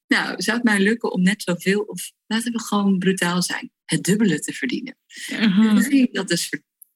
nou, 0.06 0.42
zou 0.42 0.56
het 0.56 0.66
mij 0.66 0.80
lukken 0.80 1.12
om 1.12 1.22
net 1.22 1.42
zoveel, 1.42 1.80
of 1.80 2.12
laten 2.26 2.52
we 2.52 2.60
gewoon 2.60 2.98
brutaal 2.98 3.42
zijn, 3.42 3.70
het 3.84 4.02
dubbele 4.02 4.40
te 4.40 4.52
verdienen? 4.52 4.96
Ging 5.06 5.92
ik 5.92 6.14
dat 6.14 6.28
dus 6.28 6.50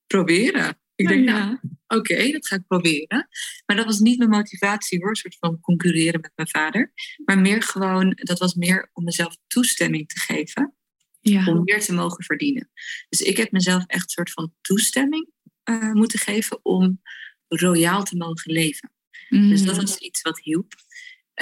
proberen. 0.07 0.81
Ik 0.95 1.09
denk, 1.09 1.25
nou, 1.25 1.59
oké, 1.87 1.97
okay, 1.97 2.33
dat 2.33 2.47
ga 2.47 2.57
ik 2.57 2.67
proberen. 2.67 3.29
Maar 3.67 3.77
dat 3.77 3.85
was 3.85 3.99
niet 3.99 4.19
mijn 4.19 4.31
motivatie 4.31 4.99
hoor, 4.99 5.09
een 5.09 5.17
soort 5.17 5.37
van 5.39 5.61
concurreren 5.61 6.21
met 6.21 6.33
mijn 6.35 6.49
vader. 6.49 6.93
Maar 7.25 7.39
meer 7.39 7.63
gewoon, 7.63 8.13
dat 8.15 8.39
was 8.39 8.55
meer 8.55 8.91
om 8.93 9.05
mezelf 9.05 9.37
toestemming 9.47 10.09
te 10.09 10.21
geven. 10.21 10.75
Ja. 11.21 11.47
Om 11.47 11.63
meer 11.65 11.81
te 11.81 11.93
mogen 11.93 12.25
verdienen. 12.25 12.71
Dus 13.09 13.21
ik 13.21 13.37
heb 13.37 13.51
mezelf 13.51 13.85
echt 13.87 14.03
een 14.03 14.09
soort 14.09 14.31
van 14.31 14.55
toestemming 14.61 15.35
uh, 15.71 15.93
moeten 15.93 16.19
geven 16.19 16.65
om 16.65 17.03
royaal 17.49 18.03
te 18.03 18.17
mogen 18.17 18.53
leven. 18.53 18.91
Dus 19.29 19.63
dat 19.63 19.75
mm. 19.75 19.81
was 19.81 19.97
iets 19.97 20.23
wat 20.23 20.41
hielp. 20.41 20.75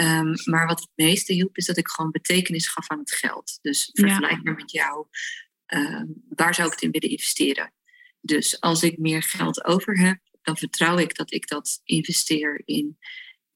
Um, 0.01 0.35
maar 0.45 0.66
wat 0.66 0.81
het 0.81 0.91
meeste 0.95 1.33
hielp, 1.33 1.57
is 1.57 1.66
dat 1.66 1.77
ik 1.77 1.89
gewoon 1.89 2.11
betekenis 2.11 2.68
gaf 2.68 2.91
aan 2.91 2.99
het 2.99 3.12
geld. 3.12 3.59
Dus 3.62 3.91
vergelijk 3.93 4.43
maar 4.43 4.55
met 4.55 4.70
jou, 4.70 5.07
um, 5.75 6.25
waar 6.29 6.55
zou 6.55 6.66
ik 6.66 6.75
het 6.75 6.83
in 6.83 6.91
willen 6.91 7.11
investeren? 7.11 7.72
Dus 8.20 8.61
als 8.61 8.83
ik 8.83 8.99
meer 8.99 9.22
geld 9.22 9.64
over 9.64 9.99
heb, 9.99 10.18
dan 10.43 10.57
vertrouw 10.57 10.99
ik 10.99 11.16
dat 11.16 11.33
ik 11.33 11.49
dat 11.49 11.81
investeer 11.85 12.62
in 12.64 12.99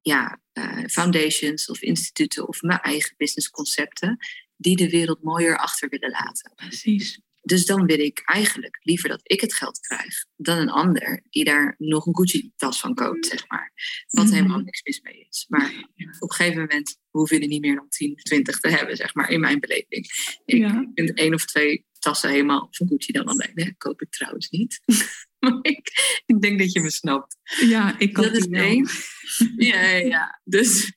ja, 0.00 0.40
uh, 0.52 0.84
foundations 0.86 1.68
of 1.68 1.80
instituten 1.80 2.48
of 2.48 2.62
mijn 2.62 2.80
eigen 2.80 3.14
businessconcepten, 3.16 4.18
die 4.56 4.76
de 4.76 4.90
wereld 4.90 5.22
mooier 5.22 5.58
achter 5.58 5.88
willen 5.88 6.10
laten. 6.10 6.52
Precies. 6.54 7.20
Dus 7.49 7.66
dan 7.66 7.86
wil 7.86 7.99
ik 7.99 8.22
eigenlijk 8.24 8.78
liever 8.82 9.09
dat 9.09 9.20
ik 9.22 9.40
het 9.40 9.55
geld 9.55 9.80
krijg 9.80 10.24
dan 10.36 10.59
een 10.59 10.70
ander 10.70 11.22
die 11.30 11.44
daar 11.44 11.74
nog 11.78 12.07
een 12.07 12.16
Gucci-tas 12.16 12.80
van 12.80 12.94
koopt, 12.94 13.26
zeg 13.26 13.49
maar. 13.49 13.72
Wat 14.09 14.24
Mhm. 14.24 14.34
helemaal 14.34 14.59
niks 14.61 14.82
mis 14.82 15.01
mee 15.01 15.26
is. 15.30 15.44
Maar 15.49 15.72
op 16.18 16.30
een 16.30 16.32
gegeven 16.36 16.61
moment 16.61 16.99
hoeven 17.11 17.40
er 17.40 17.46
niet 17.46 17.61
meer 17.61 17.74
dan 17.74 17.88
10 17.88 18.12
of 18.12 18.22
20 18.22 18.61
te 18.61 18.68
hebben, 18.68 18.96
zeg 18.96 19.14
maar, 19.14 19.30
in 19.30 19.40
mijn 19.40 19.61
beleving. 19.61 20.07
Ik 20.44 20.57
Ja. 20.59 20.90
vind 20.94 21.14
één 21.14 21.34
of 21.34 21.44
twee 21.44 21.86
tassen 21.99 22.30
helemaal 22.30 22.68
van 22.70 22.88
Gucci 22.88 23.12
dan 23.12 23.24
alleen. 23.26 23.51
Nee, 23.55 23.74
koop 23.76 24.03
ik 24.03 24.11
trouwens 24.11 24.49
niet. 24.51 24.80
maar 25.40 25.59
ik, 25.62 25.90
ik 26.26 26.40
denk 26.40 26.59
dat 26.59 26.72
je 26.72 26.80
me 26.80 26.90
snapt. 26.90 27.36
Ja, 27.61 27.99
ik 27.99 28.14
Dat 28.14 28.36
is 28.36 28.46
één. 28.46 28.88
Ja, 29.57 29.80
ja, 29.82 29.96
ja. 29.96 30.40
Dus. 30.44 30.92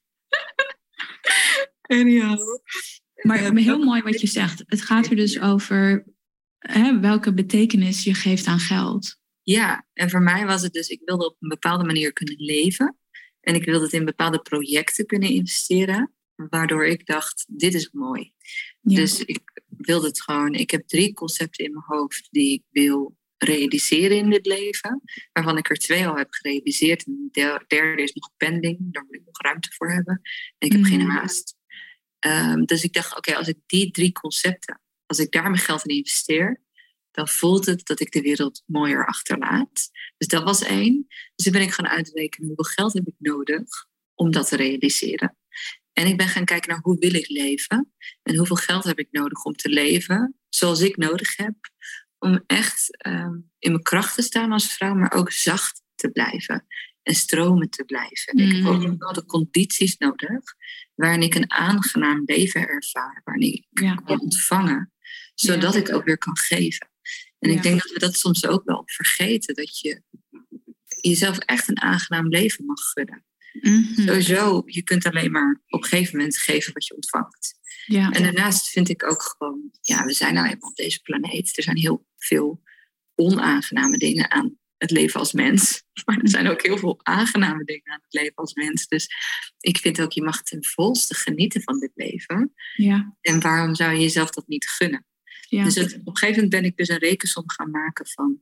Anyhow. 1.81 2.59
Maar 3.21 3.43
Eh, 3.43 3.51
heel 3.63 3.83
mooi 3.83 4.01
wat 4.01 4.21
je 4.21 4.27
zegt. 4.27 4.63
Het 4.65 4.81
gaat 4.81 5.07
er 5.07 5.15
dus 5.15 5.39
over 5.39 6.05
hè, 6.61 6.99
welke 6.99 7.33
betekenis 7.33 8.03
je 8.03 8.13
geeft 8.13 8.45
aan 8.45 8.59
geld. 8.59 9.19
Ja, 9.43 9.87
en 9.93 10.09
voor 10.09 10.21
mij 10.21 10.45
was 10.45 10.61
het 10.61 10.73
dus, 10.73 10.87
ik 10.87 11.01
wilde 11.05 11.25
op 11.25 11.35
een 11.39 11.49
bepaalde 11.49 11.83
manier 11.83 12.13
kunnen 12.13 12.35
leven. 12.37 12.97
En 13.41 13.55
ik 13.55 13.65
wilde 13.65 13.83
het 13.83 13.93
in 13.93 14.05
bepaalde 14.05 14.39
projecten 14.39 15.05
kunnen 15.05 15.29
investeren. 15.29 16.13
Waardoor 16.35 16.85
ik 16.85 17.05
dacht, 17.05 17.45
dit 17.47 17.73
is 17.73 17.89
mooi. 17.91 18.33
Ja. 18.81 18.95
Dus 18.95 19.23
ik 19.23 19.39
wilde 19.67 20.07
het 20.07 20.21
gewoon, 20.21 20.53
ik 20.53 20.71
heb 20.71 20.87
drie 20.87 21.13
concepten 21.13 21.65
in 21.65 21.71
mijn 21.71 21.83
hoofd 21.87 22.27
die 22.31 22.53
ik 22.53 22.63
wil 22.69 23.17
realiseren 23.37 24.17
in 24.17 24.29
dit 24.29 24.45
leven. 24.45 25.01
Waarvan 25.31 25.57
ik 25.57 25.69
er 25.69 25.75
twee 25.77 26.07
al 26.07 26.15
heb 26.17 26.27
gerealiseerd. 26.29 27.05
En 27.05 27.29
de 27.31 27.63
derde 27.67 28.03
is 28.03 28.13
nog 28.13 28.29
pending, 28.37 28.77
daar 28.79 29.03
moet 29.05 29.15
ik 29.15 29.25
nog 29.25 29.41
ruimte 29.41 29.71
voor 29.71 29.91
hebben. 29.91 30.21
En 30.57 30.67
ik 30.67 30.71
heb 30.71 30.83
geen 30.83 30.99
Mhm. 30.99 31.09
haast. 31.09 31.55
Ehm, 32.19 32.63
dus 32.63 32.83
ik 32.83 32.93
dacht, 32.93 33.17
oké, 33.17 33.35
als 33.35 33.47
ik 33.47 33.57
die 33.65 33.91
drie 33.91 34.11
concepten, 34.11 34.81
als 35.11 35.19
ik 35.19 35.31
daar 35.31 35.49
mijn 35.49 35.57
geld 35.61 35.85
in 35.85 35.95
investeer, 35.95 36.61
dan 37.11 37.27
voelt 37.27 37.65
het 37.65 37.85
dat 37.85 37.99
ik 37.99 38.11
de 38.11 38.21
wereld 38.21 38.63
mooier 38.65 39.05
achterlaat. 39.07 39.89
Dus 40.17 40.27
dat 40.27 40.43
was 40.43 40.63
één. 40.63 41.05
Dus 41.35 41.45
toen 41.45 41.53
ben 41.53 41.61
ik 41.61 41.71
gaan 41.71 41.87
uitrekenen 41.87 42.47
hoeveel 42.47 42.73
geld 42.73 42.93
heb 42.93 43.07
ik 43.07 43.15
nodig 43.17 43.67
om 44.15 44.31
dat 44.31 44.47
te 44.47 44.55
realiseren. 44.55 45.37
En 45.93 46.07
ik 46.07 46.17
ben 46.17 46.27
gaan 46.27 46.45
kijken 46.45 46.69
naar 46.69 46.79
hoe 46.81 46.97
wil 46.99 47.13
ik 47.13 47.27
leven 47.29 47.93
en 48.23 48.35
hoeveel 48.37 48.55
geld 48.55 48.83
heb 48.83 48.99
ik 48.99 49.07
nodig 49.11 49.43
om 49.43 49.53
te 49.55 49.69
leven 49.69 50.35
zoals 50.49 50.81
ik 50.81 50.97
nodig 50.97 51.35
heb 51.37 51.55
om 52.19 52.43
echt 52.47 52.97
ehm, 52.97 53.33
in 53.59 53.71
mijn 53.71 53.83
kracht 53.83 54.15
te 54.15 54.21
staan 54.21 54.51
als 54.51 54.73
vrouw, 54.73 54.93
maar 54.93 55.13
ook 55.13 55.31
zacht 55.31 55.81
te 55.95 56.09
blijven 56.09 56.65
en 57.03 57.15
stromen 57.15 57.69
te 57.69 57.83
blijven. 57.83 58.37
Ik 58.37 58.51
heb 58.55 58.65
ook 58.65 58.81
Mm. 58.81 58.89
bepaalde 58.89 59.25
condities 59.25 59.97
nodig 59.97 60.43
waarin 60.95 61.21
ik 61.21 61.35
een 61.35 61.51
aangenaam 61.51 62.21
leven 62.25 62.67
ervaar, 62.67 63.21
waarin 63.23 63.53
ik 63.53 63.65
Ja. 63.69 63.95
kan 63.95 64.19
ontvangen, 64.19 64.90
zodat 65.41 65.73
Ja. 65.73 65.79
ik 65.79 65.93
ook 65.93 66.05
weer 66.05 66.17
kan 66.17 66.37
geven. 66.37 66.89
En 67.39 67.49
Ja. 67.49 67.55
ik 67.55 67.63
denk 67.63 67.81
dat 67.81 67.91
we 67.91 67.99
dat 67.99 68.15
soms 68.15 68.45
ook 68.47 68.63
wel 68.65 68.83
vergeten, 68.85 69.55
dat 69.55 69.79
je 69.79 70.01
jezelf 71.01 71.37
echt 71.37 71.67
een 71.69 71.81
aangenaam 71.81 72.27
leven 72.27 72.65
mag 72.65 72.79
gunnen. 72.91 73.25
Mhm. 73.61 74.01
Sowieso, 74.07 74.63
je 74.65 74.81
kunt 74.83 75.05
alleen 75.05 75.31
maar 75.31 75.61
op 75.67 75.83
een 75.83 75.89
gegeven 75.89 76.17
moment 76.17 76.37
geven 76.37 76.73
wat 76.73 76.85
je 76.85 76.95
ontvangt. 76.95 77.53
Ja. 77.85 78.09
En 78.11 78.23
daarnaast 78.23 78.67
vind 78.69 78.89
ik 78.89 79.03
ook 79.11 79.21
gewoon, 79.21 79.71
ja, 79.81 80.05
we 80.05 80.13
zijn 80.13 80.33
nou 80.33 80.47
eenmaal 80.47 80.69
op 80.69 80.75
deze 80.75 81.01
planeet. 81.01 81.57
Er 81.57 81.63
zijn 81.63 81.77
heel 81.77 82.07
veel 82.17 82.61
onaangename 83.15 83.97
dingen 83.97 84.31
aan 84.31 84.57
het 84.77 84.91
leven 84.91 85.19
als 85.19 85.31
mens. 85.31 85.83
Maar 86.05 86.17
er 86.17 86.29
zijn 86.29 86.47
ook 86.47 86.61
heel 86.61 86.77
veel 86.77 86.99
aangename 87.03 87.63
dingen 87.63 87.91
aan 87.91 88.01
het 88.03 88.13
leven 88.13 88.35
als 88.35 88.53
mens. 88.53 88.87
Dus 88.87 89.07
ik 89.59 89.77
vind 89.77 90.01
ook, 90.01 90.11
je 90.11 90.23
mag 90.23 90.41
ten 90.43 90.65
volste 90.65 91.15
genieten 91.15 91.61
van 91.61 91.79
dit 91.79 91.91
leven. 91.95 92.53
ja. 92.75 93.15
En 93.21 93.39
waarom 93.39 93.75
zou 93.75 93.91
je 93.93 93.99
jezelf 93.99 94.29
dat 94.29 94.47
niet 94.47 94.69
gunnen? 94.69 95.05
Dus 95.51 95.77
op 95.77 96.07
een 96.07 96.17
gegeven 96.17 96.33
moment 96.33 96.49
ben 96.49 96.63
ik 96.63 96.77
dus 96.77 96.89
een 96.89 96.97
rekensom 96.97 97.49
gaan 97.49 97.71
maken 97.71 98.07
van... 98.07 98.41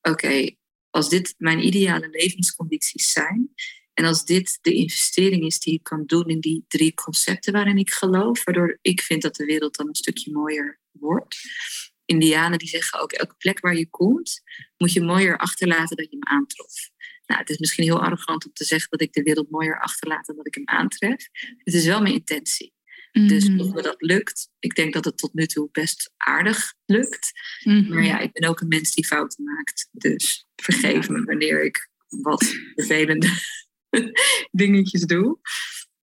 Oké, 0.00 0.50
als 0.90 1.08
dit 1.08 1.34
mijn 1.38 1.66
ideale 1.66 2.08
levenscondities 2.10 3.12
zijn... 3.12 3.54
en 3.94 4.04
als 4.04 4.24
dit 4.24 4.58
de 4.60 4.72
investering 4.72 5.44
is 5.44 5.58
die 5.58 5.74
ik 5.74 5.82
kan 5.82 6.06
doen 6.06 6.28
in 6.28 6.40
die 6.40 6.64
drie 6.68 6.94
concepten 6.94 7.52
waarin 7.52 7.78
ik 7.78 7.90
geloof... 7.90 8.44
waardoor 8.44 8.78
ik 8.82 9.00
vind 9.00 9.22
dat 9.22 9.36
de 9.36 9.44
wereld 9.44 9.76
dan 9.76 9.88
een 9.88 9.94
stukje 9.94 10.32
mooier 10.32 10.80
wordt... 10.90 11.36
Indianen 12.04 12.58
die 12.58 12.68
zeggen 12.68 13.00
ook, 13.00 13.12
elke 13.12 13.34
plek 13.38 13.60
waar 13.60 13.76
je 13.76 13.88
komt... 13.88 14.42
moet 14.76 14.92
je 14.92 15.00
mooier 15.00 15.38
achterlaten 15.38 15.96
dan 15.96 16.06
je 16.10 16.16
hem 16.20 16.38
aantrof. 16.38 16.90
Nou, 17.26 17.40
het 17.40 17.50
is 17.50 17.58
misschien 17.58 17.84
heel 17.84 18.02
arrogant 18.02 18.46
om 18.46 18.52
te 18.52 18.64
zeggen 18.64 18.90
dat 18.90 19.00
ik 19.00 19.12
de 19.12 19.22
wereld 19.22 19.50
mooier 19.50 19.80
achterlaat 19.80 20.26
dan 20.26 20.36
dat 20.36 20.46
ik 20.46 20.54
hem 20.54 20.68
aantref. 20.68 21.28
Het 21.58 21.74
is 21.74 21.86
wel 21.86 22.02
mijn 22.02 22.14
intentie. 22.14 22.72
Dus 23.12 23.48
Mhm. 23.48 23.60
of 23.60 23.72
me 23.72 23.82
dat 23.82 23.94
lukt, 23.98 24.48
ik 24.58 24.74
denk 24.74 24.92
dat 24.92 25.04
het 25.04 25.18
tot 25.18 25.34
nu 25.34 25.46
toe 25.46 25.68
best 25.72 26.12
aardig 26.16 26.74
lukt. 26.86 27.32
Mhm. 27.64 27.88
Maar 27.94 28.04
ja, 28.04 28.18
ik 28.18 28.32
ben 28.32 28.48
ook 28.48 28.60
een 28.60 28.68
mens 28.68 28.94
die 28.94 29.06
fouten 29.06 29.44
maakt. 29.44 29.88
Dus 29.92 30.46
vergeef 30.56 31.08
me 31.08 31.24
wanneer 31.24 31.64
ik 31.64 31.88
wat 32.08 32.44
vervelende 32.74 33.28
dingetjes 34.50 35.02
doe. 35.02 35.38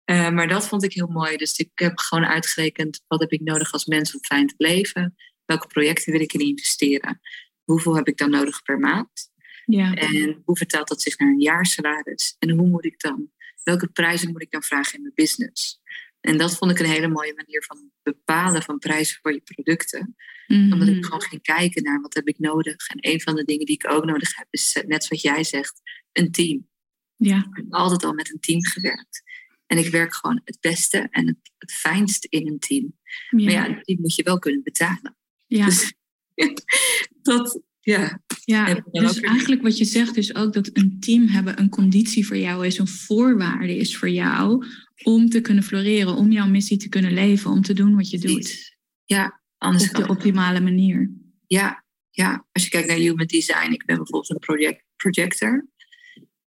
Eh, 0.04 0.30
maar 0.30 0.48
dat 0.48 0.68
vond 0.68 0.84
ik 0.84 0.94
heel 0.94 1.08
mooi. 1.08 1.38
Dus 1.38 1.58
ik 1.58 1.70
heb 1.74 1.98
gewoon 2.00 2.26
uitgerekend 2.26 3.04
wat 3.08 3.20
heb 3.20 3.32
ik 3.32 3.42
nodig 3.42 3.72
als 3.72 3.86
mens 3.86 4.14
om 4.14 4.24
fijn 4.24 4.48
te 4.48 4.54
leven. 4.58 5.16
Welke 5.46 5.68
projecten 5.68 6.12
wil 6.12 6.22
ik 6.22 6.34
in 6.34 6.40
investeren? 6.40 7.20
Hoeveel 7.64 7.96
heb 7.96 8.08
ik 8.08 8.18
dan 8.18 8.30
nodig 8.30 8.62
per 8.64 8.80
maand? 8.80 9.30
ja. 9.66 9.94
En 9.94 10.42
hoe 10.46 10.58
vertaalt 10.58 10.88
dat 10.88 11.02
zich 11.02 11.18
naar 11.18 11.30
een 11.30 11.40
jaarsalaris? 11.40 12.36
En 12.40 12.50
hoe 12.50 12.68
moet 12.68 12.86
ik 12.86 13.00
dan, 13.00 13.32
welke 13.64 13.88
prijzen 13.88 14.32
moet 14.32 14.42
ik 14.42 14.52
dan 14.52 14.64
vragen 14.64 14.94
in 14.96 15.02
mijn 15.02 15.14
business? 15.16 15.82
En 16.28 16.38
dat 16.38 16.58
vond 16.58 16.72
ik 16.72 16.80
een 16.80 16.86
hele 16.86 17.08
mooie 17.08 17.34
manier 17.36 17.64
van 17.64 17.92
bepalen 18.04 18.64
van 18.64 18.78
prijzen 18.80 19.20
voor 19.22 19.34
je 19.34 19.42
producten. 19.42 20.16
Omdat 20.48 20.80
Mhm. 20.88 20.98
ik 20.98 21.06
gewoon 21.06 21.22
ging 21.22 21.42
kijken 21.42 21.84
naar 21.84 22.02
wat 22.02 22.14
heb 22.14 22.28
ik 22.28 22.40
nodig. 22.40 22.88
En 22.88 22.98
een 23.12 23.22
van 23.22 23.36
de 23.36 23.44
dingen 23.44 23.66
die 23.66 23.76
ik 23.76 23.92
ook 23.92 24.06
nodig 24.06 24.36
heb 24.36 24.48
is, 24.50 24.74
eh, 24.76 24.84
net 24.84 25.04
zoals 25.04 25.22
jij 25.22 25.44
zegt, 25.44 25.82
een 26.12 26.32
team. 26.32 26.68
Ja. 27.16 27.38
Ik 27.38 27.56
heb 27.56 27.66
altijd 27.70 28.04
al 28.04 28.14
met 28.14 28.32
een 28.34 28.40
team 28.40 28.66
gewerkt. 28.66 29.24
En 29.66 29.78
ik 29.78 29.88
werk 29.92 30.16
gewoon 30.16 30.42
het 30.44 30.58
beste 30.62 31.08
en 31.12 31.28
het, 31.28 31.38
het 31.58 31.72
fijnst 31.72 32.26
in 32.26 32.48
een 32.48 32.60
team. 32.60 32.98
Maar 33.30 33.42
Ja. 33.42 33.66
ja, 33.66 33.80
die 33.82 34.00
moet 34.00 34.16
je 34.16 34.24
wel 34.24 34.40
kunnen 34.40 34.64
betalen. 34.64 35.18
Ja. 35.48 35.66
Dus 35.66 35.94
dat, 37.22 37.62
ja. 37.94 38.22
Ja, 38.44 38.84
dus 38.92 39.20
eigenlijk 39.20 39.62
wat 39.62 39.78
je 39.78 39.86
zegt 39.86 40.18
is 40.18 40.36
ook 40.36 40.54
dat 40.54 40.70
een 40.74 40.98
team 41.00 41.28
hebben 41.28 41.60
een 41.60 41.70
conditie 41.70 42.28
voor 42.28 42.38
jou 42.38 42.66
is, 42.66 42.78
een 42.78 42.88
voorwaarde 42.88 43.78
is 43.78 43.98
voor 43.98 44.10
jou 44.10 44.66
om 45.04 45.30
te 45.30 45.42
kunnen 45.42 45.64
floreren, 45.64 46.16
om 46.16 46.32
jouw 46.32 46.48
missie 46.48 46.78
te 46.78 46.90
kunnen 46.90 47.14
leven, 47.14 47.52
om 47.52 47.62
te 47.62 47.74
doen 47.74 47.96
wat 47.96 48.10
je 48.10 48.20
doet. 48.20 48.78
Ja, 49.06 49.42
anders 49.58 49.90
op 49.90 49.96
de 49.96 50.08
optimale 50.08 50.60
manier. 50.60 51.12
Ja, 51.48 51.84
ja, 52.10 52.48
als 52.52 52.64
je 52.64 52.70
kijkt 52.70 52.88
naar 52.88 52.98
human 52.98 53.26
design, 53.26 53.72
ik 53.72 53.86
ben 53.86 53.96
bijvoorbeeld 53.96 54.30
een 54.30 54.40
project, 54.40 54.84
projector 54.96 55.68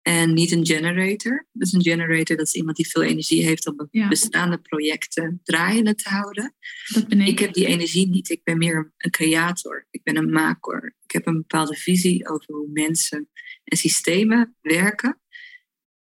en 0.02 0.34
niet 0.34 0.50
een 0.52 0.66
generator. 0.66 1.48
Dus 1.52 1.72
een 1.72 1.82
generator, 1.82 2.36
dat 2.36 2.46
is 2.46 2.54
iemand 2.54 2.76
die 2.76 2.88
veel 2.88 3.02
energie 3.02 3.44
heeft 3.44 3.66
om 3.66 3.88
Ja. 3.90 4.08
bestaande 4.08 4.58
projecten 4.60 5.40
draaiende 5.44 5.94
te 5.94 6.08
houden. 6.08 6.54
Dat 6.94 7.08
ben 7.08 7.20
ik. 7.20 7.26
Ik 7.28 7.38
heb 7.38 7.52
die 7.52 7.66
energie 7.66 8.08
niet. 8.08 8.30
Ik 8.30 8.44
ben 8.44 8.58
meer 8.58 8.92
een 8.96 9.10
creator. 9.10 9.86
Ik 9.90 10.02
ben 10.02 10.16
een 10.16 10.30
maker. 10.30 10.96
Ik 11.04 11.10
heb 11.10 11.26
een 11.26 11.36
bepaalde 11.36 11.74
visie 11.76 12.28
over 12.28 12.54
hoe 12.54 12.68
mensen 12.72 13.28
en 13.64 13.76
systemen 13.76 14.56
werken. 14.60 15.20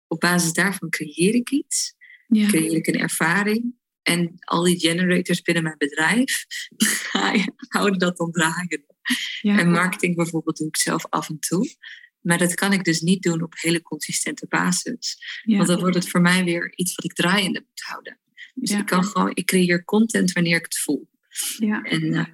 Op 0.07 0.19
basis 0.19 0.53
daarvan 0.53 0.89
creëer 0.89 1.33
ik 1.35 1.49
iets. 1.49 1.95
ja. 2.27 2.47
Creëer 2.47 2.73
ik 2.75 2.87
een 2.87 2.99
ervaring. 2.99 3.75
En 4.01 4.33
al 4.39 4.63
die 4.63 4.79
generators 4.79 5.41
binnen 5.41 5.63
mijn 5.63 5.77
bedrijf 5.77 6.45
houden 7.67 7.99
dat 7.99 8.17
dan 8.17 8.31
draaiende. 8.31 8.85
Ja. 9.41 9.59
En 9.59 9.71
marketing 9.71 10.15
bijvoorbeeld 10.15 10.57
doe 10.57 10.67
ik 10.67 10.77
zelf 10.77 11.05
af 11.09 11.29
en 11.29 11.39
toe. 11.39 11.75
Maar 12.27 12.37
dat 12.37 12.53
kan 12.53 12.73
ik 12.73 12.83
dus 12.83 13.01
niet 13.01 13.23
doen 13.23 13.41
op 13.43 13.53
hele 13.57 13.81
consistente 13.81 14.45
basis. 14.49 15.17
Ja. 15.43 15.55
Want 15.55 15.67
dan 15.67 15.79
wordt 15.79 15.95
het 15.95 16.09
voor 16.09 16.21
mij 16.21 16.43
weer 16.43 16.73
iets 16.75 16.95
wat 16.95 17.05
ik 17.05 17.13
draaiende 17.13 17.63
moet 17.69 17.81
houden. 17.81 18.17
Dus 18.53 18.69
Ja. 18.69 18.77
ik 18.79 18.85
kan 18.85 19.03
gewoon, 19.03 19.31
ik 19.33 19.45
creëer 19.45 19.83
content 19.83 20.31
wanneer 20.31 20.57
ik 20.57 20.63
het 20.63 20.77
voel. 20.77 21.09
Ja. 21.59 21.81
En 21.81 22.13
eh, 22.13 22.25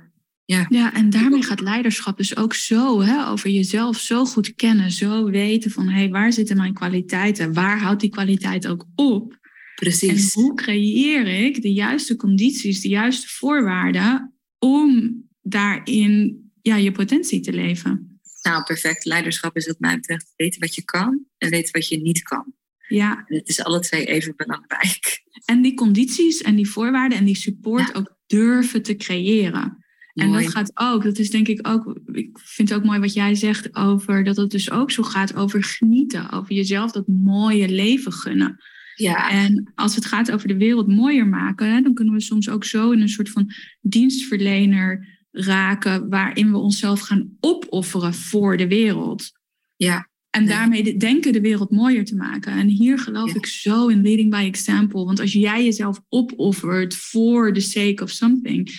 Ja, 0.69 0.93
en 0.93 1.09
daarmee 1.09 1.43
gaat 1.43 1.59
leiderschap 1.59 2.17
dus 2.17 2.35
ook 2.37 2.53
zo 2.53 3.01
hè, 3.01 3.27
over 3.29 3.49
jezelf 3.49 3.97
zo 3.99 4.25
goed 4.25 4.55
kennen, 4.55 4.91
zo 4.91 5.29
weten 5.29 5.71
van 5.71 5.87
hé, 5.87 5.97
hey, 5.99 6.09
waar 6.09 6.33
zitten 6.33 6.57
mijn 6.57 6.73
kwaliteiten, 6.73 7.53
waar 7.53 7.79
houdt 7.79 8.01
die 8.01 8.09
kwaliteit 8.09 8.67
ook 8.67 8.85
op 8.95 9.31
en 9.31 9.39
precies. 9.75 10.33
hoe 10.33 10.53
creëer 10.55 11.27
ik 11.27 11.61
de 11.61 11.73
juiste 11.73 12.15
condities, 12.15 12.81
de 12.81 12.87
juiste 12.87 13.27
voorwaarden 13.27 14.33
om 14.59 15.13
daarin 15.41 16.41
ja, 16.61 16.75
je 16.75 16.91
potentie 16.91 17.39
te 17.39 17.53
leven. 17.53 18.12
Nou, 18.43 18.63
perfect. 18.63 19.05
Leiderschap 19.05 19.55
is 19.55 19.67
wat 19.67 19.79
mij 19.79 19.95
betreft 19.95 20.33
weten 20.35 20.59
wat 20.59 20.75
je 20.75 20.83
kan 20.83 21.25
en 21.37 21.49
weten 21.49 21.71
wat 21.73 21.87
je 21.87 21.97
niet 22.01 22.21
kan. 22.23 22.53
Ja, 22.87 23.23
En 23.27 23.35
het 23.37 23.49
is 23.49 23.63
alle 23.63 23.79
twee 23.79 24.05
even 24.05 24.33
belangrijk. 24.35 25.21
en 25.45 25.61
die 25.61 25.73
condities 25.73 26.41
en 26.41 26.55
die 26.55 26.69
voorwaarden 26.69 27.17
en 27.17 27.25
die 27.25 27.35
support 27.37 27.87
Ja. 27.87 27.93
ook 27.93 28.17
durven 28.27 28.81
te 28.81 28.95
creëren. 28.95 29.77
En 30.13 30.31
dat 30.31 30.47
gaat 30.49 30.71
ook, 30.73 31.03
dat 31.03 31.17
is 31.19 31.29
denk 31.29 31.47
ik 31.47 31.67
ook, 31.67 31.99
ik 32.11 32.39
vind 32.39 32.69
het 32.69 32.77
ook 32.77 32.83
mooi 32.85 32.99
wat 32.99 33.13
jij 33.13 33.35
zegt 33.35 33.75
over 33.75 34.23
dat 34.23 34.37
het 34.37 34.51
dus 34.51 34.71
ook 34.71 34.91
zo 34.91 35.03
gaat 35.03 35.35
over 35.35 35.63
genieten, 35.63 36.31
over 36.31 36.53
jezelf 36.53 36.91
dat 36.91 37.07
mooie 37.07 37.69
leven 37.69 38.11
gunnen. 38.11 38.57
Ja, 38.95 39.29
En 39.31 39.71
als 39.75 39.95
het 39.95 40.05
gaat 40.05 40.31
over 40.31 40.47
de 40.47 40.57
wereld 40.57 40.87
mooier 40.87 41.27
maken, 41.27 41.73
hè, 41.73 41.81
dan 41.81 41.93
kunnen 41.93 42.13
we 42.13 42.21
soms 42.21 42.49
ook 42.49 42.63
zo 42.65 42.91
in 42.91 43.01
een 43.01 43.09
soort 43.09 43.29
van 43.29 43.51
dienstverlener 43.81 45.07
raken 45.33 46.09
waarin 46.09 46.51
we 46.51 46.57
onszelf 46.57 46.99
gaan 46.99 47.37
opofferen 47.39 48.13
voor 48.13 48.57
de 48.57 48.67
wereld. 48.67 49.31
Ja. 49.75 50.09
En 50.29 50.47
daarmee 50.47 50.97
denken 50.97 51.33
de 51.33 51.41
wereld 51.41 51.71
mooier 51.71 52.05
te 52.05 52.15
maken. 52.15 52.53
En 52.53 52.67
hier 52.67 52.99
geloof 52.99 53.35
ik 53.35 53.45
zo 53.45 53.87
in 53.87 54.01
leading 54.01 54.29
by 54.29 54.43
example. 54.45 55.05
Want 55.05 55.19
als 55.19 55.33
jij 55.33 55.63
jezelf 55.63 56.01
opoffert 56.09 56.95
voor 56.95 57.53
the 57.53 57.59
sake 57.59 58.03
of 58.03 58.09
something, 58.09 58.69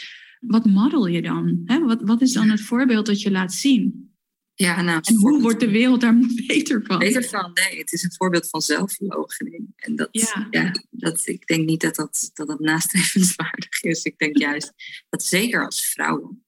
wat 0.41 0.65
model 0.65 1.07
je 1.07 1.23
dan? 1.23 1.63
Wat, 1.65 2.03
wat 2.03 2.23
is 2.23 2.33
dan 2.33 2.49
het 2.49 2.61
voorbeeld 2.61 3.07
dat 3.07 3.21
je 3.21 3.31
laat 3.31 3.53
zien? 3.53 4.13
Ja, 4.55 4.83
nou, 4.83 5.01
en 5.03 5.15
hoe 5.15 5.41
wordt 5.41 5.61
de 5.61 5.71
wereld 5.71 6.01
daar 6.01 6.19
beter 6.47 6.83
van? 6.85 6.99
Beter 6.99 7.25
van, 7.25 7.51
nee. 7.55 7.79
Het 7.79 7.93
is 7.93 8.03
een 8.03 8.15
voorbeeld 8.15 8.49
van 8.49 8.61
zelfverloochening. 8.61 9.73
En 9.77 9.97
dat, 9.97 10.09
ja. 10.11 10.73
dat, 10.91 11.27
ik 11.27 11.47
denk 11.47 11.67
niet 11.67 11.81
dat 11.81 11.95
dat, 11.95 12.31
dat 12.35 12.47
dat 12.47 12.61
nastrevenswaardig 12.61 13.83
is. 13.83 14.03
Ik 14.03 14.19
denk 14.19 14.39
juist 14.39 14.73
dat 15.09 15.25
zeker 15.25 15.65
als 15.65 15.87
vrouwen, 15.87 16.44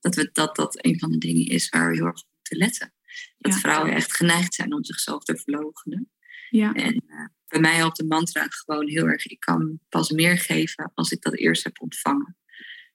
dat 0.00 0.14
we, 0.14 0.30
dat, 0.32 0.56
dat 0.56 0.84
een 0.84 0.98
van 0.98 1.10
de 1.10 1.18
dingen 1.18 1.46
is 1.46 1.68
waar 1.68 1.90
we 1.90 1.96
heel 1.96 2.06
erg 2.06 2.22
op 2.22 2.28
moeten 2.34 2.58
letten. 2.58 2.94
Dat 3.38 3.54
vrouwen 3.54 3.92
echt 3.92 4.16
geneigd 4.16 4.54
zijn 4.54 4.74
om 4.74 4.84
zichzelf 4.84 5.24
te 5.24 5.36
verloochenen. 5.36 6.10
Ja. 6.50 6.72
En 6.72 7.02
uh, 7.06 7.26
bij 7.46 7.60
mij 7.60 7.74
helpt 7.74 7.96
de 7.96 8.04
mantra 8.04 8.46
gewoon 8.48 8.88
heel 8.88 9.06
erg. 9.06 9.26
Ik 9.26 9.40
kan 9.40 9.80
pas 9.88 10.10
meer 10.10 10.38
geven 10.38 10.92
als 10.94 11.10
ik 11.10 11.22
dat 11.22 11.36
eerst 11.36 11.64
heb 11.64 11.80
ontvangen. 11.80 12.36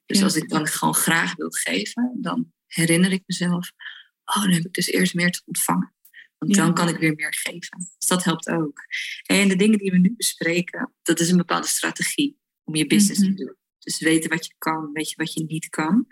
Dus 0.06 0.24
als 0.24 0.36
ik 0.36 0.49
dan 0.49 0.68
gewoon 0.68 0.95
graag 0.95 1.36
wil 1.36 1.49
geven, 1.49 2.18
dan 2.22 2.53
herinner 2.66 3.12
ik 3.12 3.24
mezelf 3.26 3.72
oh, 4.26 4.41
dan 4.41 4.51
heb 4.51 4.66
ik 4.66 4.74
dus 4.74 4.88
eerst 4.88 5.14
meer 5.14 5.32
te 5.32 5.41
ontvangen. 5.45 5.93
Want 6.38 6.56
dan 6.56 6.74
kan 6.74 6.88
ik 6.88 6.97
weer 6.97 7.14
meer 7.16 7.34
geven. 7.34 7.78
Dus 7.97 8.08
dat 8.08 8.24
helpt 8.24 8.49
ook. 8.49 8.80
En 9.24 9.47
de 9.47 9.56
dingen 9.56 9.78
die 9.78 9.91
we 9.91 9.97
nu 9.97 10.14
bespreken, 10.18 10.93
dat 11.01 11.20
is 11.20 11.30
een 11.30 11.38
bepaalde 11.38 11.68
strategie 11.68 12.38
om 12.64 12.76
je 12.76 12.88
business 12.88 13.20
te 13.20 13.28
mhm. 13.28 13.36
doen. 13.36 13.56
Dus 13.80 13.99
weten 13.99 14.30
wat 14.30 14.45
je 14.45 14.53
kan, 14.58 14.91
weet 14.93 15.10
je 15.10 15.16
wat 15.16 15.34
je 15.34 15.43
niet 15.43 15.70
kan. 15.70 16.08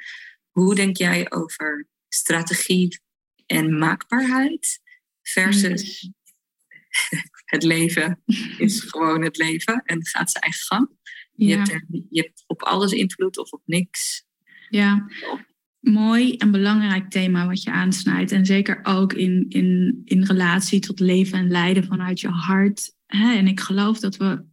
Hoe 0.53 0.75
denk 0.75 0.97
jij 0.97 1.31
over 1.31 1.87
strategie 2.07 3.01
en 3.45 3.77
maakbaarheid 3.77 4.79
versus 5.21 6.01
mhm. 6.01 7.21
het 7.53 7.63
leven 7.63 8.23
is 8.57 8.81
gewoon 8.81 9.21
het 9.21 9.37
leven 9.37 9.81
en 9.85 10.05
gaat 10.05 10.31
zijn 10.31 10.43
eigen 10.43 10.65
gang. 10.65 10.89
Je, 11.35 11.57
hebt 11.57 11.85
je 12.09 12.21
hebt 12.21 12.43
op 12.47 12.61
alles 12.61 12.91
invloed 12.91 13.37
of 13.37 13.51
op 13.51 13.61
niks. 13.65 14.25
Ja, 14.69 15.07
mooi 15.79 16.35
en 16.35 16.51
belangrijk 16.51 17.09
thema 17.09 17.47
wat 17.47 17.63
je 17.63 17.71
aansnijdt. 17.71 18.31
En 18.31 18.45
zeker 18.45 18.79
ook 18.83 19.13
in, 19.13 19.45
in, 19.49 20.01
in 20.05 20.23
relatie 20.23 20.79
tot 20.79 20.99
leven 20.99 21.39
en 21.39 21.47
lijden 21.47 21.83
vanuit 21.83 22.19
je 22.19 22.27
hart. 22.27 22.95
En 23.05 23.47
ik 23.47 23.59
geloof 23.59 23.99
dat 23.99 24.17
we 24.17 24.45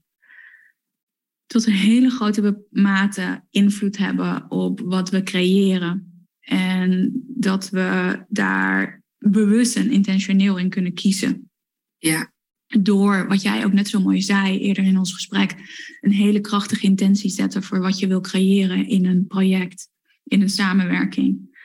tot 1.51 1.67
een 1.67 1.73
hele 1.73 2.11
grote 2.11 2.65
mate 2.71 3.45
invloed 3.51 3.97
hebben 3.97 4.51
op 4.51 4.81
wat 4.81 5.11
we 5.11 5.23
creëren. 5.23 6.25
En 6.41 7.13
dat 7.27 7.71
we 7.71 8.19
daar 8.29 9.03
bewust 9.19 9.77
en 9.77 9.91
intentioneel 9.91 10.57
in 10.57 10.69
kunnen 10.69 10.95
kiezen. 10.95 11.51
Ja. 11.99 12.33
Door, 12.67 13.29
wat 13.29 13.43
jij 13.43 13.65
ook 13.65 13.73
net 13.73 13.89
zo 13.89 14.01
mooi 14.01 14.23
zei 14.23 14.59
eerder 14.59 14.85
in 14.85 14.99
ons 14.99 15.13
gesprek, 15.13 15.55
een 16.01 16.13
hele 16.13 16.41
krachtige 16.41 16.87
intentie 16.87 17.31
zetten 17.31 17.63
voor 17.63 17.81
wat 17.81 17.99
je 17.99 18.07
wil 18.07 18.21
creëren 18.21 18.87
in 18.87 19.07
een 19.07 19.27
project 19.27 19.89
in 20.25 20.43
een 20.43 20.51
samenwerking. 20.51 21.59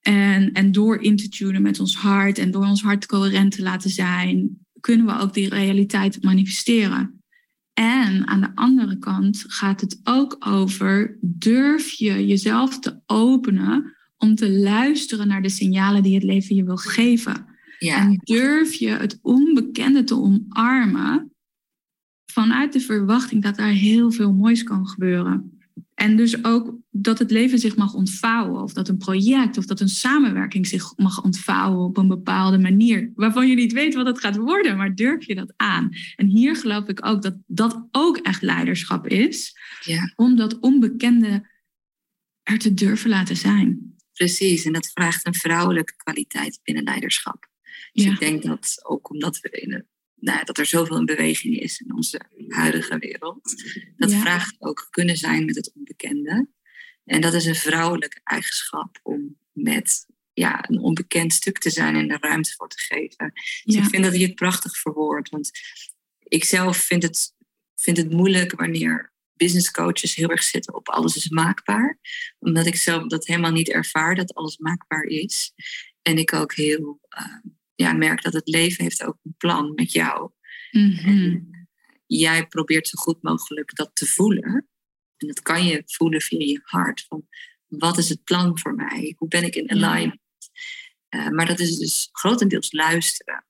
En, 0.00 0.52
en 0.52 0.72
door 0.72 1.02
in 1.02 1.16
te 1.16 1.28
tunen 1.28 1.62
met 1.62 1.80
ons 1.80 1.96
hart 1.96 2.38
en 2.38 2.50
door 2.50 2.64
ons 2.64 2.82
hart 2.82 3.06
coherent 3.06 3.52
te 3.52 3.62
laten 3.62 3.90
zijn, 3.90 4.66
kunnen 4.80 5.06
we 5.06 5.18
ook 5.18 5.34
die 5.34 5.48
realiteit 5.48 6.22
manifesteren. 6.22 7.23
En 7.74 8.26
aan 8.26 8.40
de 8.40 8.50
andere 8.54 8.98
kant 8.98 9.44
gaat 9.46 9.80
het 9.80 10.00
ook 10.04 10.36
over, 10.46 11.18
durf 11.20 11.90
je 11.90 12.26
jezelf 12.26 12.78
te 12.78 13.00
openen 13.06 13.96
om 14.16 14.34
te 14.34 14.50
luisteren 14.50 15.28
naar 15.28 15.42
de 15.42 15.48
signalen 15.48 16.02
die 16.02 16.14
het 16.14 16.22
leven 16.22 16.56
je 16.56 16.64
wil 16.64 16.76
geven. 16.76 17.46
Ja. 17.78 18.00
En 18.00 18.20
durf 18.22 18.74
je 18.74 18.88
het 18.88 19.18
onbekende 19.22 20.04
te 20.04 20.14
omarmen 20.16 21.32
vanuit 22.32 22.72
de 22.72 22.80
verwachting 22.80 23.42
dat 23.42 23.56
daar 23.56 23.72
heel 23.72 24.10
veel 24.10 24.32
moois 24.32 24.62
kan 24.62 24.86
gebeuren. 24.88 25.53
En 25.94 26.16
dus 26.16 26.44
ook 26.44 26.76
dat 26.90 27.18
het 27.18 27.30
leven 27.30 27.58
zich 27.58 27.76
mag 27.76 27.94
ontvouwen, 27.94 28.62
of 28.62 28.72
dat 28.72 28.88
een 28.88 28.98
project 28.98 29.58
of 29.58 29.66
dat 29.66 29.80
een 29.80 29.88
samenwerking 29.88 30.66
zich 30.66 30.96
mag 30.96 31.22
ontvouwen 31.22 31.84
op 31.84 31.96
een 31.96 32.08
bepaalde 32.08 32.58
manier, 32.58 33.12
waarvan 33.14 33.48
je 33.48 33.54
niet 33.54 33.72
weet 33.72 33.94
wat 33.94 34.06
het 34.06 34.20
gaat 34.20 34.36
worden, 34.36 34.76
maar 34.76 34.94
durf 34.94 35.26
je 35.26 35.34
dat 35.34 35.52
aan? 35.56 35.90
En 36.16 36.26
hier 36.26 36.56
geloof 36.56 36.88
ik 36.88 37.06
ook 37.06 37.22
dat 37.22 37.36
dat 37.46 37.86
ook 37.90 38.16
echt 38.16 38.42
leiderschap 38.42 39.06
is, 39.06 39.56
ja. 39.80 40.12
om 40.16 40.36
dat 40.36 40.58
onbekende 40.58 41.48
er 42.42 42.58
te 42.58 42.74
durven 42.74 43.10
laten 43.10 43.36
zijn. 43.36 43.96
Precies, 44.12 44.64
en 44.64 44.72
dat 44.72 44.90
vraagt 44.90 45.26
een 45.26 45.34
vrouwelijke 45.34 45.96
kwaliteit 45.96 46.60
binnen 46.62 46.84
leiderschap. 46.84 47.48
Dus 47.92 48.04
ik 48.04 48.18
denk 48.18 48.42
dat 48.42 48.78
ook 48.82 49.10
omdat 49.10 49.40
we 49.40 49.50
in 49.50 49.72
een 49.72 49.86
nou, 50.24 50.44
dat 50.44 50.58
er 50.58 50.66
zoveel 50.66 50.96
in 50.96 51.04
beweging 51.04 51.58
is 51.58 51.80
in 51.80 51.94
onze 51.94 52.20
huidige 52.48 52.98
wereld. 52.98 53.64
Dat 53.96 54.12
vraagt 54.12 54.56
ook 54.58 54.86
kunnen 54.90 55.16
zijn 55.16 55.44
met 55.44 55.56
het 55.56 55.72
onbekende. 55.74 56.48
En 57.04 57.20
dat 57.20 57.34
is 57.34 57.44
een 57.44 57.54
vrouwelijke 57.54 58.20
eigenschap 58.24 59.00
om 59.02 59.36
met 59.52 60.06
ja, 60.32 60.68
een 60.68 60.78
onbekend 60.78 61.32
stuk 61.32 61.58
te 61.58 61.70
zijn 61.70 61.96
en 61.96 62.10
er 62.10 62.20
ruimte 62.20 62.52
voor 62.56 62.68
te 62.68 62.78
geven. 62.78 63.32
Dus 63.64 63.74
ik 63.74 63.84
vind 63.84 64.04
dat 64.04 64.16
je 64.16 64.26
het 64.26 64.34
prachtig 64.34 64.76
verwoord. 64.78 65.28
Want 65.28 65.50
ik 66.18 66.44
zelf 66.44 66.76
vind 66.76 67.02
het, 67.02 67.34
vind 67.74 67.96
het 67.96 68.10
moeilijk 68.10 68.52
wanneer 68.52 69.12
business 69.36 69.70
coaches 69.70 70.14
heel 70.14 70.30
erg 70.30 70.42
zitten 70.42 70.74
op 70.74 70.88
alles 70.88 71.16
is 71.16 71.28
maakbaar. 71.28 71.98
Omdat 72.38 72.66
ik 72.66 72.76
zelf 72.76 73.06
dat 73.06 73.26
helemaal 73.26 73.52
niet 73.52 73.70
ervaar 73.70 74.14
dat 74.14 74.34
alles 74.34 74.58
maakbaar 74.58 75.04
is. 75.04 75.52
En 76.02 76.18
ik 76.18 76.32
ook 76.32 76.54
heel 76.54 77.00
uh, 77.18 77.52
ja, 77.74 77.92
merk 77.92 78.22
dat 78.22 78.32
het 78.32 78.48
leven 78.48 78.84
heeft 78.84 79.04
ook 79.04 79.18
een 79.22 79.34
plan 79.36 79.74
met 79.74 79.92
jou. 79.92 80.30
Mm 80.70 81.52
jij 82.06 82.46
probeert 82.46 82.88
zo 82.88 82.98
goed 82.98 83.22
mogelijk 83.22 83.74
dat 83.76 83.90
te 83.94 84.06
voelen. 84.06 84.68
En 85.16 85.26
dat 85.26 85.42
kan 85.42 85.64
je 85.64 85.82
voelen 85.86 86.20
via 86.20 86.38
je 86.38 86.60
hart. 86.62 87.04
Van 87.08 87.26
wat 87.66 87.98
is 87.98 88.08
het 88.08 88.24
plan 88.24 88.58
voor 88.58 88.74
mij? 88.74 89.14
Hoe 89.16 89.28
ben 89.28 89.44
ik 89.44 89.54
in 89.54 89.70
alignment? 89.70 90.20
Uh, 91.10 91.28
maar 91.28 91.46
dat 91.46 91.58
is 91.58 91.78
dus 91.78 92.08
grotendeels 92.12 92.72
luisteren. 92.72 93.46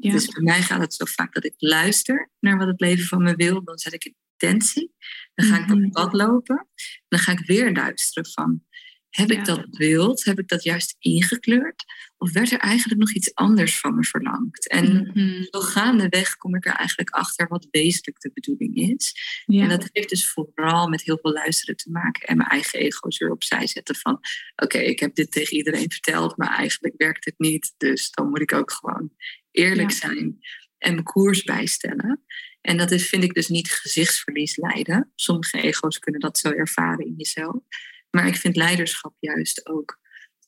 Ja. 0.00 0.12
Dus 0.12 0.26
bij 0.26 0.42
mij 0.42 0.62
gaat 0.62 0.80
het 0.80 0.94
zo 0.94 1.04
vaak 1.04 1.34
dat 1.34 1.44
ik 1.44 1.54
luister 1.56 2.30
naar 2.40 2.58
wat 2.58 2.66
het 2.66 2.80
leven 2.80 3.06
van 3.06 3.22
me 3.22 3.34
wil. 3.34 3.64
Dan 3.64 3.78
zet 3.78 3.92
ik 3.92 4.14
intentie. 4.36 4.94
Dan 5.34 5.46
ga 5.46 5.58
ik 5.58 5.70
op 5.70 5.78
mhm. 5.78 5.90
pad 5.90 6.12
lopen. 6.12 6.68
Dan 7.08 7.18
ga 7.18 7.32
ik 7.32 7.46
weer 7.46 7.72
luisteren 7.72 8.30
van... 8.30 8.66
Heb 9.10 9.30
ik 9.30 9.44
dat 9.44 9.70
beeld, 9.70 10.24
heb 10.24 10.38
ik 10.38 10.48
dat 10.48 10.62
juist 10.62 10.96
ingekleurd? 10.98 11.84
Of 12.16 12.32
werd 12.32 12.52
er 12.52 12.58
eigenlijk 12.58 13.00
nog 13.00 13.12
iets 13.12 13.34
anders 13.34 13.80
van 13.80 13.94
me 13.94 14.04
verlangd? 14.04 14.68
En 14.68 15.10
mm 15.14 15.26
zo 15.50 15.60
gaandeweg 15.60 16.36
kom 16.36 16.54
ik 16.54 16.66
er 16.66 16.72
eigenlijk 16.72 17.10
achter 17.10 17.48
wat 17.48 17.68
wezenlijk 17.70 18.20
de 18.20 18.30
bedoeling 18.34 18.76
is. 18.76 19.14
En 19.46 19.68
dat 19.68 19.88
heeft 19.92 20.08
dus 20.08 20.30
vooral 20.30 20.88
met 20.88 21.02
heel 21.02 21.18
veel 21.22 21.32
luisteren 21.32 21.76
te 21.76 21.90
maken 21.90 22.28
en 22.28 22.36
mijn 22.36 22.48
eigen 22.48 22.78
ego's 22.78 23.18
weer 23.18 23.30
opzij 23.30 23.66
zetten 23.66 23.96
van 23.96 24.20
oké, 24.56 24.78
ik 24.78 24.98
heb 24.98 25.14
dit 25.14 25.30
tegen 25.30 25.56
iedereen 25.56 25.90
verteld, 25.90 26.36
maar 26.36 26.56
eigenlijk 26.56 26.94
werkt 26.96 27.24
het 27.24 27.34
niet. 27.38 27.74
Dus 27.76 28.10
dan 28.10 28.28
moet 28.28 28.40
ik 28.40 28.52
ook 28.52 28.72
gewoon 28.72 29.12
eerlijk 29.50 29.90
zijn 29.90 30.38
en 30.78 30.92
mijn 30.92 31.04
koers 31.04 31.42
bijstellen. 31.42 32.24
En 32.60 32.76
dat 32.76 32.90
is, 32.90 33.08
vind 33.08 33.24
ik 33.24 33.34
dus 33.34 33.48
niet 33.48 33.70
gezichtsverlies 33.70 34.56
leiden. 34.56 35.12
Sommige 35.14 35.60
ego's 35.60 35.98
kunnen 35.98 36.20
dat 36.20 36.38
zo 36.38 36.50
ervaren 36.50 37.06
in 37.06 37.14
jezelf. 37.16 37.62
Maar 38.10 38.26
ik 38.26 38.36
vind 38.36 38.56
leiderschap 38.56 39.14
juist 39.18 39.66
ook, 39.66 39.98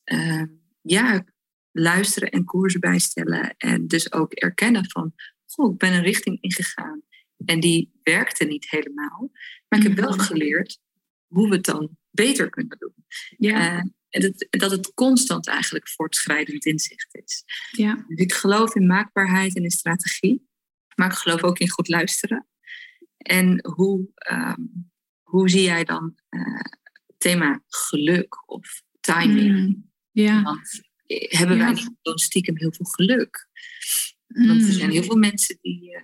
uh, 0.05 0.43
ja, 0.81 1.25
luisteren 1.71 2.29
en 2.29 2.43
koersen 2.43 2.79
bijstellen. 2.79 3.55
En 3.57 3.87
dus 3.87 4.11
ook 4.11 4.33
erkennen 4.33 4.89
van, 4.89 5.13
goh, 5.45 5.71
ik 5.73 5.77
ben 5.77 5.93
een 5.93 6.03
richting 6.03 6.41
ingegaan. 6.41 7.01
En 7.45 7.59
die 7.59 7.99
werkte 8.03 8.45
niet 8.45 8.69
helemaal. 8.69 9.31
Maar 9.67 9.79
ik 9.79 9.87
heb 9.87 9.95
wel 9.95 10.13
mhm. 10.13 10.19
geleerd 10.19 10.79
hoe 11.27 11.49
we 11.49 11.55
het 11.55 11.65
dan 11.65 11.97
beter 12.09 12.49
kunnen 12.49 12.77
doen. 12.79 13.05
Ja. 13.37 13.73
Uh, 13.73 13.83
en 14.09 14.21
dat, 14.21 14.47
dat 14.49 14.71
het 14.71 14.93
constant 14.93 15.47
eigenlijk 15.47 15.89
voortschrijdend 15.89 16.65
inzicht 16.65 17.15
is. 17.15 17.43
Ja. 17.71 18.05
Dus 18.07 18.17
ik 18.17 18.33
geloof 18.33 18.75
in 18.75 18.85
maakbaarheid 18.85 19.55
en 19.55 19.63
in 19.63 19.71
strategie. 19.71 20.49
Maar 20.95 21.11
ik 21.11 21.17
geloof 21.17 21.43
ook 21.43 21.59
in 21.59 21.69
goed 21.69 21.87
luisteren. 21.87 22.47
En 23.17 23.69
hoe, 23.75 24.07
um, 24.31 24.91
hoe 25.21 25.49
zie 25.49 25.61
jij 25.61 25.83
dan 25.83 26.15
uh, 26.29 26.59
thema 27.21 27.63
geluk 27.67 28.49
of 28.49 28.83
timing. 28.99 29.51
Mm, 29.51 29.91
ja. 30.11 30.41
Want 30.41 30.81
eh, 31.05 31.31
hebben 31.37 31.57
wij 31.57 31.73
niet 31.73 31.89
gewoon 32.01 32.17
stiekem 32.17 32.57
heel 32.57 32.73
veel 32.73 32.85
geluk? 32.85 33.49
Want 34.27 34.61
er 34.61 34.71
zijn 34.71 34.87
mm. 34.87 34.93
heel 34.93 35.03
veel 35.03 35.17
mensen 35.17 35.57
die 35.61 35.89
uh, 35.89 36.01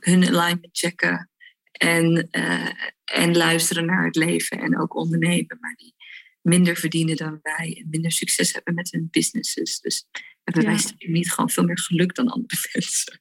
hun 0.00 0.24
alignment 0.24 0.78
checken 0.78 1.30
en, 1.72 2.28
uh, 2.30 2.70
en 3.04 3.36
luisteren 3.36 3.86
naar 3.86 4.04
het 4.04 4.16
leven 4.16 4.58
en 4.58 4.80
ook 4.80 4.94
ondernemen, 4.94 5.56
maar 5.60 5.74
die 5.76 5.94
minder 6.42 6.76
verdienen 6.76 7.16
dan 7.16 7.38
wij 7.42 7.76
en 7.82 7.88
minder 7.90 8.12
succes 8.12 8.52
hebben 8.52 8.74
met 8.74 8.90
hun 8.90 9.08
businesses. 9.10 9.80
Dus 9.80 10.06
hebben 10.42 10.62
ja. 10.62 10.70
wij 10.70 11.08
niet 11.10 11.32
gewoon 11.32 11.50
veel 11.50 11.64
meer 11.64 11.78
geluk 11.78 12.14
dan 12.14 12.28
andere 12.28 12.68
mensen. 12.72 13.20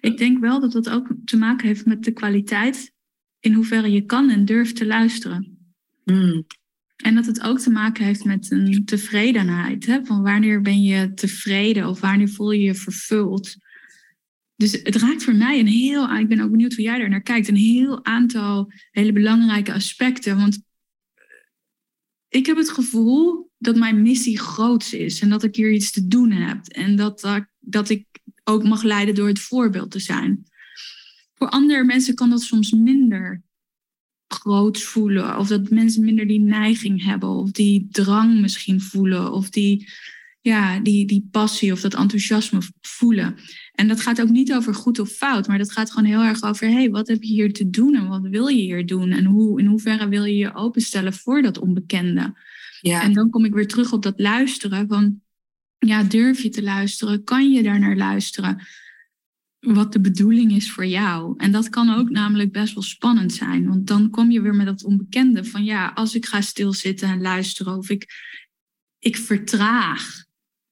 Ik 0.00 0.18
denk 0.18 0.40
wel 0.40 0.60
dat 0.60 0.72
dat 0.72 0.90
ook 0.90 1.08
te 1.24 1.36
maken 1.36 1.66
heeft 1.66 1.86
met 1.86 2.04
de 2.04 2.12
kwaliteit 2.12 2.92
in 3.40 3.52
hoeverre 3.52 3.92
je 3.92 4.06
kan 4.06 4.30
en 4.30 4.44
durft 4.44 4.76
te 4.76 4.86
luisteren. 4.86 5.55
Mm. 6.10 6.46
En 6.96 7.14
dat 7.14 7.26
het 7.26 7.40
ook 7.40 7.58
te 7.58 7.70
maken 7.70 8.04
heeft 8.04 8.24
met 8.24 8.50
een 8.50 8.84
tevredenheid. 8.84 9.86
Hè? 9.86 10.04
Van 10.04 10.22
wanneer 10.22 10.60
ben 10.60 10.82
je 10.82 11.14
tevreden 11.14 11.88
of 11.88 12.00
wanneer 12.00 12.28
voel 12.28 12.50
je 12.50 12.62
je 12.62 12.74
vervuld? 12.74 13.56
Dus 14.54 14.72
het 14.72 14.96
raakt 14.96 15.24
voor 15.24 15.34
mij 15.34 15.58
een 15.58 15.66
heel, 15.66 16.16
ik 16.16 16.28
ben 16.28 16.40
ook 16.40 16.50
benieuwd 16.50 16.74
hoe 16.74 16.84
jij 16.84 16.98
daar 16.98 17.08
naar 17.08 17.22
kijkt, 17.22 17.48
een 17.48 17.56
heel 17.56 18.04
aantal 18.04 18.72
hele 18.90 19.12
belangrijke 19.12 19.72
aspecten. 19.72 20.36
Want 20.36 20.62
ik 22.28 22.46
heb 22.46 22.56
het 22.56 22.70
gevoel 22.70 23.50
dat 23.58 23.76
mijn 23.76 24.02
missie 24.02 24.38
groots 24.38 24.92
is 24.92 25.20
en 25.20 25.28
dat 25.28 25.42
ik 25.42 25.56
hier 25.56 25.72
iets 25.72 25.92
te 25.92 26.06
doen 26.06 26.30
heb. 26.30 26.66
En 26.66 26.96
dat, 26.96 27.44
dat 27.60 27.88
ik 27.88 28.06
ook 28.44 28.64
mag 28.64 28.82
leiden 28.82 29.14
door 29.14 29.28
het 29.28 29.40
voorbeeld 29.40 29.90
te 29.90 30.00
zijn. 30.00 30.46
Voor 31.34 31.48
andere 31.48 31.84
mensen 31.84 32.14
kan 32.14 32.30
dat 32.30 32.42
soms 32.42 32.70
minder 32.70 33.42
groot 34.28 34.80
voelen. 34.80 35.38
Of 35.38 35.48
dat 35.48 35.70
mensen 35.70 36.04
minder 36.04 36.26
die 36.26 36.40
neiging 36.40 37.04
hebben. 37.04 37.28
Of 37.28 37.50
die 37.50 37.88
drang 37.90 38.40
misschien 38.40 38.80
voelen. 38.80 39.32
Of 39.32 39.50
die, 39.50 39.88
ja, 40.40 40.80
die, 40.80 41.06
die 41.06 41.28
passie 41.30 41.72
of 41.72 41.80
dat 41.80 41.94
enthousiasme 41.94 42.58
voelen. 42.80 43.34
En 43.72 43.88
dat 43.88 44.00
gaat 44.00 44.20
ook 44.20 44.28
niet 44.28 44.54
over 44.54 44.74
goed 44.74 44.98
of 44.98 45.10
fout. 45.10 45.48
Maar 45.48 45.58
dat 45.58 45.72
gaat 45.72 45.90
gewoon 45.90 46.08
heel 46.08 46.22
erg 46.22 46.42
over... 46.42 46.68
hey, 46.68 46.90
wat 46.90 47.08
heb 47.08 47.22
je 47.22 47.32
hier 47.32 47.52
te 47.52 47.70
doen? 47.70 47.94
En 47.94 48.08
wat 48.08 48.22
wil 48.22 48.46
je 48.46 48.62
hier 48.62 48.86
doen? 48.86 49.10
En 49.10 49.24
hoe, 49.24 49.60
in 49.60 49.66
hoeverre 49.66 50.08
wil 50.08 50.24
je 50.24 50.36
je 50.36 50.54
openstellen 50.54 51.12
voor 51.12 51.42
dat 51.42 51.58
onbekende? 51.58 52.34
Ja. 52.80 53.02
En 53.02 53.12
dan 53.12 53.30
kom 53.30 53.44
ik 53.44 53.54
weer 53.54 53.68
terug 53.68 53.92
op 53.92 54.02
dat 54.02 54.20
luisteren. 54.20 54.88
Van, 54.88 55.20
ja, 55.78 56.02
durf 56.02 56.42
je 56.42 56.48
te 56.48 56.62
luisteren? 56.62 57.24
Kan 57.24 57.52
je 57.52 57.62
daar 57.62 57.80
naar 57.80 57.96
luisteren? 57.96 58.66
Wat 59.74 59.92
de 59.92 60.00
bedoeling 60.00 60.52
is 60.52 60.70
voor 60.70 60.86
jou. 60.86 61.34
En 61.36 61.52
dat 61.52 61.68
kan 61.68 61.94
ook 61.94 62.10
namelijk 62.10 62.52
best 62.52 62.74
wel 62.74 62.82
spannend 62.82 63.32
zijn. 63.32 63.68
Want 63.68 63.86
dan 63.86 64.10
kom 64.10 64.30
je 64.30 64.40
weer 64.40 64.54
met 64.54 64.66
dat 64.66 64.84
onbekende 64.84 65.44
van 65.44 65.64
ja, 65.64 65.92
als 65.94 66.14
ik 66.14 66.26
ga 66.26 66.40
stilzitten 66.40 67.08
en 67.08 67.20
luisteren 67.20 67.76
of 67.76 67.90
ik, 67.90 68.06
ik 68.98 69.16
vertraag. 69.16 70.24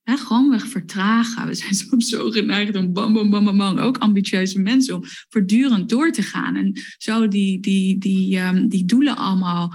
Hè, 0.02 0.14
weg 0.50 0.66
vertragen. 0.66 1.46
We 1.46 1.54
zijn 1.54 1.74
soms 1.88 2.08
zo 2.08 2.30
geneigd 2.30 2.76
om 2.76 2.92
bam, 2.92 3.12
bam, 3.12 3.30
bam, 3.30 3.56
bam, 3.56 3.78
ook 3.78 3.98
ambitieuze 3.98 4.58
mensen, 4.58 4.94
om 4.94 5.02
voortdurend 5.28 5.88
door 5.88 6.12
te 6.12 6.22
gaan. 6.22 6.56
En 6.56 6.72
zo 6.98 7.28
die, 7.28 7.60
die, 7.60 7.98
die, 7.98 8.38
um, 8.38 8.68
die 8.68 8.84
doelen 8.84 9.16
allemaal 9.16 9.74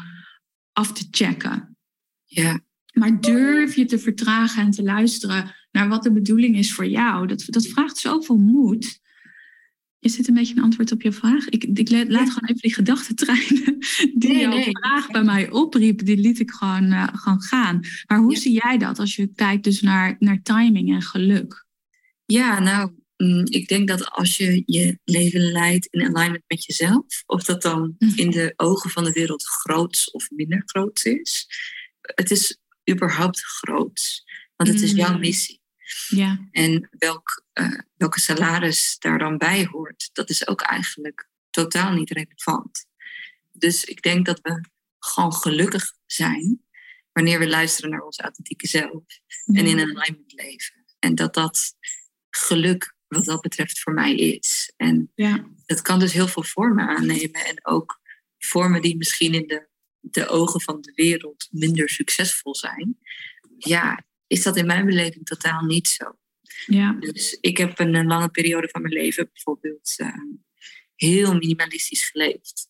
af 0.72 0.94
te 0.94 1.08
checken. 1.12 1.78
Ja. 2.26 2.60
Maar 2.94 3.22
durf 3.22 3.76
je 3.76 3.86
te 3.86 4.00
vertragen 4.00 4.64
en 4.64 4.72
te 4.72 4.84
luisteren 4.84 5.56
naar 5.72 5.88
wat 5.88 6.04
de 6.04 6.12
bedoeling 6.12 6.58
is 6.58 6.74
voor 6.74 6.88
jou? 6.88 7.28
Dat, 7.28 7.44
dat 7.46 7.68
vraagt 7.68 7.98
zoveel 7.98 8.38
moed. 8.38 9.00
Is 10.00 10.16
dit 10.16 10.28
een 10.28 10.34
beetje 10.34 10.56
een 10.56 10.64
antwoord 10.64 10.92
op 10.92 11.02
je 11.02 11.12
vraag? 11.12 11.50
Ik, 11.50 11.64
ik 11.64 11.90
laat 11.90 12.30
gewoon 12.30 12.50
even 12.50 12.62
die 12.62 12.74
gedachtentreinen 12.74 13.78
die 14.16 14.34
nee, 14.34 14.40
jouw 14.40 14.62
vraag 14.62 15.12
bij 15.12 15.24
mij 15.24 15.52
opriep, 15.52 16.06
die 16.06 16.18
liet 16.18 16.40
ik 16.40 16.52
gewoon, 16.52 16.84
uh, 16.84 17.08
gewoon 17.12 17.42
gaan. 17.42 17.80
Maar 18.08 18.20
hoe 18.20 18.36
zie 18.36 18.54
jij 18.54 18.78
dat 18.78 19.00
als 19.00 19.16
je 19.16 19.34
kijkt 19.36 19.64
dus 19.64 19.82
naar, 19.82 20.16
naar 20.20 20.42
timing 20.42 20.94
en 20.94 21.02
geluk? 21.02 21.66
Ja, 22.26 22.60
nou, 22.60 22.92
mm, 23.18 23.46
ik 23.46 23.68
denk 23.68 23.88
dat 23.88 24.10
als 24.12 24.38
je 24.38 24.64
je 24.66 25.00
leven 25.04 25.52
leidt 25.52 25.86
in 25.86 26.02
alignment 26.02 26.44
met 26.48 26.66
jezelf, 26.66 27.24
of 27.26 27.44
dat 27.44 27.62
dan 27.62 27.96
mhm. 27.98 28.20
in 28.20 28.30
de 28.30 28.54
ogen 28.56 28.90
van 28.90 29.04
de 29.04 29.12
wereld 29.12 29.44
groot 29.44 30.10
of 30.12 30.30
minder 30.30 30.62
groot 30.66 31.06
is, 31.06 31.48
het 32.02 32.32
is 32.32 32.60
überhaupt 32.92 33.44
groot, 33.44 34.24
want 34.56 34.70
het 34.70 34.82
is 34.82 34.92
jouw 34.92 35.14
mm. 35.14 35.20
missie. 35.20 35.59
Ja. 36.08 36.48
En 36.52 36.90
welk, 36.92 37.44
uh, 37.54 37.80
welke 37.98 38.20
salaris 38.20 38.96
daar 39.00 39.18
dan 39.18 39.38
bij 39.38 39.66
hoort, 39.66 40.10
dat 40.14 40.30
is 40.30 40.48
ook 40.48 40.62
eigenlijk 40.62 41.30
totaal 41.50 41.94
niet 41.94 42.10
relevant. 42.10 42.86
Dus 43.52 43.84
ik 43.84 44.02
denk 44.02 44.26
dat 44.26 44.40
we 44.42 44.62
gewoon 45.00 45.34
gelukkig 45.34 45.94
zijn 46.06 46.64
wanneer 47.12 47.40
we 47.40 47.48
luisteren 47.48 47.90
naar 47.90 48.02
onze 48.02 48.22
authentieke 48.22 48.68
zelf 48.68 49.04
en 49.46 49.66
in 49.66 49.80
een 49.80 49.98
alignment 49.98 50.34
leven. 50.34 50.86
En 51.00 51.16
dat 51.16 51.34
dat 51.34 51.76
geluk 52.30 52.96
wat 53.08 53.26
dat 53.26 53.42
betreft 53.42 53.80
voor 53.80 53.94
mij 53.94 54.16
is. 54.16 54.74
En 54.78 55.12
ja. 55.16 55.46
dat 55.66 55.82
kan 55.82 56.00
dus 56.00 56.14
heel 56.14 56.28
veel 56.28 56.44
vormen 56.44 56.88
aannemen 56.88 57.46
en 57.46 57.66
ook 57.66 58.00
vormen 58.38 58.82
die 58.82 58.98
misschien 58.98 59.34
in 59.34 59.48
de, 59.48 59.68
de 60.00 60.28
ogen 60.28 60.62
van 60.62 60.82
de 60.82 60.92
wereld 60.96 61.48
minder 61.52 61.90
succesvol 61.90 62.56
zijn. 62.56 62.98
Ja, 63.58 64.04
is 64.30 64.44
dat 64.44 64.58
in 64.58 64.66
mijn 64.66 64.86
beleving 64.86 65.26
totaal 65.26 65.62
niet 65.62 65.88
zo. 65.88 66.18
Ja. 66.66 66.92
Dus 67.00 67.38
ik 67.42 67.58
heb 67.58 67.80
een, 67.80 68.06
lange 68.06 68.30
periode 68.30 68.70
van 68.70 68.82
mijn 68.82 68.94
leven 68.94 69.30
bijvoorbeeld 69.34 69.94
uh, 69.98 70.14
heel 70.96 71.34
minimalistisch 71.34 72.10
geleefd. 72.10 72.70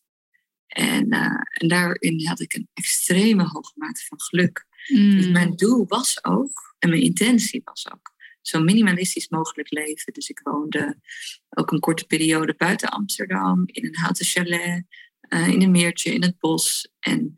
En, 0.66 1.14
uh, 1.14 1.40
en 1.50 1.68
daarin 1.68 2.26
had 2.26 2.40
ik 2.40 2.54
een 2.54 2.68
extreme 2.74 3.42
hoge 3.42 3.72
mate 3.74 4.04
van 4.06 4.20
geluk. 4.20 4.66
Mm. 4.88 5.16
Dus 5.16 5.28
mijn 5.28 5.56
doel 5.56 5.86
was 5.86 6.24
ook, 6.24 6.74
en 6.78 6.88
mijn 6.88 7.02
intentie 7.02 7.60
was 7.64 7.92
ook, 7.92 8.12
zo 8.40 8.60
minimalistisch 8.60 9.28
mogelijk 9.28 9.70
leven. 9.70 10.12
Dus 10.12 10.28
ik 10.28 10.40
woonde 10.42 11.00
ook 11.48 11.70
een 11.70 11.80
korte 11.80 12.06
periode 12.06 12.54
buiten 12.56 12.88
Amsterdam, 12.88 13.62
in 13.66 13.84
een 13.84 13.96
houten 13.96 14.26
chalet, 14.26 14.84
uh, 15.28 15.48
in 15.48 15.62
een 15.62 15.70
meertje 15.70 16.12
in 16.14 16.22
het 16.22 16.38
bos. 16.38 16.92
En 17.00 17.34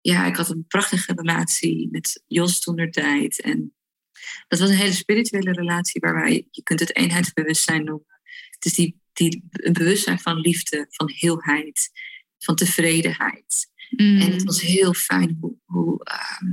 ja, 0.00 0.26
ik 0.26 0.36
had 0.36 0.50
een 0.50 0.66
prachtige 0.68 1.12
relatie 1.14 1.88
met 1.90 2.22
Jos 2.26 2.60
toen 2.60 2.76
der 2.76 2.90
tijd. 2.90 3.40
En 3.40 3.74
dat 4.48 4.58
was 4.58 4.68
een 4.68 4.76
hele 4.76 4.92
spirituele 4.92 5.52
relatie 5.52 6.00
waarbij 6.00 6.46
je 6.50 6.62
kunt 6.62 6.80
het 6.80 6.96
eenheidsbewustzijn 6.96 7.84
noemen. 7.84 8.20
Het 8.50 8.64
is 8.64 8.74
die, 8.74 9.00
die, 9.12 9.48
een 9.50 9.72
bewustzijn 9.72 10.18
van 10.18 10.40
liefde, 10.40 10.86
van 10.88 11.12
heelheid, 11.14 11.90
van 12.38 12.54
tevredenheid. 12.54 13.70
Mm. 13.90 14.20
En 14.20 14.32
het 14.32 14.42
was 14.42 14.60
heel 14.60 14.94
fijn 14.94 15.36
hoe, 15.40 15.56
hoe 15.64 16.04
ehm, 16.04 16.46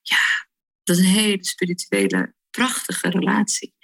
ja, 0.00 0.48
dat 0.82 0.96
is 0.96 1.02
een 1.02 1.10
hele 1.10 1.44
spirituele, 1.44 2.34
prachtige 2.50 3.08
relatie. 3.08 3.74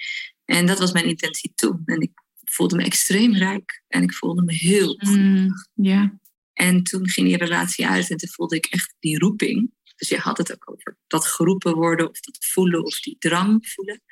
En 0.45 0.67
dat 0.67 0.79
was 0.79 0.93
mijn 0.93 1.05
intentie 1.05 1.53
toen. 1.55 1.83
En 1.85 2.01
ik 2.01 2.11
voelde 2.45 2.77
me 2.77 2.85
extreem 2.85 3.37
rijk 3.37 3.83
en 3.89 4.03
ik 4.03 4.15
voelde 4.15 4.43
me 4.43 4.55
heel 4.55 4.97
mm, 4.99 5.51
Ja. 5.75 6.19
En 6.59 6.83
toen 6.83 7.09
ging 7.09 7.27
die 7.27 7.37
relatie 7.37 7.87
uit 7.87 8.11
en 8.11 8.17
toen 8.17 8.29
voelde 8.29 8.57
ik 8.57 8.67
echt 8.67 8.95
die 8.99 9.19
roeping. 9.19 9.73
Dus 9.97 10.09
je 10.09 10.19
had 10.19 10.39
het 10.39 10.53
ook 10.53 10.71
over 10.71 10.99
dat 11.07 11.27
geroepen 11.27 11.75
worden 11.75 12.09
of 12.09 12.21
dat 12.21 12.39
voelen 12.41 12.85
of 12.85 13.01
die 13.01 13.17
drang 13.19 13.69
voelen. 13.69 14.03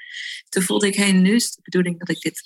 Toen 0.48 0.62
voelde 0.62 0.86
ik, 0.86 0.94
hé, 0.94 1.10
nu 1.10 1.34
is 1.34 1.54
de 1.54 1.60
bedoeling 1.62 1.98
dat 1.98 2.08
ik 2.08 2.20
dit 2.20 2.40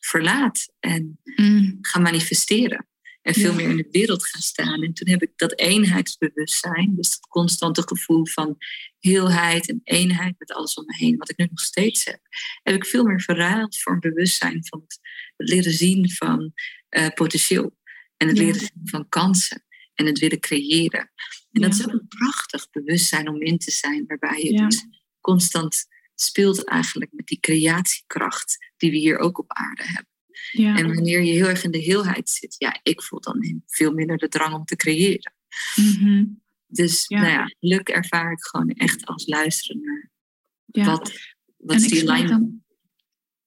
verlaat 0.00 0.72
en 0.80 1.20
mm. 1.24 1.78
ga 1.80 1.98
manifesteren. 1.98 2.88
En 3.22 3.34
veel 3.34 3.54
meer 3.54 3.68
in 3.68 3.76
de 3.76 3.88
wereld 3.90 4.26
gaan 4.26 4.40
staan. 4.40 4.82
En 4.82 4.92
toen 4.92 5.08
heb 5.08 5.22
ik 5.22 5.32
dat 5.36 5.58
eenheidsbewustzijn, 5.58 6.96
dus 6.96 7.10
dat 7.10 7.28
constante 7.28 7.82
gevoel 7.82 8.26
van 8.26 8.56
heelheid 8.98 9.68
en 9.68 9.80
eenheid 9.84 10.34
met 10.38 10.52
alles 10.52 10.74
om 10.74 10.84
me 10.86 10.96
heen, 10.96 11.16
wat 11.16 11.30
ik 11.30 11.36
nu 11.36 11.46
nog 11.50 11.60
steeds 11.60 12.04
heb, 12.04 12.20
heb 12.62 12.74
ik 12.74 12.86
veel 12.86 13.04
meer 13.04 13.20
verruild 13.20 13.78
voor 13.78 13.92
een 13.92 14.00
bewustzijn 14.00 14.66
van 14.66 14.80
het 14.86 15.00
leren 15.36 15.72
zien 15.72 16.10
van 16.10 16.52
uh, 16.90 17.08
potentieel. 17.08 17.76
En 18.18 18.28
het 18.28 18.38
leren 18.38 18.70
van 18.84 19.08
kansen 19.08 19.64
en 19.94 20.06
het 20.06 20.18
willen 20.18 20.40
creëren. 20.40 21.10
En 21.52 21.60
dat 21.60 21.74
is 21.74 21.86
ook 21.86 21.92
een 21.92 22.08
prachtig 22.08 22.70
bewustzijn 22.70 23.28
om 23.28 23.42
in 23.42 23.58
te 23.58 23.70
zijn, 23.70 24.04
waarbij 24.06 24.42
je 24.42 24.56
dus 24.56 24.86
constant 25.20 25.86
speelt 26.14 26.64
eigenlijk 26.64 27.12
met 27.12 27.26
die 27.26 27.40
creatiekracht 27.40 28.72
die 28.76 28.90
we 28.90 28.96
hier 28.96 29.18
ook 29.18 29.38
op 29.38 29.52
aarde 29.52 29.82
hebben. 29.82 30.12
Ja. 30.52 30.76
En 30.76 30.94
wanneer 30.94 31.22
je 31.22 31.32
heel 31.32 31.46
erg 31.46 31.64
in 31.64 31.70
de 31.70 31.78
heelheid 31.78 32.30
zit, 32.30 32.54
ja, 32.58 32.80
ik 32.82 33.02
voel 33.02 33.20
dan 33.20 33.62
veel 33.66 33.92
minder 33.92 34.16
de 34.16 34.28
drang 34.28 34.54
om 34.54 34.64
te 34.64 34.76
creëren. 34.76 35.34
Mhm. 35.74 36.24
Dus 36.66 37.08
nou 37.08 37.26
ja, 37.26 37.46
geluk 37.60 37.88
ervaar 37.88 38.32
ik 38.32 38.44
gewoon 38.44 38.68
echt 38.68 39.06
als 39.06 39.26
luisteren 39.26 39.80
naar 39.82 40.10
wat, 40.86 41.12
wat 41.56 41.76
is 41.76 41.88
die 41.88 42.04
lijn 42.04 42.64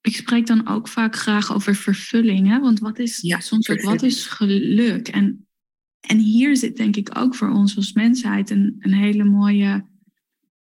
ik 0.01 0.15
spreek 0.15 0.47
dan 0.47 0.67
ook 0.67 0.87
vaak 0.87 1.15
graag 1.15 1.53
over 1.53 1.75
vervulling. 1.75 2.47
Hè? 2.47 2.59
Want 2.59 2.79
wat 2.79 2.99
is 2.99 3.35
soms 3.37 3.69
ook 3.69 3.81
wat 3.81 4.03
is 4.03 4.25
geluk? 4.25 5.07
En, 5.07 5.47
en 5.99 6.17
hier 6.17 6.57
zit 6.57 6.77
denk 6.77 6.95
ik 6.95 7.17
ook 7.17 7.35
voor 7.35 7.49
ons 7.49 7.75
als 7.75 7.93
mensheid 7.93 8.49
een, 8.49 8.75
een 8.79 8.93
hele 8.93 9.23
mooie 9.23 9.85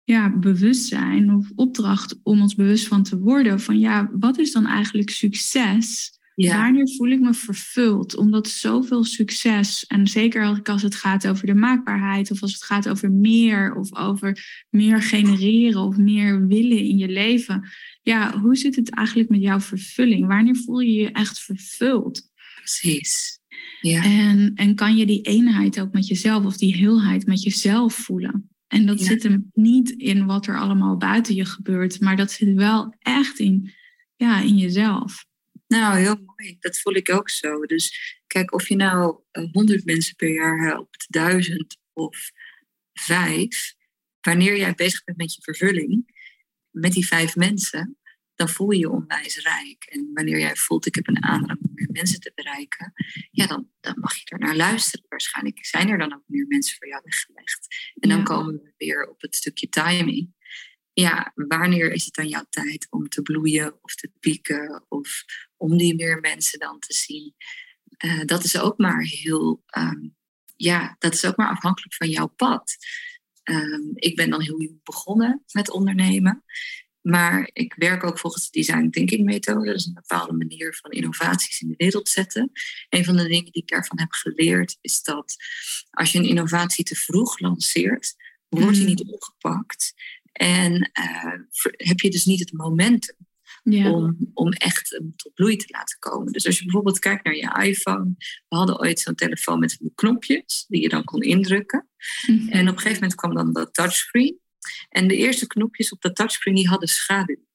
ja, 0.04 0.38
bewustzijn 0.38 1.34
of 1.34 1.52
opdracht 1.56 2.20
om 2.24 2.42
ons 2.42 2.56
bewust 2.56 2.88
van 2.88 3.04
te 3.04 3.20
worden. 3.20 3.60
Van 3.60 3.80
ja, 3.80 4.10
wat 4.20 4.38
is 4.38 4.52
dan 4.52 4.66
eigenlijk 4.66 5.10
succes? 5.10 6.12
Ja. 6.44 6.62
Wanneer 6.64 6.90
voel 6.98 7.10
ik 7.10 7.20
me 7.20 7.34
vervuld? 7.34 8.16
Omdat 8.16 8.48
zoveel 8.48 9.04
succes, 9.04 9.86
en 9.86 10.08
zeker 10.08 10.62
als 10.64 10.82
het 10.82 10.96
gaat 10.96 11.28
over 11.28 11.46
de 11.46 11.56
maakbaarheid, 11.56 12.32
of 12.32 12.42
als 12.42 12.54
het 12.54 12.64
gaat 12.64 12.90
over 12.90 13.12
meer, 13.12 13.76
of 13.76 13.96
over 13.96 14.66
meer 14.70 15.02
genereren, 15.02 15.82
of 15.82 15.98
meer 15.98 16.48
willen 16.48 16.80
in 16.80 16.98
je 16.98 17.08
leven. 17.08 17.70
Ja, 18.02 18.40
hoe 18.40 18.56
zit 18.56 18.76
het 18.76 18.90
eigenlijk 18.90 19.30
met 19.30 19.42
jouw 19.42 19.60
vervulling? 19.60 20.28
Wanneer 20.28 20.56
voel 20.56 20.80
je 20.80 20.94
je 20.94 21.12
echt 21.12 21.40
vervuld? 21.40 22.32
Precies. 22.56 23.40
Ja. 23.82 24.04
En, 24.04 24.52
en 24.56 24.76
kan 24.76 24.98
je 24.98 25.06
die 25.06 25.22
eenheid 25.22 25.80
ook 25.80 25.94
met 25.94 26.08
jezelf, 26.08 26.46
of 26.46 26.58
die 26.58 26.76
heelheid 26.76 27.26
met 27.26 27.44
jezelf 27.44 27.94
voelen? 27.94 28.50
En 28.68 28.86
dat 28.86 29.02
zit 29.02 29.24
hem 29.24 29.50
niet 29.54 29.90
in 29.90 30.26
wat 30.26 30.48
er 30.48 30.60
allemaal 30.60 30.98
buiten 30.98 31.36
je 31.36 31.46
gebeurt, 31.46 32.00
maar 32.00 32.16
dat 32.16 32.32
zit 32.32 32.54
wel 32.54 32.96
echt 33.00 33.40
in, 33.40 33.72
ja, 34.16 34.42
in 34.42 34.58
jezelf. 34.58 35.26
Nou, 35.68 35.97
heel 35.97 36.24
mooi. 36.26 36.57
Dat 36.59 36.80
voel 36.80 36.93
ik 36.93 37.09
ook 37.09 37.30
zo. 37.30 37.61
Dus 37.61 38.18
kijk, 38.28 38.53
of 38.53 38.68
je 38.68 38.76
nou 38.76 39.20
100 39.51 39.80
eh, 39.80 39.86
mensen 39.86 40.15
per 40.15 40.34
jaar 40.34 40.59
helpt, 40.59 41.05
duizend 41.09 41.78
of 41.93 42.32
vijf, 42.93 43.76
wanneer 44.22 44.57
jij 44.57 44.74
bezig 44.74 45.03
bent 45.03 45.18
met 45.18 45.34
je 45.34 45.41
vervulling, 45.41 46.15
met 46.72 46.91
die 46.91 47.07
vijf 47.07 47.36
mensen, 47.36 47.97
dan 48.36 48.49
voel 48.49 48.72
je 48.72 48.80
je 48.80 48.89
onwijs 48.89 49.38
rijk. 49.38 49.84
En 49.84 50.09
wanneer 50.13 50.39
jij 50.39 50.55
voelt, 50.55 50.86
ik 50.86 50.95
heb 50.95 51.07
een 51.07 51.24
aandrang 51.24 51.59
om 51.61 51.72
meer 51.74 51.89
mensen 51.91 52.20
te 52.20 52.32
bereiken, 52.36 52.93
ja, 53.32 53.47
dan, 53.47 53.70
dan 53.80 53.99
mag 53.99 54.15
je 54.15 54.26
er 54.26 54.39
naar 54.39 54.55
luisteren. 54.55 55.05
Waarschijnlijk 55.09 55.65
zijn 55.65 55.89
er 55.89 55.97
dan 55.97 56.13
ook 56.13 56.24
meer 56.26 56.45
mensen 56.47 56.78
voor 56.78 56.88
jou 56.88 57.01
weggelegd. 57.03 57.68
En 57.99 58.09
dan 58.09 58.24
komen 58.24 58.53
we 58.53 58.74
weer 58.78 59.09
op 59.09 59.22
het 59.22 59.36
stukje 59.36 59.70
timing. 59.70 60.36
Ja, 61.00 61.32
wanneer 61.36 61.91
is 61.91 62.06
het 62.06 62.14
dan 62.14 62.28
jouw 62.28 62.45
tijd 62.50 62.88
om 62.89 63.10
te 63.10 63.22
bloeien 63.22 63.78
of 63.82 63.95
te 63.95 64.12
pieken 64.20 64.86
of 64.88 65.24
om 65.58 65.78
die 65.78 65.95
meer 65.95 66.20
mensen 66.20 66.60
dan 66.60 66.80
te 66.80 66.93
zien? 66.93 67.36
Uh, 68.06 68.26
dat 68.26 68.43
is 68.43 68.60
ook 68.60 68.78
maar 68.78 69.02
heel, 69.02 69.64
um, 69.78 70.16
ja, 70.56 70.95
dat 71.00 71.14
is 71.14 71.26
ook 71.26 71.38
maar 71.38 71.50
afhankelijk 71.50 71.93
van 71.93 72.10
jouw 72.10 72.28
pad. 72.28 72.76
Um, 73.43 73.91
ik 73.93 74.16
ben 74.16 74.30
dan 74.30 74.41
heel 74.41 74.62
jong 74.62 74.84
begonnen 74.84 75.43
met 75.52 75.70
ondernemen. 75.70 76.43
Maar 77.02 77.50
ik 77.54 77.74
werk 77.74 78.04
ook 78.04 78.20
volgens 78.20 78.50
de 78.50 78.60
design 78.60 78.89
thinking 78.89 79.26
methode. 79.26 79.66
Dat 79.66 79.76
is 79.76 79.86
een 79.86 79.93
bepaalde 79.93 80.34
manier 80.34 80.76
van 80.76 80.91
innovaties 80.91 81.62
in 81.62 81.68
de 81.68 81.76
wereld 81.78 82.10
zetten. 82.10 82.52
Een 82.89 83.06
van 83.06 83.18
de 83.18 83.28
dingen 83.28 83.52
die 83.52 83.62
ik 83.62 83.68
daarvan 83.68 84.00
heb 84.00 84.12
geleerd 84.12 84.78
is 84.82 85.04
dat 85.04 85.36
als 85.89 86.12
je 86.12 86.18
een 86.18 86.30
innovatie 86.30 86.86
te 86.86 86.95
vroeg 86.95 87.39
lanceert, 87.39 88.16
wordt 88.50 88.74
die 88.74 88.82
mm. 88.82 88.88
niet 88.88 89.04
opgepakt. 89.04 89.93
En 90.38 90.92
uh, 91.00 91.34
heb 91.72 92.00
je 92.00 92.10
dus 92.10 92.26
niet 92.26 92.40
het 92.40 92.54
momentum 92.54 93.16
ja. 93.64 93.92
om, 93.92 94.18
om 94.34 94.52
echt 94.52 95.02
tot 95.16 95.34
bloei 95.34 95.56
te 95.56 95.66
laten 95.68 96.00
komen. 96.00 96.32
Dus 96.32 96.46
als 96.46 96.58
je 96.58 96.64
bijvoorbeeld 96.64 97.00
kijkt 97.00 97.24
naar 97.24 97.36
je 97.36 97.68
iPhone. 97.70 98.16
We 98.48 98.56
hadden 98.56 98.80
ooit 98.80 99.00
zo'n 99.00 99.16
telefoon 99.16 99.60
met 99.60 99.80
knopjes 99.96 100.66
die 100.68 100.82
je 100.82 100.90
dan 100.90 101.04
kon 101.04 101.22
indrukken. 101.22 101.90
Mhm. 102.28 102.50
En 102.50 102.62
op 102.62 102.74
een 102.74 102.82
gegeven 102.82 103.02
moment 103.02 103.16
kwam 103.16 103.34
dan 103.34 103.54
dat 103.54 103.74
touchscreen. 103.74 104.40
En 104.90 105.08
de 105.08 105.16
eerste 105.16 105.48
knopjes 105.48 105.92
op 105.92 106.02
dat 106.02 106.16
touchscreen 106.16 106.56
die 106.56 106.68
hadden 106.68 106.90
schaduw. 106.90 107.46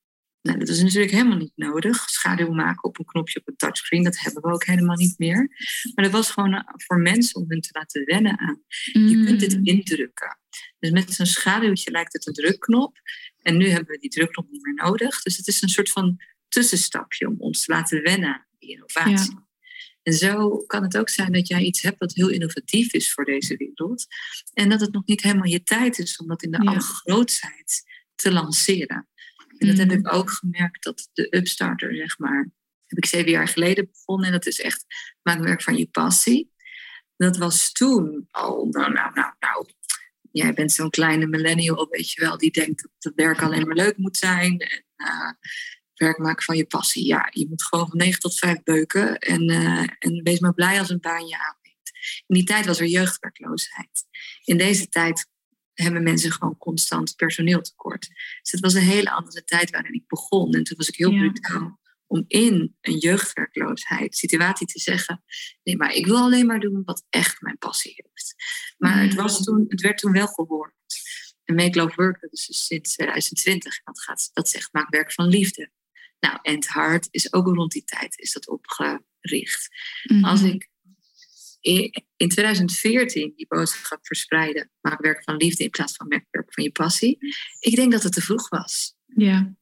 Nou, 0.42 0.58
dat 0.58 0.68
is 0.68 0.82
natuurlijk 0.82 1.12
helemaal 1.12 1.36
niet 1.36 1.52
nodig. 1.54 2.08
Schaduw 2.10 2.52
maken 2.52 2.84
op 2.84 2.98
een 2.98 3.04
knopje 3.04 3.40
op 3.40 3.48
een 3.48 3.56
touchscreen, 3.56 4.02
dat 4.02 4.18
hebben 4.18 4.42
we 4.42 4.52
ook 4.52 4.64
helemaal 4.64 4.96
niet 4.96 5.18
meer. 5.18 5.48
Maar 5.94 6.04
dat 6.04 6.12
was 6.12 6.30
gewoon 6.30 6.54
eh, 6.54 6.60
voor 6.76 7.00
mensen 7.00 7.40
om 7.40 7.44
hun 7.48 7.60
te 7.60 7.68
laten 7.72 8.04
wennen 8.04 8.38
aan. 8.38 8.62
Je 8.92 9.24
kunt 9.24 9.40
dit 9.40 9.56
mm. 9.56 9.64
indrukken. 9.64 10.38
Dus 10.78 10.90
met 10.90 11.12
zo'n 11.12 11.26
schaduwtje 11.26 11.90
lijkt 11.90 12.12
het 12.12 12.26
een 12.26 12.32
drukknop. 12.32 12.98
En 13.42 13.56
nu 13.56 13.68
hebben 13.68 13.90
we 13.90 13.98
die 13.98 14.10
drukknop 14.10 14.50
niet 14.50 14.62
meer 14.62 14.74
nodig. 14.74 15.22
Dus 15.22 15.36
het 15.36 15.46
is 15.46 15.62
een 15.62 15.68
soort 15.68 15.90
van 15.90 16.20
tussenstapje 16.48 17.28
om 17.28 17.34
ons 17.38 17.64
te 17.64 17.72
laten 17.72 18.02
wennen 18.02 18.34
aan 18.34 18.46
die 18.58 18.70
innovatie. 18.70 19.38
En 20.02 20.12
zo 20.12 20.56
kan 20.56 20.82
het 20.82 20.96
ook 20.96 21.08
zijn 21.08 21.32
dat 21.32 21.48
jij 21.48 21.62
iets 21.62 21.82
hebt 21.82 21.98
wat 21.98 22.14
heel 22.14 22.28
innovatief 22.28 22.92
is 22.92 23.12
voor 23.12 23.24
deze 23.24 23.56
wereld. 23.56 24.06
En 24.52 24.68
dat 24.68 24.80
het 24.80 24.92
nog 24.92 25.06
niet 25.06 25.22
helemaal 25.22 25.46
je 25.46 25.62
tijd 25.62 25.98
is 25.98 26.16
om 26.16 26.26
dat 26.26 26.42
in 26.42 26.50
de 26.50 26.62
ja. 26.62 26.78
grootheid 26.78 27.82
te 28.14 28.32
lanceren. 28.32 29.08
En 29.62 29.68
dat 29.68 29.78
heb 29.78 29.98
ik 29.98 30.12
ook 30.12 30.30
gemerkt 30.30 30.84
dat 30.84 31.08
de 31.12 31.36
Upstarter, 31.36 31.94
zeg 31.94 32.18
maar, 32.18 32.50
heb 32.86 32.98
ik 32.98 33.06
zeven 33.06 33.30
jaar 33.30 33.48
geleden 33.48 33.88
begonnen. 33.92 34.26
En 34.26 34.32
dat 34.32 34.46
is 34.46 34.60
echt 34.60 34.84
werk 35.22 35.62
van 35.62 35.76
je 35.76 35.86
passie. 35.86 36.52
Dat 37.16 37.36
was 37.36 37.72
toen 37.72 38.28
al, 38.30 38.66
nou, 38.70 38.92
nou, 38.92 39.12
nou, 39.14 39.32
nou. 39.40 39.66
Jij 40.30 40.52
bent 40.52 40.72
zo'n 40.72 40.90
kleine 40.90 41.26
millennial, 41.26 41.86
weet 41.90 42.10
je 42.10 42.20
wel, 42.20 42.38
die 42.38 42.50
denkt 42.50 42.82
dat 42.82 42.90
het 42.98 43.14
werk 43.14 43.42
alleen 43.42 43.66
maar 43.66 43.76
leuk 43.76 43.96
moet 43.96 44.16
zijn. 44.16 44.58
En 44.58 44.84
uh, 44.96 45.30
werk 45.94 46.18
maken 46.18 46.44
van 46.44 46.56
je 46.56 46.66
passie. 46.66 47.06
Ja, 47.06 47.28
je 47.30 47.46
moet 47.48 47.64
gewoon 47.64 47.88
van 47.88 47.98
9 47.98 48.20
tot 48.20 48.38
5 48.38 48.62
beuken. 48.62 49.18
En, 49.18 49.50
uh, 49.50 49.86
en 49.98 50.20
wees 50.22 50.40
maar 50.40 50.54
blij 50.54 50.78
als 50.78 50.90
een 50.90 51.00
baan 51.00 51.26
je 51.26 51.38
aanbiedt. 51.38 51.90
In 52.26 52.34
die 52.34 52.44
tijd 52.44 52.66
was 52.66 52.80
er 52.80 52.86
jeugdwerkloosheid. 52.86 54.04
In 54.44 54.56
deze 54.56 54.88
tijd 54.88 55.30
hebben 55.74 56.02
mensen 56.02 56.32
gewoon 56.32 56.56
constant 56.58 57.16
personeeltekort. 57.16 58.08
Dus 58.42 58.52
het 58.52 58.60
was 58.60 58.74
een 58.74 58.80
hele 58.80 59.10
andere 59.10 59.44
tijd 59.44 59.70
waarin 59.70 59.94
ik 59.94 60.06
begon. 60.06 60.54
En 60.54 60.64
toen 60.64 60.76
was 60.76 60.88
ik 60.88 60.96
heel 60.96 61.10
ja. 61.10 61.18
brutaal 61.18 61.80
om 62.12 62.24
in 62.26 62.76
een 62.80 62.98
jeugdwerkloosheid 62.98 64.16
situatie 64.16 64.66
te 64.66 64.78
zeggen: 64.78 65.24
nee, 65.62 65.76
maar 65.76 65.92
ik 65.92 66.06
wil 66.06 66.16
alleen 66.16 66.46
maar 66.46 66.60
doen 66.60 66.82
wat 66.84 67.06
echt 67.08 67.40
mijn 67.40 67.58
passie 67.58 67.92
heeft. 67.96 68.34
Maar 68.78 69.02
het, 69.02 69.14
was 69.14 69.42
toen, 69.42 69.64
het 69.68 69.80
werd 69.80 69.98
toen 69.98 70.12
wel 70.12 70.26
gehoord. 70.26 70.74
En 71.44 71.54
Make 71.54 71.78
Love 71.78 71.94
Work, 71.94 72.20
dat 72.20 72.32
is 72.32 72.46
dus 72.46 72.66
sinds 72.66 72.92
2020, 72.92 73.82
dat, 73.82 74.00
gaat, 74.00 74.30
dat 74.32 74.48
zegt 74.48 74.72
maak 74.72 74.90
werk 74.90 75.12
van 75.12 75.26
liefde. 75.26 75.70
Nou, 76.20 76.38
End 76.42 76.72
Heart 76.72 77.08
is 77.10 77.32
ook 77.32 77.46
rond 77.46 77.72
die 77.72 77.84
tijd 77.84 78.18
is 78.18 78.32
dat 78.32 78.48
opgericht. 78.48 79.68
Mm 80.02 80.24
Als 80.24 80.42
ik 80.42 80.68
in 82.16 82.28
2014 82.28 83.32
die 83.36 83.46
boodschap 83.46 84.06
verspreiden, 84.06 84.70
maak 84.80 85.00
werk 85.00 85.22
van 85.22 85.36
liefde 85.36 85.64
in 85.64 85.70
plaats 85.70 85.96
van 85.96 86.08
werk 86.08 86.26
van 86.30 86.64
je 86.64 86.70
passie. 86.70 87.18
Ik 87.58 87.76
denk 87.76 87.92
dat 87.92 88.02
het 88.02 88.12
te 88.12 88.20
vroeg 88.20 88.48
was. 88.48 88.94
Ja. 89.06 89.54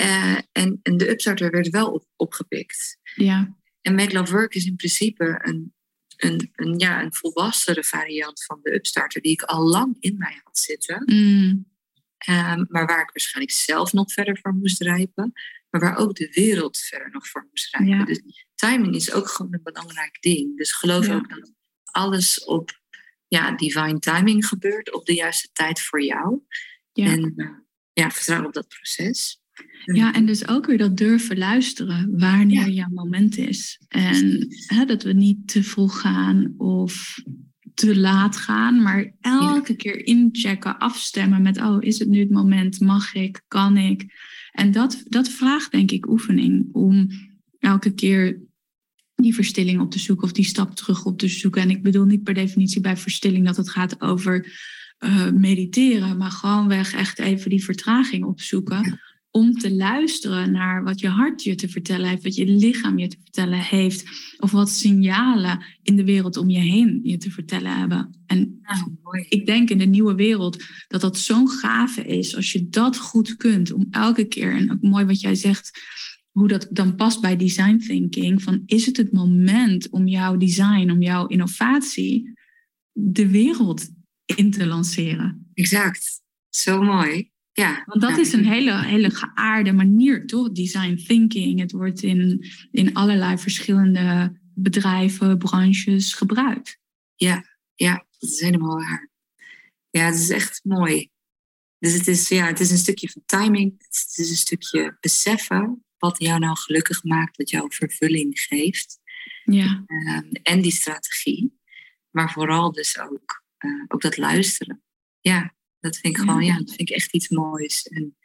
Uh, 0.00 0.38
en, 0.52 0.80
en 0.82 0.96
de 0.96 1.10
Upstarter 1.10 1.50
werd 1.50 1.68
wel 1.68 1.92
op, 1.92 2.06
opgepikt. 2.16 2.98
Ja. 3.14 3.56
En 3.80 3.94
Make 3.94 4.12
Love 4.12 4.32
Work 4.32 4.54
is 4.54 4.66
in 4.66 4.76
principe 4.76 5.40
een, 5.42 5.74
een, 6.16 6.50
een, 6.54 6.78
ja, 6.78 7.02
een 7.02 7.14
volwassere 7.14 7.84
variant 7.84 8.44
van 8.44 8.58
de 8.62 8.74
Upstarter, 8.74 9.20
die 9.20 9.32
ik 9.32 9.42
al 9.42 9.68
lang 9.68 9.96
in 10.00 10.16
mij 10.18 10.40
had 10.44 10.58
zitten. 10.58 11.02
Mm. 11.06 11.70
Um, 12.28 12.66
maar 12.68 12.86
waar 12.86 13.02
ik 13.02 13.10
waarschijnlijk 13.12 13.54
zelf 13.54 13.92
nog 13.92 14.12
verder 14.12 14.38
voor 14.42 14.54
moest 14.54 14.82
rijpen. 14.82 15.32
Maar 15.72 15.80
waar 15.80 15.96
ook 15.96 16.14
de 16.14 16.30
wereld 16.32 16.78
verder 16.78 17.10
nog 17.10 17.28
voor 17.28 17.46
moest. 17.50 17.78
Ja. 17.84 18.04
Dus 18.04 18.20
timing 18.54 18.94
is 18.94 19.12
ook 19.12 19.28
gewoon 19.28 19.54
een 19.54 19.62
belangrijk 19.62 20.16
ding. 20.20 20.56
Dus 20.56 20.72
geloof 20.72 21.08
ook 21.08 21.28
dat 21.28 21.52
alles 21.84 22.44
op 22.44 22.80
ja, 23.28 23.56
divine 23.56 23.98
timing 23.98 24.46
gebeurt. 24.46 24.92
Op 24.94 25.06
de 25.06 25.14
juiste 25.14 25.48
tijd 25.52 25.80
voor 25.80 26.02
jou. 26.02 26.40
Ja. 26.92 27.06
En 27.06 27.34
ja, 27.92 28.10
vertrouw 28.10 28.44
op 28.44 28.52
dat 28.52 28.68
proces. 28.68 29.40
Ja, 29.84 30.12
en 30.12 30.26
dus 30.26 30.48
ook 30.48 30.66
weer 30.66 30.78
dat 30.78 30.96
durven 30.96 31.38
luisteren 31.38 32.18
wanneer 32.18 32.68
jouw 32.68 32.88
moment 32.88 33.36
is. 33.36 33.80
En 33.88 34.46
hè, 34.66 34.84
dat 34.84 35.02
we 35.02 35.12
niet 35.12 35.48
te 35.48 35.62
vroeg 35.62 36.00
gaan 36.00 36.54
of 36.56 37.22
te 37.74 37.96
laat 37.96 38.36
gaan, 38.36 38.82
maar 38.82 39.14
elke 39.20 39.76
keer 39.76 40.06
inchecken, 40.06 40.78
afstemmen 40.78 41.42
met, 41.42 41.60
oh, 41.60 41.76
is 41.80 41.98
het 41.98 42.08
nu 42.08 42.20
het 42.20 42.30
moment? 42.30 42.80
Mag 42.80 43.14
ik? 43.14 43.42
Kan 43.48 43.76
ik? 43.76 44.04
En 44.52 44.70
dat, 44.70 45.02
dat 45.04 45.28
vraagt 45.28 45.70
denk 45.70 45.90
ik 45.90 46.08
oefening 46.08 46.68
om 46.72 47.08
elke 47.58 47.94
keer 47.94 48.40
die 49.14 49.34
verstilling 49.34 49.80
op 49.80 49.90
te 49.90 49.98
zoeken 49.98 50.24
of 50.24 50.32
die 50.32 50.44
stap 50.44 50.74
terug 50.74 51.04
op 51.04 51.18
te 51.18 51.28
zoeken. 51.28 51.62
En 51.62 51.70
ik 51.70 51.82
bedoel 51.82 52.04
niet 52.04 52.22
per 52.22 52.34
definitie 52.34 52.80
bij 52.80 52.96
verstilling 52.96 53.46
dat 53.46 53.56
het 53.56 53.70
gaat 53.70 54.00
over 54.00 54.46
uh, 54.98 55.30
mediteren, 55.30 56.16
maar 56.16 56.30
gewoonweg 56.30 56.92
echt 56.92 57.18
even 57.18 57.50
die 57.50 57.64
vertraging 57.64 58.24
opzoeken 58.24 59.00
om 59.32 59.52
te 59.52 59.74
luisteren 59.74 60.52
naar 60.52 60.84
wat 60.84 61.00
je 61.00 61.08
hart 61.08 61.42
je 61.42 61.54
te 61.54 61.68
vertellen 61.68 62.08
heeft, 62.08 62.22
wat 62.22 62.34
je 62.34 62.46
lichaam 62.46 62.98
je 62.98 63.08
te 63.08 63.16
vertellen 63.22 63.58
heeft, 63.58 64.04
of 64.38 64.50
wat 64.50 64.70
signalen 64.70 65.64
in 65.82 65.96
de 65.96 66.04
wereld 66.04 66.36
om 66.36 66.50
je 66.50 66.58
heen 66.58 67.00
je 67.02 67.16
te 67.16 67.30
vertellen 67.30 67.78
hebben. 67.78 68.22
En 68.26 68.60
ik 69.28 69.46
denk 69.46 69.70
in 69.70 69.78
de 69.78 69.84
nieuwe 69.84 70.14
wereld 70.14 70.64
dat 70.88 71.00
dat 71.00 71.18
zo'n 71.18 71.48
gave 71.48 72.04
is 72.04 72.36
als 72.36 72.52
je 72.52 72.68
dat 72.68 72.98
goed 72.98 73.36
kunt, 73.36 73.72
om 73.72 73.86
elke 73.90 74.24
keer, 74.24 74.54
en 74.54 74.72
ook 74.72 74.82
mooi 74.82 75.04
wat 75.04 75.20
jij 75.20 75.34
zegt, 75.34 75.80
hoe 76.30 76.48
dat 76.48 76.68
dan 76.70 76.94
past 76.94 77.20
bij 77.20 77.36
design 77.36 77.76
thinking, 77.76 78.42
van 78.42 78.62
is 78.66 78.86
het 78.86 78.96
het 78.96 79.12
moment 79.12 79.90
om 79.90 80.06
jouw 80.06 80.36
design, 80.36 80.90
om 80.90 81.02
jouw 81.02 81.26
innovatie 81.26 82.32
de 82.92 83.28
wereld 83.28 83.90
in 84.24 84.50
te 84.50 84.66
lanceren? 84.66 85.50
Exact, 85.54 86.22
zo 86.48 86.82
mooi. 86.82 87.31
Ja, 87.52 87.82
Want 87.86 88.00
dat 88.00 88.18
is 88.18 88.32
een 88.32 88.44
hele, 88.44 88.84
hele 88.84 89.10
geaarde 89.10 89.72
manier, 89.72 90.26
toch? 90.26 90.52
Design 90.52 90.94
thinking. 90.94 91.60
Het 91.60 91.72
wordt 91.72 92.02
in, 92.02 92.46
in 92.70 92.94
allerlei 92.94 93.38
verschillende 93.38 94.38
bedrijven, 94.54 95.38
branches 95.38 96.14
gebruikt. 96.14 96.78
Ja, 97.14 97.44
ja, 97.74 98.06
dat 98.18 98.30
is 98.30 98.40
helemaal 98.40 98.76
waar. 98.76 99.10
Ja, 99.90 100.04
het 100.04 100.14
is 100.14 100.30
echt 100.30 100.60
mooi. 100.64 101.10
Dus 101.78 101.92
het 101.92 102.08
is, 102.08 102.28
ja, 102.28 102.46
het 102.46 102.60
is 102.60 102.70
een 102.70 102.78
stukje 102.78 103.08
van 103.08 103.22
timing. 103.26 103.74
Het 103.78 104.14
is 104.16 104.30
een 104.30 104.36
stukje 104.36 104.96
beseffen 105.00 105.84
wat 105.98 106.18
jou 106.18 106.38
nou 106.38 106.56
gelukkig 106.56 107.04
maakt, 107.04 107.36
wat 107.36 107.50
jou 107.50 107.74
vervulling 107.74 108.40
geeft. 108.40 109.00
Ja. 109.44 109.84
Um, 109.86 110.30
en 110.42 110.60
die 110.60 110.72
strategie. 110.72 111.60
Maar 112.10 112.32
vooral 112.32 112.72
dus 112.72 112.98
ook, 112.98 113.44
uh, 113.58 113.84
ook 113.88 114.00
dat 114.00 114.16
luisteren. 114.16 114.82
Ja, 115.20 115.54
dat 115.82 115.96
vind 115.96 116.16
ik 116.16 116.20
gewoon, 116.20 116.44
ja, 116.44 116.56
dat 116.56 116.68
vind 116.68 116.80
ik 116.80 116.90
echt 116.90 117.12
iets 117.12 117.28
moois. 117.28 117.82
En 117.82 118.16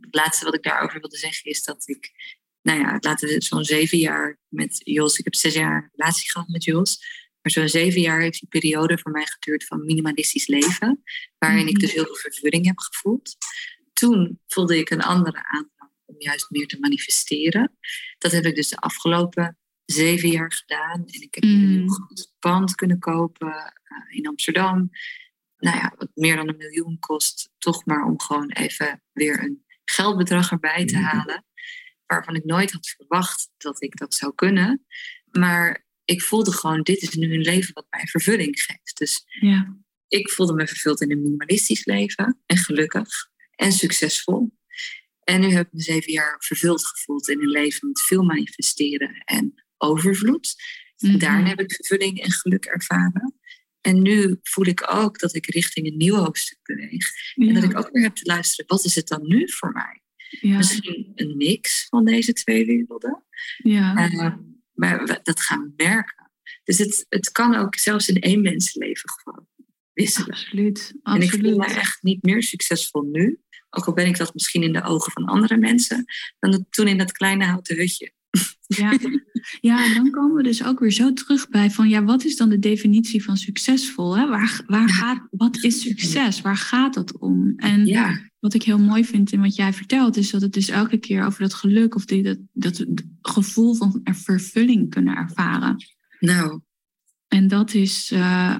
het 0.00 0.14
laatste 0.14 0.44
wat 0.44 0.54
ik 0.54 0.62
daarover 0.62 1.00
wilde 1.00 1.16
zeggen 1.16 1.50
is 1.50 1.64
dat 1.64 1.88
ik, 1.88 2.12
nou 2.62 2.80
ja, 2.80 2.96
laten 3.00 3.28
we 3.28 3.42
zo'n 3.42 3.64
zeven 3.64 3.98
jaar 3.98 4.38
met 4.48 4.80
Jos, 4.84 5.18
ik 5.18 5.24
heb 5.24 5.34
zes 5.34 5.54
jaar 5.54 5.90
relatie 5.94 6.30
gehad 6.30 6.48
met 6.48 6.64
Jos, 6.64 7.04
maar 7.42 7.52
zo'n 7.52 7.68
zeven 7.68 8.00
jaar 8.00 8.20
heeft 8.20 8.40
die 8.40 8.48
periode 8.48 8.98
voor 8.98 9.12
mij 9.12 9.26
geduurd 9.26 9.64
van 9.64 9.84
minimalistisch 9.84 10.46
leven, 10.46 11.02
waarin 11.38 11.66
ik 11.66 11.72
mhm. 11.72 11.80
dus 11.80 11.92
heel 11.92 12.04
veel 12.04 12.14
vervulling 12.14 12.66
heb 12.66 12.78
gevoeld. 12.78 13.36
Toen 13.92 14.40
voelde 14.46 14.78
ik 14.78 14.90
een 14.90 15.02
andere 15.02 15.44
aandrang 15.44 15.90
om 16.04 16.14
juist 16.18 16.50
meer 16.50 16.66
te 16.66 16.78
manifesteren. 16.80 17.76
Dat 18.18 18.32
heb 18.32 18.44
ik 18.44 18.54
dus 18.54 18.68
de 18.68 18.76
afgelopen 18.76 19.58
zeven 19.84 20.28
jaar 20.28 20.52
gedaan. 20.52 21.04
En 21.06 21.22
ik 21.22 21.34
heb 21.34 21.44
mm. 21.44 21.50
een 21.50 21.68
heel 21.68 21.88
groot 21.88 22.32
pand 22.38 22.74
kunnen 22.74 22.98
kopen 22.98 23.48
uh, 23.48 24.16
in 24.16 24.26
Amsterdam 24.26 24.90
nou 25.62 25.76
ja, 25.76 25.92
wat 25.96 26.10
meer 26.14 26.36
dan 26.36 26.48
een 26.48 26.56
miljoen 26.56 26.98
kost, 26.98 27.50
toch 27.58 27.84
maar 27.84 28.04
om 28.04 28.20
gewoon 28.20 28.50
even 28.50 29.02
weer 29.12 29.42
een 29.42 29.64
geldbedrag 29.84 30.50
erbij 30.50 30.84
te 30.84 30.96
halen. 30.96 31.44
Waarvan 32.06 32.34
ik 32.34 32.44
nooit 32.44 32.72
had 32.72 32.86
verwacht 32.86 33.50
dat 33.56 33.82
ik 33.82 33.96
dat 33.96 34.14
zou 34.14 34.34
kunnen. 34.34 34.86
Maar 35.30 35.86
ik 36.04 36.22
voelde 36.22 36.52
gewoon, 36.52 36.82
dit 36.82 37.02
is 37.02 37.14
nu 37.14 37.34
een 37.34 37.40
leven 37.40 37.74
wat 37.74 37.86
mij 37.90 38.06
vervulling 38.06 38.60
geeft. 38.60 38.98
Dus 38.98 39.24
ja. 39.40 39.76
ik 40.08 40.30
voelde 40.30 40.52
me 40.52 40.66
vervuld 40.66 41.00
in 41.00 41.10
een 41.10 41.22
minimalistisch 41.22 41.84
leven. 41.84 42.40
En 42.46 42.56
gelukkig. 42.56 43.30
En 43.54 43.72
succesvol. 43.72 44.52
En 45.24 45.40
nu 45.40 45.50
heb 45.50 45.66
ik 45.66 45.72
me 45.72 45.80
zeven 45.80 46.12
jaar 46.12 46.36
vervuld 46.38 46.86
gevoeld 46.86 47.28
in 47.28 47.40
een 47.40 47.50
leven 47.50 47.88
met 47.88 48.00
veel 48.00 48.22
manifesteren 48.22 49.22
en 49.24 49.64
overvloed. 49.76 50.54
Mm 50.96 51.18
Daarin 51.18 51.46
heb 51.46 51.60
ik 51.60 51.74
vervulling 51.74 52.20
en 52.20 52.30
geluk 52.30 52.64
ervaren. 52.64 53.34
En 53.82 54.02
nu 54.02 54.38
voel 54.42 54.66
ik 54.66 54.92
ook 54.92 55.18
dat 55.18 55.34
ik 55.34 55.46
richting 55.46 55.86
een 55.86 55.96
nieuw 55.96 56.14
hoofdstuk 56.14 56.58
beweeg. 56.62 57.06
En 57.34 57.54
dat 57.54 57.62
ik 57.62 57.78
ook 57.78 57.90
weer 57.92 58.02
heb 58.02 58.14
te 58.14 58.26
luisteren, 58.26 58.64
wat 58.66 58.84
is 58.84 58.94
het 58.94 59.08
dan 59.08 59.26
nu 59.26 59.50
voor 59.50 59.72
mij? 59.72 60.02
Ja. 60.40 60.56
Misschien 60.56 61.12
een 61.14 61.36
mix 61.36 61.86
van 61.88 62.04
deze 62.04 62.32
twee 62.32 62.66
werelden. 62.66 63.24
Ja. 63.56 64.10
Uh, 64.10 64.34
maar 64.72 65.20
dat 65.22 65.40
gaan 65.40 65.62
we 65.62 65.84
merken. 65.84 66.30
Dus 66.64 66.78
het, 66.78 67.06
het 67.08 67.32
kan 67.32 67.54
ook 67.54 67.76
zelfs 67.76 68.08
in 68.08 68.20
één 68.20 68.42
mensenleven 68.42 69.10
gewoon 69.10 69.46
wisselen. 69.92 70.30
Absoluut, 70.30 70.92
absoluut. 71.02 71.32
En 71.32 71.38
ik 71.38 71.44
voel 71.44 71.58
me 71.58 71.64
echt 71.64 72.02
niet 72.02 72.22
meer 72.22 72.42
succesvol 72.42 73.02
nu. 73.02 73.40
Ook 73.70 73.86
al 73.86 73.92
ben 73.92 74.06
ik 74.06 74.16
dat 74.16 74.34
misschien 74.34 74.62
in 74.62 74.72
de 74.72 74.82
ogen 74.82 75.12
van 75.12 75.24
andere 75.24 75.56
mensen. 75.56 76.04
Dan 76.38 76.66
toen 76.70 76.88
in 76.88 76.98
dat 76.98 77.12
kleine 77.12 77.44
houten 77.44 77.76
hutje. 77.76 78.12
Ja. 78.76 78.98
ja, 79.60 79.84
en 79.84 79.94
dan 79.94 80.10
komen 80.10 80.36
we 80.36 80.42
dus 80.42 80.64
ook 80.64 80.78
weer 80.78 80.90
zo 80.90 81.12
terug 81.12 81.48
bij 81.48 81.70
van 81.70 81.88
ja, 81.88 82.04
wat 82.04 82.24
is 82.24 82.36
dan 82.36 82.48
de 82.48 82.58
definitie 82.58 83.24
van 83.24 83.36
succesvol? 83.36 84.16
Hè? 84.16 84.28
Waar, 84.28 84.60
waar 84.66 84.88
gaat, 84.88 85.26
wat 85.30 85.62
is 85.62 85.80
succes? 85.80 86.40
Waar 86.40 86.56
gaat 86.56 86.94
dat 86.94 87.18
om? 87.18 87.52
En 87.56 87.86
ja. 87.86 88.20
wat 88.38 88.54
ik 88.54 88.62
heel 88.62 88.78
mooi 88.78 89.04
vind 89.04 89.32
in 89.32 89.40
wat 89.40 89.56
jij 89.56 89.72
vertelt, 89.72 90.16
is 90.16 90.30
dat 90.30 90.40
het 90.40 90.52
dus 90.52 90.68
elke 90.68 90.96
keer 90.96 91.24
over 91.24 91.40
dat 91.40 91.54
geluk 91.54 91.94
of 91.94 92.04
die, 92.04 92.22
dat, 92.22 92.38
dat 92.52 92.84
gevoel 93.22 93.74
van 93.74 94.00
vervulling 94.04 94.90
kunnen 94.90 95.16
ervaren. 95.16 95.76
Nou. 96.20 96.60
En 97.28 97.48
dat 97.48 97.74
is, 97.74 98.12
uh, 98.12 98.56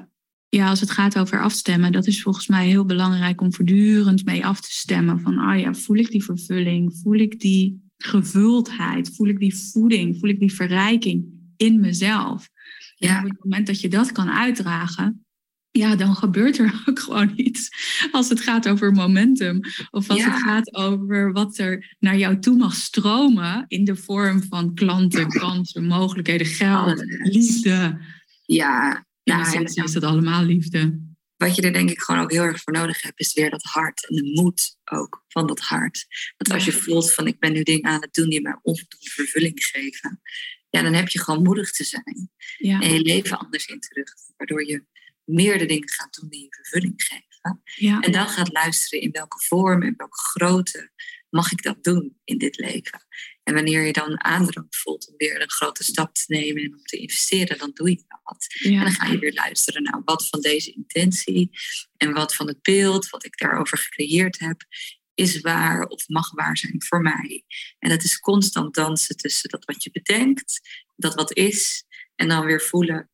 ja, 0.49 0.69
als 0.69 0.81
het 0.81 0.91
gaat 0.91 1.19
over 1.19 1.43
afstemmen, 1.43 1.93
dat 1.93 2.07
is 2.07 2.23
volgens 2.23 2.47
mij 2.47 2.67
heel 2.67 2.85
belangrijk 2.85 3.41
om 3.41 3.55
voortdurend 3.55 4.25
mee 4.25 4.47
af 4.47 4.61
te 4.61 4.73
stemmen. 4.73 5.21
Van, 5.21 5.39
ah 5.39 5.55
oh 5.55 5.61
ja, 5.61 5.75
voel 5.75 5.97
ik 5.97 6.11
die 6.11 6.25
vervulling? 6.25 6.99
Voel 7.03 7.19
ik 7.19 7.41
die 7.41 7.91
gevuldheid? 8.05 9.15
Voel 9.15 9.29
ik 9.29 9.39
die 9.39 9.57
voeding? 9.57 10.19
Voel 10.19 10.31
ik 10.31 10.41
die 10.41 10.55
verrijking 10.55 11.25
in 11.57 11.81
mezelf? 11.81 12.49
Ja. 12.95 13.19
En 13.19 13.25
op 13.25 13.31
het 13.31 13.45
moment 13.45 13.67
dat 13.67 13.81
je 13.81 13.89
dat 13.89 14.13
kan 14.13 14.31
uitdragen, 14.31 15.25
ja, 15.71 15.97
dan 15.97 16.15
gebeurt 16.15 16.59
er 16.59 16.83
ook 16.87 16.99
gewoon 16.99 17.33
iets. 17.37 17.69
Als 18.11 18.29
het 18.29 18.41
gaat 18.41 18.69
over 18.69 18.93
momentum. 18.93 19.61
Of 19.91 20.11
als 20.11 20.25
het 20.25 20.35
gaat 20.35 20.75
over 20.75 21.33
wat 21.33 21.59
er 21.59 21.97
naar 21.99 22.19
jou 22.19 22.39
toe 22.39 22.57
mag 22.57 22.75
stromen 22.75 23.65
in 23.69 23.85
de 23.85 23.97
vorm 23.97 24.43
van 24.43 24.75
klanten, 24.75 25.29
kansen, 25.29 25.87
mogelijkheden, 25.87 26.47
geld, 26.47 27.05
liefde. 27.07 27.99
Ja, 28.47 29.07
ja, 29.23 29.55
is 29.55 29.93
dat 29.93 30.05
allemaal 30.05 30.45
liefde. 30.45 31.12
Wat 31.43 31.57
je 31.57 31.63
er 31.63 31.73
denk 31.73 31.91
ik 31.91 32.01
gewoon 32.01 32.21
ook 32.21 32.33
heel 32.33 32.43
erg 32.43 32.63
voor 32.63 32.73
nodig 32.73 33.03
hebt, 33.03 33.21
is 33.21 33.33
weer 33.33 33.51
dat 33.51 33.63
hart 33.63 34.09
en 34.09 34.15
de 34.17 34.43
moed 34.43 34.77
ook 34.85 35.25
van 35.29 35.47
dat 35.47 35.61
hart. 35.61 36.07
Want 36.37 36.53
als 36.53 36.65
je 36.65 36.73
voelt 36.73 37.13
van 37.13 37.27
ik 37.27 37.39
ben 37.39 37.53
nu 37.53 37.63
dingen 37.63 37.91
aan 37.91 38.01
het 38.01 38.15
doen 38.15 38.29
die 38.29 38.41
mij 38.41 38.59
onvoldoende 38.63 39.11
vervulling 39.11 39.65
geven, 39.65 40.21
ja, 40.71 40.83
dan 40.83 40.93
heb 40.93 41.09
je 41.09 41.21
gewoon 41.21 41.43
moedig 41.43 41.73
te 41.73 41.85
zijn. 41.85 42.31
Ja. 42.57 42.81
En 42.81 42.93
je 42.93 43.01
leven 43.01 43.39
anders 43.39 43.67
in 43.67 43.81
terug. 43.81 44.09
Waardoor 44.37 44.67
je 44.67 44.85
meer 45.25 45.59
de 45.59 45.67
dingen 45.67 45.91
gaat 45.91 46.15
doen 46.21 46.29
die 46.29 46.41
je 46.41 46.49
vervulling 46.51 47.03
geven. 47.03 47.63
Ja. 47.65 48.01
En 48.01 48.13
dan 48.13 48.29
gaat 48.29 48.53
luisteren 48.53 49.01
in 49.01 49.11
welke 49.11 49.45
vorm 49.45 49.83
en 49.83 49.95
welke 49.97 50.19
grootte 50.19 50.91
mag 51.31 51.53
ik 51.53 51.63
dat 51.63 51.85
doen 51.85 52.21
in 52.25 52.39
dit 52.39 52.57
leven. 52.57 53.07
En 53.43 53.55
wanneer 53.55 53.87
je 53.87 53.93
dan 53.93 54.25
aandrang 54.25 54.67
voelt 54.71 55.09
om 55.09 55.15
weer 55.17 55.43
een 55.43 55.51
grote 55.51 55.85
stap 55.85 56.15
te 56.15 56.25
nemen 56.27 56.63
en 56.63 56.75
om 56.75 56.85
te 56.85 56.97
investeren, 56.97 57.59
dan 57.59 57.71
doe 57.75 57.91
je 57.91 58.05
dat. 58.09 58.47
En 58.63 58.81
dan 58.81 58.93
ga 58.93 59.07
je 59.07 59.19
weer 59.19 59.33
luisteren 59.33 59.83
naar 59.83 60.03
wat 60.05 60.29
van 60.29 60.41
deze 60.41 60.73
intentie 60.73 61.51
en 61.97 62.13
wat 62.13 62.35
van 62.35 62.47
het 62.47 62.63
beeld 62.63 63.11
wat 63.11 63.25
ik 63.25 63.39
daarover 63.39 63.79
gecreëerd 63.79 64.39
heb, 64.39 64.63
is 65.15 65.41
waar 65.41 65.85
of 65.85 66.09
mag 66.09 66.33
waar 66.33 66.57
zijn 66.57 66.83
voor 66.83 67.01
mij. 67.01 67.45
En 67.79 67.91
dat 67.91 68.03
is 68.03 68.19
constant 68.19 68.75
dansen 68.75 69.17
tussen 69.17 69.51
dat 69.51 69.65
wat 69.65 69.83
je 69.83 69.91
bedenkt, 69.91 70.61
dat 70.97 71.15
wat 71.15 71.37
is, 71.37 71.85
en 72.15 72.29
dan 72.29 72.45
weer 72.45 72.61
voelen, 72.61 73.11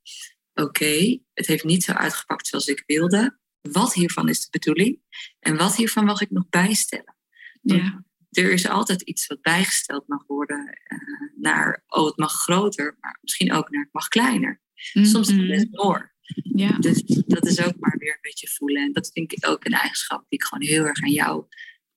oké, 0.54 1.18
het 1.34 1.46
heeft 1.46 1.64
niet 1.64 1.84
zo 1.84 1.92
uitgepakt 1.92 2.46
zoals 2.46 2.66
ik 2.66 2.82
wilde. 2.86 3.38
Wat 3.60 3.94
hiervan 3.94 4.28
is 4.28 4.40
de 4.40 4.48
bedoeling? 4.50 5.00
En 5.40 5.56
wat 5.56 5.76
hiervan 5.76 6.04
mag 6.04 6.20
ik 6.20 6.30
nog 6.30 6.48
bijstellen? 6.48 7.16
Ja 7.62 8.06
er 8.30 8.52
is 8.52 8.68
altijd 8.68 9.02
iets 9.02 9.26
wat 9.26 9.42
bijgesteld 9.42 10.08
mag 10.08 10.26
worden 10.26 10.78
uh, 10.88 11.42
naar, 11.42 11.84
oh, 11.86 12.06
het 12.06 12.16
mag 12.16 12.32
groter, 12.32 12.96
maar 13.00 13.18
misschien 13.20 13.52
ook 13.52 13.70
naar, 13.70 13.82
het 13.82 13.92
mag 13.92 14.08
kleiner. 14.08 14.60
Soms 14.92 15.28
is 15.28 15.36
het 15.36 15.48
best 15.48 15.66
more. 15.70 16.12
Ja. 16.42 16.78
Dus 16.78 17.02
dat 17.26 17.46
is 17.46 17.60
ook 17.60 17.76
maar 17.78 17.96
weer 17.98 18.12
een 18.12 18.18
beetje 18.20 18.48
voelen. 18.48 18.82
En 18.82 18.92
dat 18.92 19.10
vind 19.12 19.32
ik 19.32 19.46
ook 19.46 19.64
een 19.64 19.72
eigenschap 19.72 20.24
die 20.28 20.38
ik 20.38 20.44
gewoon 20.44 20.68
heel 20.68 20.84
erg 20.84 21.02
aan 21.02 21.10
jou 21.10 21.44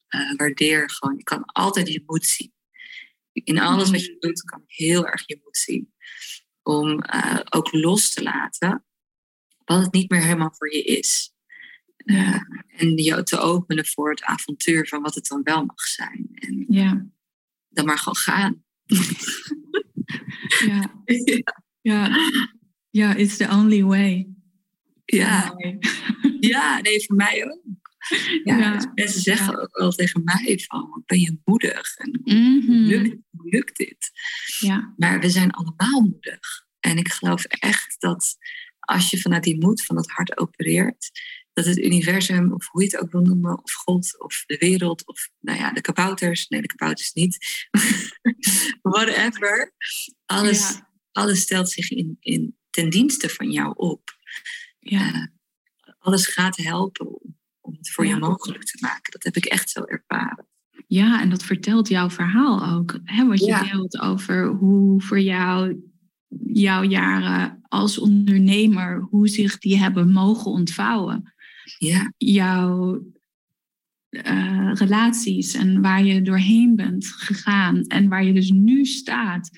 uh, 0.10 0.36
waardeer. 0.36 0.90
Gewoon, 0.90 1.18
je 1.18 1.24
kan 1.24 1.46
altijd 1.46 1.88
je 1.88 2.04
moed 2.06 2.26
zien. 2.26 2.54
In 3.34 3.60
alles 3.60 3.92
wat 3.92 4.06
je 4.06 4.16
doet, 4.20 4.42
kan 4.42 4.64
ik 4.68 4.76
heel 4.76 5.08
erg 5.08 5.24
je 5.26 5.40
moed 5.44 5.58
zien. 5.58 5.94
Om 6.64 7.04
uh, 7.14 7.40
ook 7.50 7.72
los 7.72 8.14
te 8.14 8.24
laten 8.24 8.86
wat 9.66 9.82
het 9.82 9.94
niet 9.94 10.10
meer 10.10 10.22
helemaal 10.22 10.54
voor 10.54 10.74
je 10.74 10.84
is. 10.84 11.31
Ja. 12.06 12.48
en 12.76 12.98
je 12.98 13.24
te 13.24 13.38
openen 13.38 13.86
voor 13.86 14.10
het 14.10 14.24
avontuur 14.24 14.88
van 14.88 15.02
wat 15.02 15.16
het 15.16 15.28
dan 15.28 15.44
wel 15.44 15.66
mag 15.66 15.82
zijn. 15.82 16.30
En 16.34 16.66
ja. 16.68 17.06
dan 17.70 17.86
maar 17.86 17.98
gewoon 17.98 18.16
gaan. 18.16 18.64
ja. 20.66 21.04
ja. 21.82 22.10
Ja, 22.90 23.16
it's 23.16 23.38
the 23.38 23.48
only 23.50 23.84
way. 23.84 24.28
Ja. 25.06 25.56
ja, 26.40 26.82
nee, 26.82 27.06
voor 27.06 27.16
mij 27.16 27.46
ook. 27.46 27.62
Ja, 28.44 28.58
ja. 28.58 28.74
Dus 28.76 28.88
mensen 28.94 29.22
zeggen 29.22 29.62
ook 29.62 29.78
wel 29.78 29.92
tegen 29.92 30.24
mij 30.24 30.60
van, 30.68 31.04
ben 31.06 31.20
je 31.20 31.40
moedig? 31.44 31.98
En 31.98 32.22
mm 32.24 32.62
-hmm. 32.66 32.86
lukt, 32.86 33.18
lukt 33.32 33.78
dit? 33.78 34.12
Ja. 34.60 34.94
Maar 34.98 35.20
we 35.20 35.30
zijn 35.30 35.52
allemaal 35.52 36.02
moedig. 36.02 36.66
En 36.80 36.98
ik 36.98 37.12
geloof 37.12 37.44
echt 37.44 37.96
dat 38.00 38.38
als 38.80 39.10
je 39.10 39.20
vanuit 39.20 39.44
die 39.44 39.60
moed 39.60 39.86
van 39.86 39.96
het 39.96 40.12
hart 40.12 40.38
opereert, 40.38 41.12
dat 41.54 41.66
het 41.66 41.78
universum, 41.78 42.54
of 42.54 42.68
hoe 42.68 42.84
je 42.84 42.90
het 42.92 43.04
ook 43.04 43.12
wil 43.12 43.22
noemen, 43.22 43.64
of 43.64 43.72
God, 43.72 44.20
of 44.20 44.44
de 44.46 44.58
wereld, 44.58 45.08
of 45.08 45.30
nou 45.40 45.58
ja, 45.58 45.72
de 45.72 45.82
kabouters, 45.82 46.48
nee, 46.48 46.62
de 46.62 46.68
kabouters 46.68 47.14
niet, 47.14 47.38
whatever, 48.82 49.74
alles, 50.26 50.82
alles 51.12 51.42
stelt 51.42 51.70
zich 51.70 51.92
in, 51.92 52.18
in 52.20 52.56
ten 52.70 52.90
dienste 52.90 53.30
van 53.30 53.52
jou 53.52 53.74
op. 53.76 54.18
Ja. 54.80 55.14
Uh, 55.14 55.26
alles 56.00 56.28
gaat 56.28 56.58
helpen 56.58 57.08
om, 57.08 57.38
om 57.62 57.74
het 57.78 57.92
voor 57.92 58.04
ja. 58.04 58.10
jou 58.10 58.22
mogelijk 58.22 58.64
te 58.64 58.78
maken. 58.82 59.12
Dat 59.12 59.24
heb 59.24 59.36
ik 59.36 59.46
echt 59.46 59.70
zo 59.70 59.84
ervaren. 59.84 60.48
Ja, 60.88 61.22
en 61.22 61.30
dat 61.30 61.44
vertelt 61.44 61.88
jouw 61.88 62.10
verhaal 62.10 62.68
ook. 62.68 63.00
Hè, 63.04 63.28
wat 63.28 63.40
je 63.40 63.70
deelt 63.72 64.00
over 64.00 64.48
hoe 64.48 65.02
voor 65.02 65.20
jou 65.20 65.82
jouw 66.46 66.84
jaren 66.84 67.62
als 67.68 67.98
ondernemer, 67.98 69.00
hoe 69.02 69.28
zich 69.28 69.58
die 69.58 69.78
hebben 69.78 70.12
mogen 70.12 70.52
ontvouwen 70.52 71.34
ja. 71.78 72.14
jouw 72.18 73.02
uh, 74.10 74.72
relaties 74.74 75.54
en 75.54 75.82
waar 75.82 76.06
je 76.06 76.22
doorheen 76.22 76.76
bent 76.76 77.08
gegaan 77.08 77.82
en 77.82 78.10
waar 78.10 78.24
je 78.24 78.34
dus 78.34 78.50
nu 78.50 78.86
staat. 78.86 79.50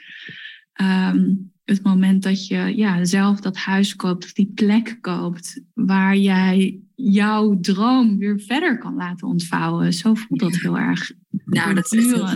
Um, 0.81 1.51
het 1.65 1.83
moment 1.83 2.23
dat 2.23 2.47
je 2.47 2.75
ja, 2.75 3.05
zelf 3.05 3.39
dat 3.39 3.57
huis 3.57 3.95
koopt 3.95 4.23
of 4.23 4.33
die 4.33 4.51
plek 4.55 4.97
koopt 5.01 5.61
waar 5.73 6.17
jij 6.17 6.79
jouw 6.95 7.59
droom 7.59 8.17
weer 8.17 8.39
verder 8.39 8.77
kan 8.77 8.95
laten 8.95 9.27
ontvouwen. 9.27 9.93
Zo 9.93 10.13
voelt 10.13 10.39
dat 10.39 10.55
heel 10.55 10.77
erg. 10.77 11.11
Nou, 11.45 11.73
dat 11.73 11.93
is 11.93 12.05
heel 12.05 12.27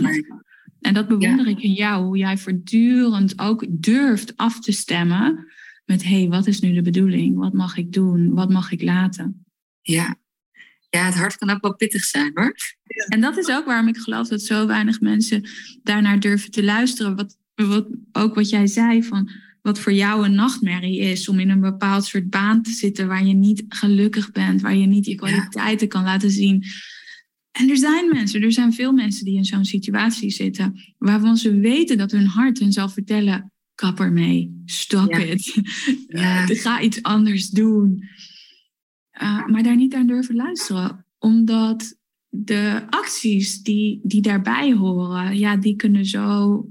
En 0.80 0.94
dat 0.94 1.08
bewonder 1.08 1.46
ik 1.46 1.62
in 1.62 1.72
jou, 1.72 2.04
hoe 2.04 2.16
jij 2.16 2.38
voortdurend 2.38 3.38
ook 3.38 3.66
durft 3.68 4.36
af 4.36 4.60
te 4.60 4.72
stemmen 4.72 5.46
met 5.84 6.04
hé, 6.04 6.18
hey, 6.18 6.28
wat 6.28 6.46
is 6.46 6.60
nu 6.60 6.72
de 6.72 6.82
bedoeling? 6.82 7.36
Wat 7.36 7.52
mag 7.52 7.76
ik 7.76 7.92
doen? 7.92 8.34
Wat 8.34 8.50
mag 8.50 8.72
ik 8.72 8.82
laten? 8.82 9.46
Ja. 9.92 10.16
ja, 10.90 11.04
het 11.04 11.14
hart 11.14 11.36
kan 11.36 11.50
ook 11.50 11.62
wel 11.62 11.76
pittig 11.76 12.04
zijn 12.04 12.30
hoor. 12.34 12.54
En 13.08 13.20
dat 13.20 13.36
is 13.36 13.48
ook 13.48 13.64
waarom 13.64 13.88
ik 13.88 13.96
geloof 13.96 14.28
dat 14.28 14.42
zo 14.42 14.66
weinig 14.66 15.00
mensen 15.00 15.48
daarnaar 15.82 16.20
durven 16.20 16.50
te 16.50 16.64
luisteren. 16.64 17.16
Wat, 17.16 17.36
wat, 17.54 17.86
ook 18.12 18.34
wat 18.34 18.48
jij 18.48 18.66
zei 18.66 19.02
van 19.02 19.30
wat 19.62 19.78
voor 19.78 19.92
jou 19.92 20.24
een 20.24 20.34
nachtmerrie 20.34 20.98
is 20.98 21.28
om 21.28 21.38
in 21.38 21.50
een 21.50 21.60
bepaald 21.60 22.04
soort 22.04 22.30
baan 22.30 22.62
te 22.62 22.70
zitten 22.70 23.06
waar 23.06 23.24
je 23.24 23.34
niet 23.34 23.64
gelukkig 23.68 24.32
bent, 24.32 24.60
waar 24.60 24.76
je 24.76 24.86
niet 24.86 25.06
je 25.06 25.14
kwaliteiten 25.14 25.88
kan 25.88 26.04
laten 26.04 26.30
zien. 26.30 26.64
En 27.52 27.70
er 27.70 27.76
zijn 27.76 28.08
mensen, 28.08 28.42
er 28.42 28.52
zijn 28.52 28.72
veel 28.72 28.92
mensen 28.92 29.24
die 29.24 29.36
in 29.36 29.44
zo'n 29.44 29.64
situatie 29.64 30.30
zitten, 30.30 30.94
waarvan 30.98 31.36
ze 31.36 31.58
weten 31.58 31.98
dat 31.98 32.10
hun 32.10 32.26
hart 32.26 32.58
hun 32.58 32.72
zal 32.72 32.88
vertellen: 32.88 33.52
kap 33.74 34.00
ermee, 34.00 34.62
stop 34.64 35.12
het, 35.12 35.60
ja. 36.08 36.46
ga 36.46 36.80
iets 36.80 37.02
anders 37.02 37.48
doen. 37.48 38.04
Uh, 39.22 39.46
maar, 39.46 39.62
daar 39.62 39.76
niet 39.76 39.94
aan 39.94 40.06
durven 40.06 40.34
luisteren. 40.34 41.06
Omdat 41.18 41.98
de 42.28 42.86
acties 42.90 43.62
die, 43.62 44.00
die 44.02 44.22
daarbij 44.22 44.72
horen, 44.72 45.38
ja, 45.38 45.56
die 45.56 45.76
kunnen 45.76 46.04
zo 46.04 46.64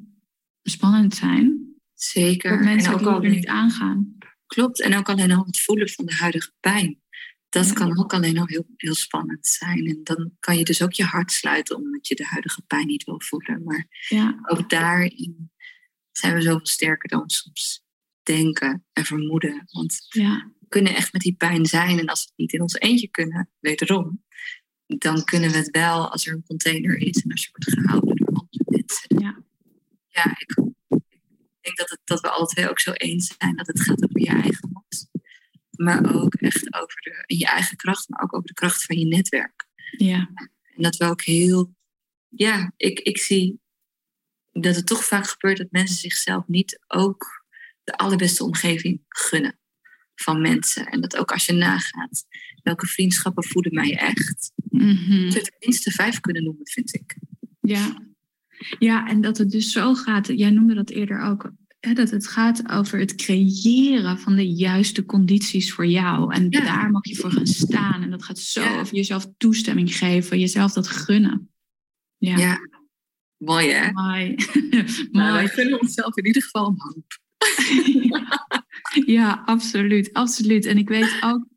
spannend 0.64 1.16
zijn. 1.16 1.76
Zeker. 1.94 2.52
Dat 2.52 2.66
mensen 2.66 2.94
en 2.94 3.00
ook 3.00 3.06
al 3.06 3.20
niet 3.20 3.48
aangaan. 3.48 4.18
Klopt. 4.48 4.82
En 4.82 4.96
ook 4.96 5.10
alleen 5.10 5.32
al 5.32 5.46
het 5.46 5.60
voelen 5.60 5.90
van 5.90 6.06
de 6.06 6.16
huidige 6.16 6.52
pijn. 6.60 7.02
Dat 7.50 7.74
kan 7.74 8.00
ook 8.00 8.14
alleen 8.14 8.38
al 8.38 8.48
heel, 8.48 8.66
heel 8.76 8.96
spannend 8.96 9.46
zijn. 9.46 9.86
En 9.86 10.00
dan 10.04 10.32
kan 10.40 10.58
je 10.58 10.64
dus 10.64 10.82
ook 10.82 10.94
je 10.94 11.04
hart 11.04 11.32
sluiten 11.32 11.76
omdat 11.76 12.08
je 12.08 12.16
de 12.16 12.26
huidige 12.26 12.62
pijn 12.62 12.88
niet 12.88 13.04
wil 13.04 13.22
voelen. 13.22 13.64
Maar 13.64 13.88
ja. 14.10 14.40
ook 14.44 14.70
daarin 14.70 15.52
zijn 16.12 16.34
we 16.34 16.42
zoveel 16.42 16.66
sterker 16.66 17.10
dan 17.10 17.30
soms 17.30 17.84
denken 18.24 18.86
en 18.94 19.06
vermoeden. 19.06 19.64
Want 19.72 20.06
ja. 20.10 20.52
Kunnen 20.68 20.96
echt 20.96 21.14
met 21.14 21.22
die 21.22 21.36
pijn 21.36 21.66
zijn. 21.66 22.00
En 22.00 22.08
als 22.08 22.20
we 22.20 22.28
het 22.30 22.38
niet 22.38 22.54
in 22.54 22.62
ons 22.62 22.74
eentje 22.74 23.08
kunnen, 23.08 23.50
wederom, 23.60 24.24
dan 24.86 25.24
kunnen 25.24 25.52
we 25.52 25.58
het 25.58 25.70
wel 25.70 26.12
als 26.12 26.28
er 26.28 26.34
een 26.34 26.44
container 26.44 26.98
is 26.98 27.22
en 27.22 27.32
als 27.32 27.44
je 27.44 27.50
wordt 27.52 27.80
gehouden 27.80 28.16
door 28.16 28.28
andere 28.28 28.64
mensen. 28.66 29.20
Ja, 29.20 29.44
ja 30.08 30.36
ik, 30.40 30.56
denk 31.62 31.78
dat, 31.78 31.90
het, 31.90 32.00
dat 32.04 32.22
we 32.22 32.30
alle 32.30 32.46
twee 32.46 32.70
ook 32.70 32.80
zo 32.80 32.92
eens 32.92 33.36
zijn 33.38 33.56
dat 33.56 33.68
het 33.68 33.82
gaat 33.82 34.04
over 34.04 34.22
je 34.22 34.30
eigen 34.30 34.70
mond. 34.72 35.10
Maar 35.72 36.16
ook 36.16 36.34
echt 36.34 36.74
over 36.74 37.02
de, 37.02 37.36
je 37.36 37.46
eigen 37.46 37.78
kracht, 37.78 38.10
maar 38.10 38.22
ook 38.22 38.36
over 38.36 38.48
de 38.48 38.54
kracht 38.54 38.84
van 38.84 39.00
je 39.00 39.06
netwerk. 39.06 39.68
Ja. 39.98 40.30
En 40.76 40.82
dat 40.82 40.96
we 40.96 41.06
ook 41.06 41.22
heel, 41.22 41.76
ja, 42.28 42.74
ik, 42.78 43.00
ik 43.00 43.18
zie 43.18 43.60
dat 44.52 44.76
het 44.76 44.86
toch 44.86 45.06
vaak 45.06 45.28
gebeurt 45.28 45.58
dat 45.58 45.72
mensen 45.72 45.98
zichzelf 45.98 46.48
niet 46.48 46.80
ook 46.88 47.46
de 47.84 47.98
allerbeste 47.98 48.44
omgeving 48.44 49.04
gunnen 49.08 49.60
van 50.22 50.42
mensen. 50.42 50.86
En 50.86 51.02
dat 51.02 51.18
ook 51.18 51.32
als 51.32 51.46
je 51.46 51.54
nagaat, 51.54 52.26
welke 52.64 52.88
vriendschappen 52.88 53.44
voeden 53.44 53.74
mij 53.74 53.98
echt? 53.98 54.52
Mm-hmm. 54.70 55.24
Je 55.24 55.32
zou 55.32 55.46
minste 55.60 55.92
vijf 55.92 56.20
kunnen 56.20 56.44
noemen, 56.44 56.68
vind 56.68 56.94
ik. 56.94 57.16
Ja. 57.62 58.02
ja, 58.80 59.08
en 59.08 59.22
dat 59.22 59.38
het 59.38 59.50
dus 59.50 59.72
zo 59.72 59.94
gaat, 59.94 60.28
jij 60.28 60.50
noemde 60.50 60.74
dat 60.74 60.90
eerder 60.90 61.22
ook, 61.22 61.52
hè, 61.80 61.94
dat 61.94 62.10
het 62.10 62.28
gaat 62.28 62.70
over 62.70 63.00
het 63.00 63.16
creëren 63.16 64.20
van 64.20 64.36
de 64.36 64.54
juiste 64.54 65.06
condities 65.06 65.74
voor 65.74 65.86
jou. 65.86 66.34
En 66.34 66.50
daar 66.50 66.92
mag 66.92 67.06
je 67.06 67.16
voor 67.16 67.32
gaan 67.32 67.48
staan. 67.48 68.04
En 68.04 68.10
dat 68.10 68.24
gaat 68.24 68.40
zo 68.40 68.80
over 68.80 68.96
jezelf 68.96 69.28
toestemming 69.38 69.96
geven, 69.96 70.40
jezelf 70.40 70.74
dat 70.74 70.88
gunnen. 70.88 71.50
Ja. 72.18 72.38
ja. 72.38 72.58
Mooi 73.38 73.70
hè? 73.70 73.92
Mooi. 73.92 74.36
Nou, 75.12 75.34
wij 75.34 75.48
gunnen 75.48 75.82
onszelf 75.82 76.18
in 76.18 76.26
ieder 76.26 76.42
geval 76.42 76.68
een 76.68 76.76
hoop. 76.78 77.20
ja, 79.06 79.42
absoluut, 79.46 80.14
absoluut. 80.14 80.66
En 80.66 80.78
ik 80.78 80.90
weet 80.90 81.18
ook 81.24 81.48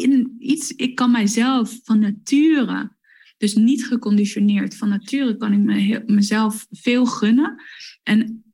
in 0.00 0.36
iets, 0.38 0.70
ik 0.70 0.94
kan 0.94 1.10
mijzelf 1.10 1.80
van 1.82 1.98
nature, 1.98 2.96
dus 3.36 3.54
niet 3.54 3.86
geconditioneerd, 3.86 4.76
van 4.76 4.88
nature 4.88 5.36
kan 5.36 5.52
ik 5.52 5.58
me 5.58 6.02
mezelf 6.06 6.66
veel 6.70 7.06
gunnen. 7.06 7.62
En, 8.02 8.44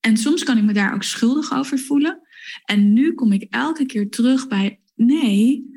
en 0.00 0.16
soms 0.16 0.42
kan 0.42 0.58
ik 0.58 0.64
me 0.64 0.72
daar 0.72 0.94
ook 0.94 1.02
schuldig 1.02 1.52
over 1.52 1.78
voelen. 1.78 2.20
En 2.64 2.92
nu 2.92 3.14
kom 3.14 3.32
ik 3.32 3.46
elke 3.50 3.86
keer 3.86 4.08
terug 4.08 4.48
bij, 4.48 4.80
nee, 4.94 5.70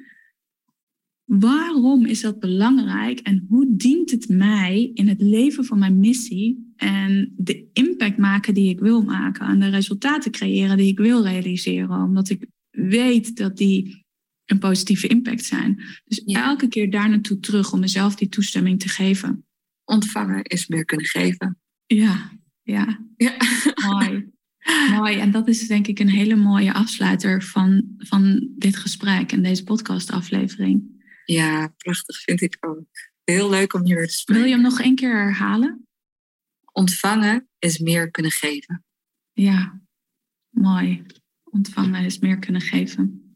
Waarom 1.26 2.06
is 2.06 2.22
dat 2.22 2.40
belangrijk 2.40 3.20
en 3.20 3.46
hoe 3.50 3.76
dient 3.76 4.12
het 4.12 4.30
mij 4.30 4.92
in 4.94 5.08
het 5.08 5.22
leven 5.22 5.66
van 5.66 5.80
mijn 5.80 6.00
missie 6.00 6.65
en 6.76 7.34
de 7.38 7.70
impact 7.74 8.18
maken 8.18 8.54
die 8.54 8.70
ik 8.70 8.80
wil 8.80 9.04
maken 9.04 9.48
en 9.48 9.60
de 9.60 9.70
resultaten 9.70 10.32
creëren 10.32 10.78
die 10.78 10.92
ik 10.92 10.98
wil 10.98 11.24
realiseren? 11.24 12.02
Omdat 12.02 12.30
ik 12.30 12.48
weet 12.70 13.36
dat 13.36 13.58
die 13.58 14.06
een 14.46 14.60
positieve 14.60 15.08
impact 15.08 15.46
zijn. 15.46 15.82
Dus 16.06 16.24
elke 16.24 16.68
keer 16.68 16.90
daar 16.90 17.10
naartoe 17.10 17.40
terug 17.40 17.74
om 17.74 17.80
mezelf 17.80 18.16
die 18.16 18.30
toestemming 18.30 18.80
te 18.80 18.90
geven. 18.90 19.46
Ontvangen 19.84 20.44
is 20.44 20.68
meer 20.68 20.86
kunnen 20.86 21.06
geven. 21.06 21.60
Ja, 21.86 22.32
ja. 22.64 23.00
ja. 23.16 23.38
Mooi. 23.90 24.34
Mooi. 24.90 25.18
En 25.18 25.32
dat 25.32 25.48
is 25.48 25.68
denk 25.68 25.88
ik 25.88 26.00
een 26.00 26.10
hele 26.10 26.36
mooie 26.36 26.74
afsluiter 26.74 27.44
van, 27.44 27.96
van 27.98 28.50
dit 28.58 28.78
gesprek 28.78 29.32
en 29.32 29.44
deze 29.44 29.64
podcastaflevering. 29.64 30.94
Ja, 31.26 31.74
prachtig 31.78 32.22
vind 32.22 32.42
ik 32.42 32.58
ook. 32.60 32.86
Heel 33.24 33.50
leuk 33.50 33.74
om 33.74 33.86
hier 33.86 34.08
te 34.08 34.14
spreken. 34.14 34.44
Wil 34.44 34.52
je 34.52 34.58
hem 34.58 34.72
nog 34.72 34.82
één 34.82 34.96
keer 34.96 35.24
herhalen? 35.24 35.85
Ontvangen 36.78 37.50
is 37.60 37.80
meer 37.80 38.12
kunnen 38.12 38.32
geven. 38.32 38.84
Ja, 39.34 39.82
mooi. 40.50 41.06
Ontvangen 41.44 42.06
is 42.06 42.20
meer 42.20 42.40
kunnen 42.40 42.62
geven. 42.62 43.36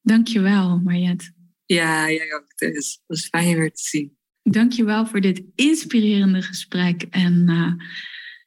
Dankjewel, 0.00 0.80
Mariette. 0.80 1.32
Ja, 1.64 2.10
jij 2.10 2.34
ook. 2.34 2.44
Het 2.56 2.74
is, 2.74 3.00
was 3.06 3.26
fijn 3.26 3.56
weer 3.56 3.72
te 3.72 3.82
zien. 3.82 4.16
Dankjewel 4.42 5.06
voor 5.06 5.20
dit 5.20 5.42
inspirerende 5.54 6.42
gesprek. 6.42 7.02
En 7.02 7.48
uh, 7.48 7.72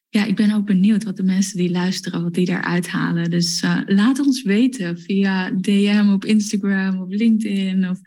ja, 0.10 0.26
ik 0.26 0.36
ben 0.36 0.52
ook 0.52 0.66
benieuwd 0.66 1.04
wat 1.04 1.18
de 1.18 1.24
mensen 1.24 1.58
die 1.58 1.72
luisteren, 1.72 2.24
wat 2.24 2.34
die 2.34 2.46
daaruit 2.46 2.88
halen. 2.88 3.30
Dus 3.30 3.64
uh, 3.64 3.82
laat 3.86 4.20
ons 4.20 4.44
weten 4.44 5.00
via 5.00 5.52
DM 5.52 6.10
op 6.14 6.26
Instagram 6.26 7.02
of 7.02 7.10
LinkedIn. 7.10 7.90
Of 7.90 8.00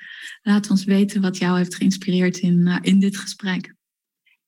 laat 0.43 0.71
ons 0.71 0.85
weten 0.85 1.21
wat 1.21 1.39
jou 1.39 1.57
heeft 1.57 1.75
geïnspireerd 1.75 2.39
in, 2.39 2.59
uh, 2.67 2.79
in 2.81 2.99
dit 2.99 3.17
gesprek. 3.17 3.77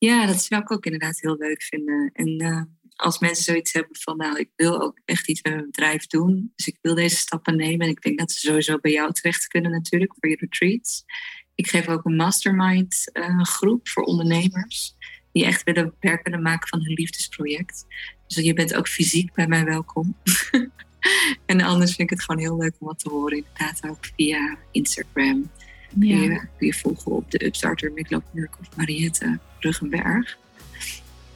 Ja, 0.00 0.26
dat 0.26 0.42
zou 0.42 0.62
ik 0.62 0.72
ook 0.72 0.84
inderdaad 0.84 1.20
heel 1.20 1.36
leuk 1.36 1.62
vinden. 1.62 2.10
En 2.12 2.42
uh, 2.42 2.62
als 2.96 3.18
mensen 3.18 3.44
zoiets 3.44 3.72
hebben 3.72 3.96
van, 3.96 4.16
nou, 4.16 4.38
ik 4.38 4.50
wil 4.56 4.82
ook 4.82 5.00
echt 5.04 5.28
iets 5.28 5.42
met 5.42 5.52
mijn 5.52 5.64
bedrijf 5.64 6.06
doen. 6.06 6.52
Dus 6.56 6.66
ik 6.66 6.78
wil 6.80 6.94
deze 6.94 7.16
stappen 7.16 7.56
nemen. 7.56 7.86
En 7.86 7.92
ik 7.92 8.02
denk 8.02 8.18
dat 8.18 8.30
ze 8.30 8.46
sowieso 8.46 8.78
bij 8.78 8.92
jou 8.92 9.12
terecht 9.12 9.46
kunnen 9.46 9.70
natuurlijk 9.70 10.14
voor 10.18 10.30
je 10.30 10.36
retreats. 10.36 11.04
Ik 11.54 11.68
geef 11.68 11.88
ook 11.88 12.04
een 12.04 12.16
mastermind 12.16 13.10
groep 13.42 13.88
voor 13.88 14.02
ondernemers 14.02 14.96
die 15.32 15.44
echt 15.44 15.62
willen 15.62 15.94
werk 16.00 16.24
willen 16.24 16.42
maken 16.42 16.68
van 16.68 16.82
hun 16.82 16.92
liefdesproject. 16.92 17.86
Dus 18.26 18.44
je 18.44 18.54
bent 18.54 18.74
ook 18.74 18.88
fysiek 18.88 19.32
bij 19.34 19.46
mij 19.46 19.64
welkom. 19.64 20.16
en 21.46 21.60
anders 21.60 21.94
vind 21.94 22.10
ik 22.10 22.16
het 22.16 22.24
gewoon 22.24 22.40
heel 22.40 22.56
leuk 22.56 22.74
om 22.78 22.86
wat 22.86 22.98
te 22.98 23.08
horen. 23.08 23.36
Inderdaad 23.36 23.88
ook 23.88 24.06
via 24.16 24.58
Instagram. 24.70 25.50
Ja. 25.98 26.18
Kun, 26.18 26.30
je, 26.30 26.40
kun 26.58 26.66
je 26.66 26.74
volgen 26.74 27.12
op 27.12 27.30
de 27.30 27.46
Upstarter 27.46 27.92
Mikloop 27.92 28.24
of 28.34 28.76
Mariette 28.76 29.38
Ruggenberg. 29.58 30.38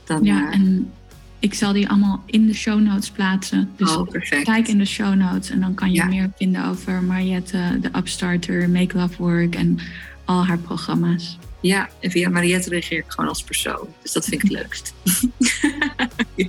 Dan, 0.05 0.25
ja, 0.25 0.47
uh, 0.49 0.55
en 0.55 0.93
ik 1.39 1.55
zal 1.55 1.73
die 1.73 1.89
allemaal 1.89 2.23
in 2.27 2.47
de 2.47 2.55
show 2.55 2.81
notes 2.81 3.11
plaatsen. 3.11 3.71
Dus 3.77 3.97
oh, 3.97 4.09
kijk 4.43 4.69
in 4.69 4.79
de 4.79 4.85
show 4.85 5.15
notes 5.15 5.51
en 5.51 5.61
dan 5.61 5.75
kan 5.75 5.93
je 5.93 6.05
meer 6.05 6.31
vinden 6.37 6.65
over 6.65 7.03
Mariette, 7.03 7.79
de 7.81 7.91
Upstarter, 7.97 8.71
Make 8.71 8.99
Love 8.99 9.23
Work 9.23 9.55
en 9.55 9.79
al 10.25 10.47
haar 10.47 10.59
programma's. 10.59 11.39
Ja, 11.61 11.89
en 12.01 12.11
via 12.11 12.29
Mariette 12.29 12.69
reageer 12.69 12.99
ik 12.99 13.05
gewoon 13.07 13.29
als 13.29 13.43
persoon. 13.43 13.89
Dus 14.03 14.13
dat 14.13 14.25
vind 14.25 14.43
ik 14.45 14.51
het 14.51 14.61
leukst. 14.61 14.95
ja. 16.35 16.49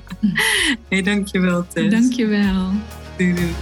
hey, 0.89 1.01
dankjewel 1.01 1.67
Tess. 1.67 1.89
Dankjewel. 1.89 2.71
Doei 3.17 3.33
doei. 3.33 3.53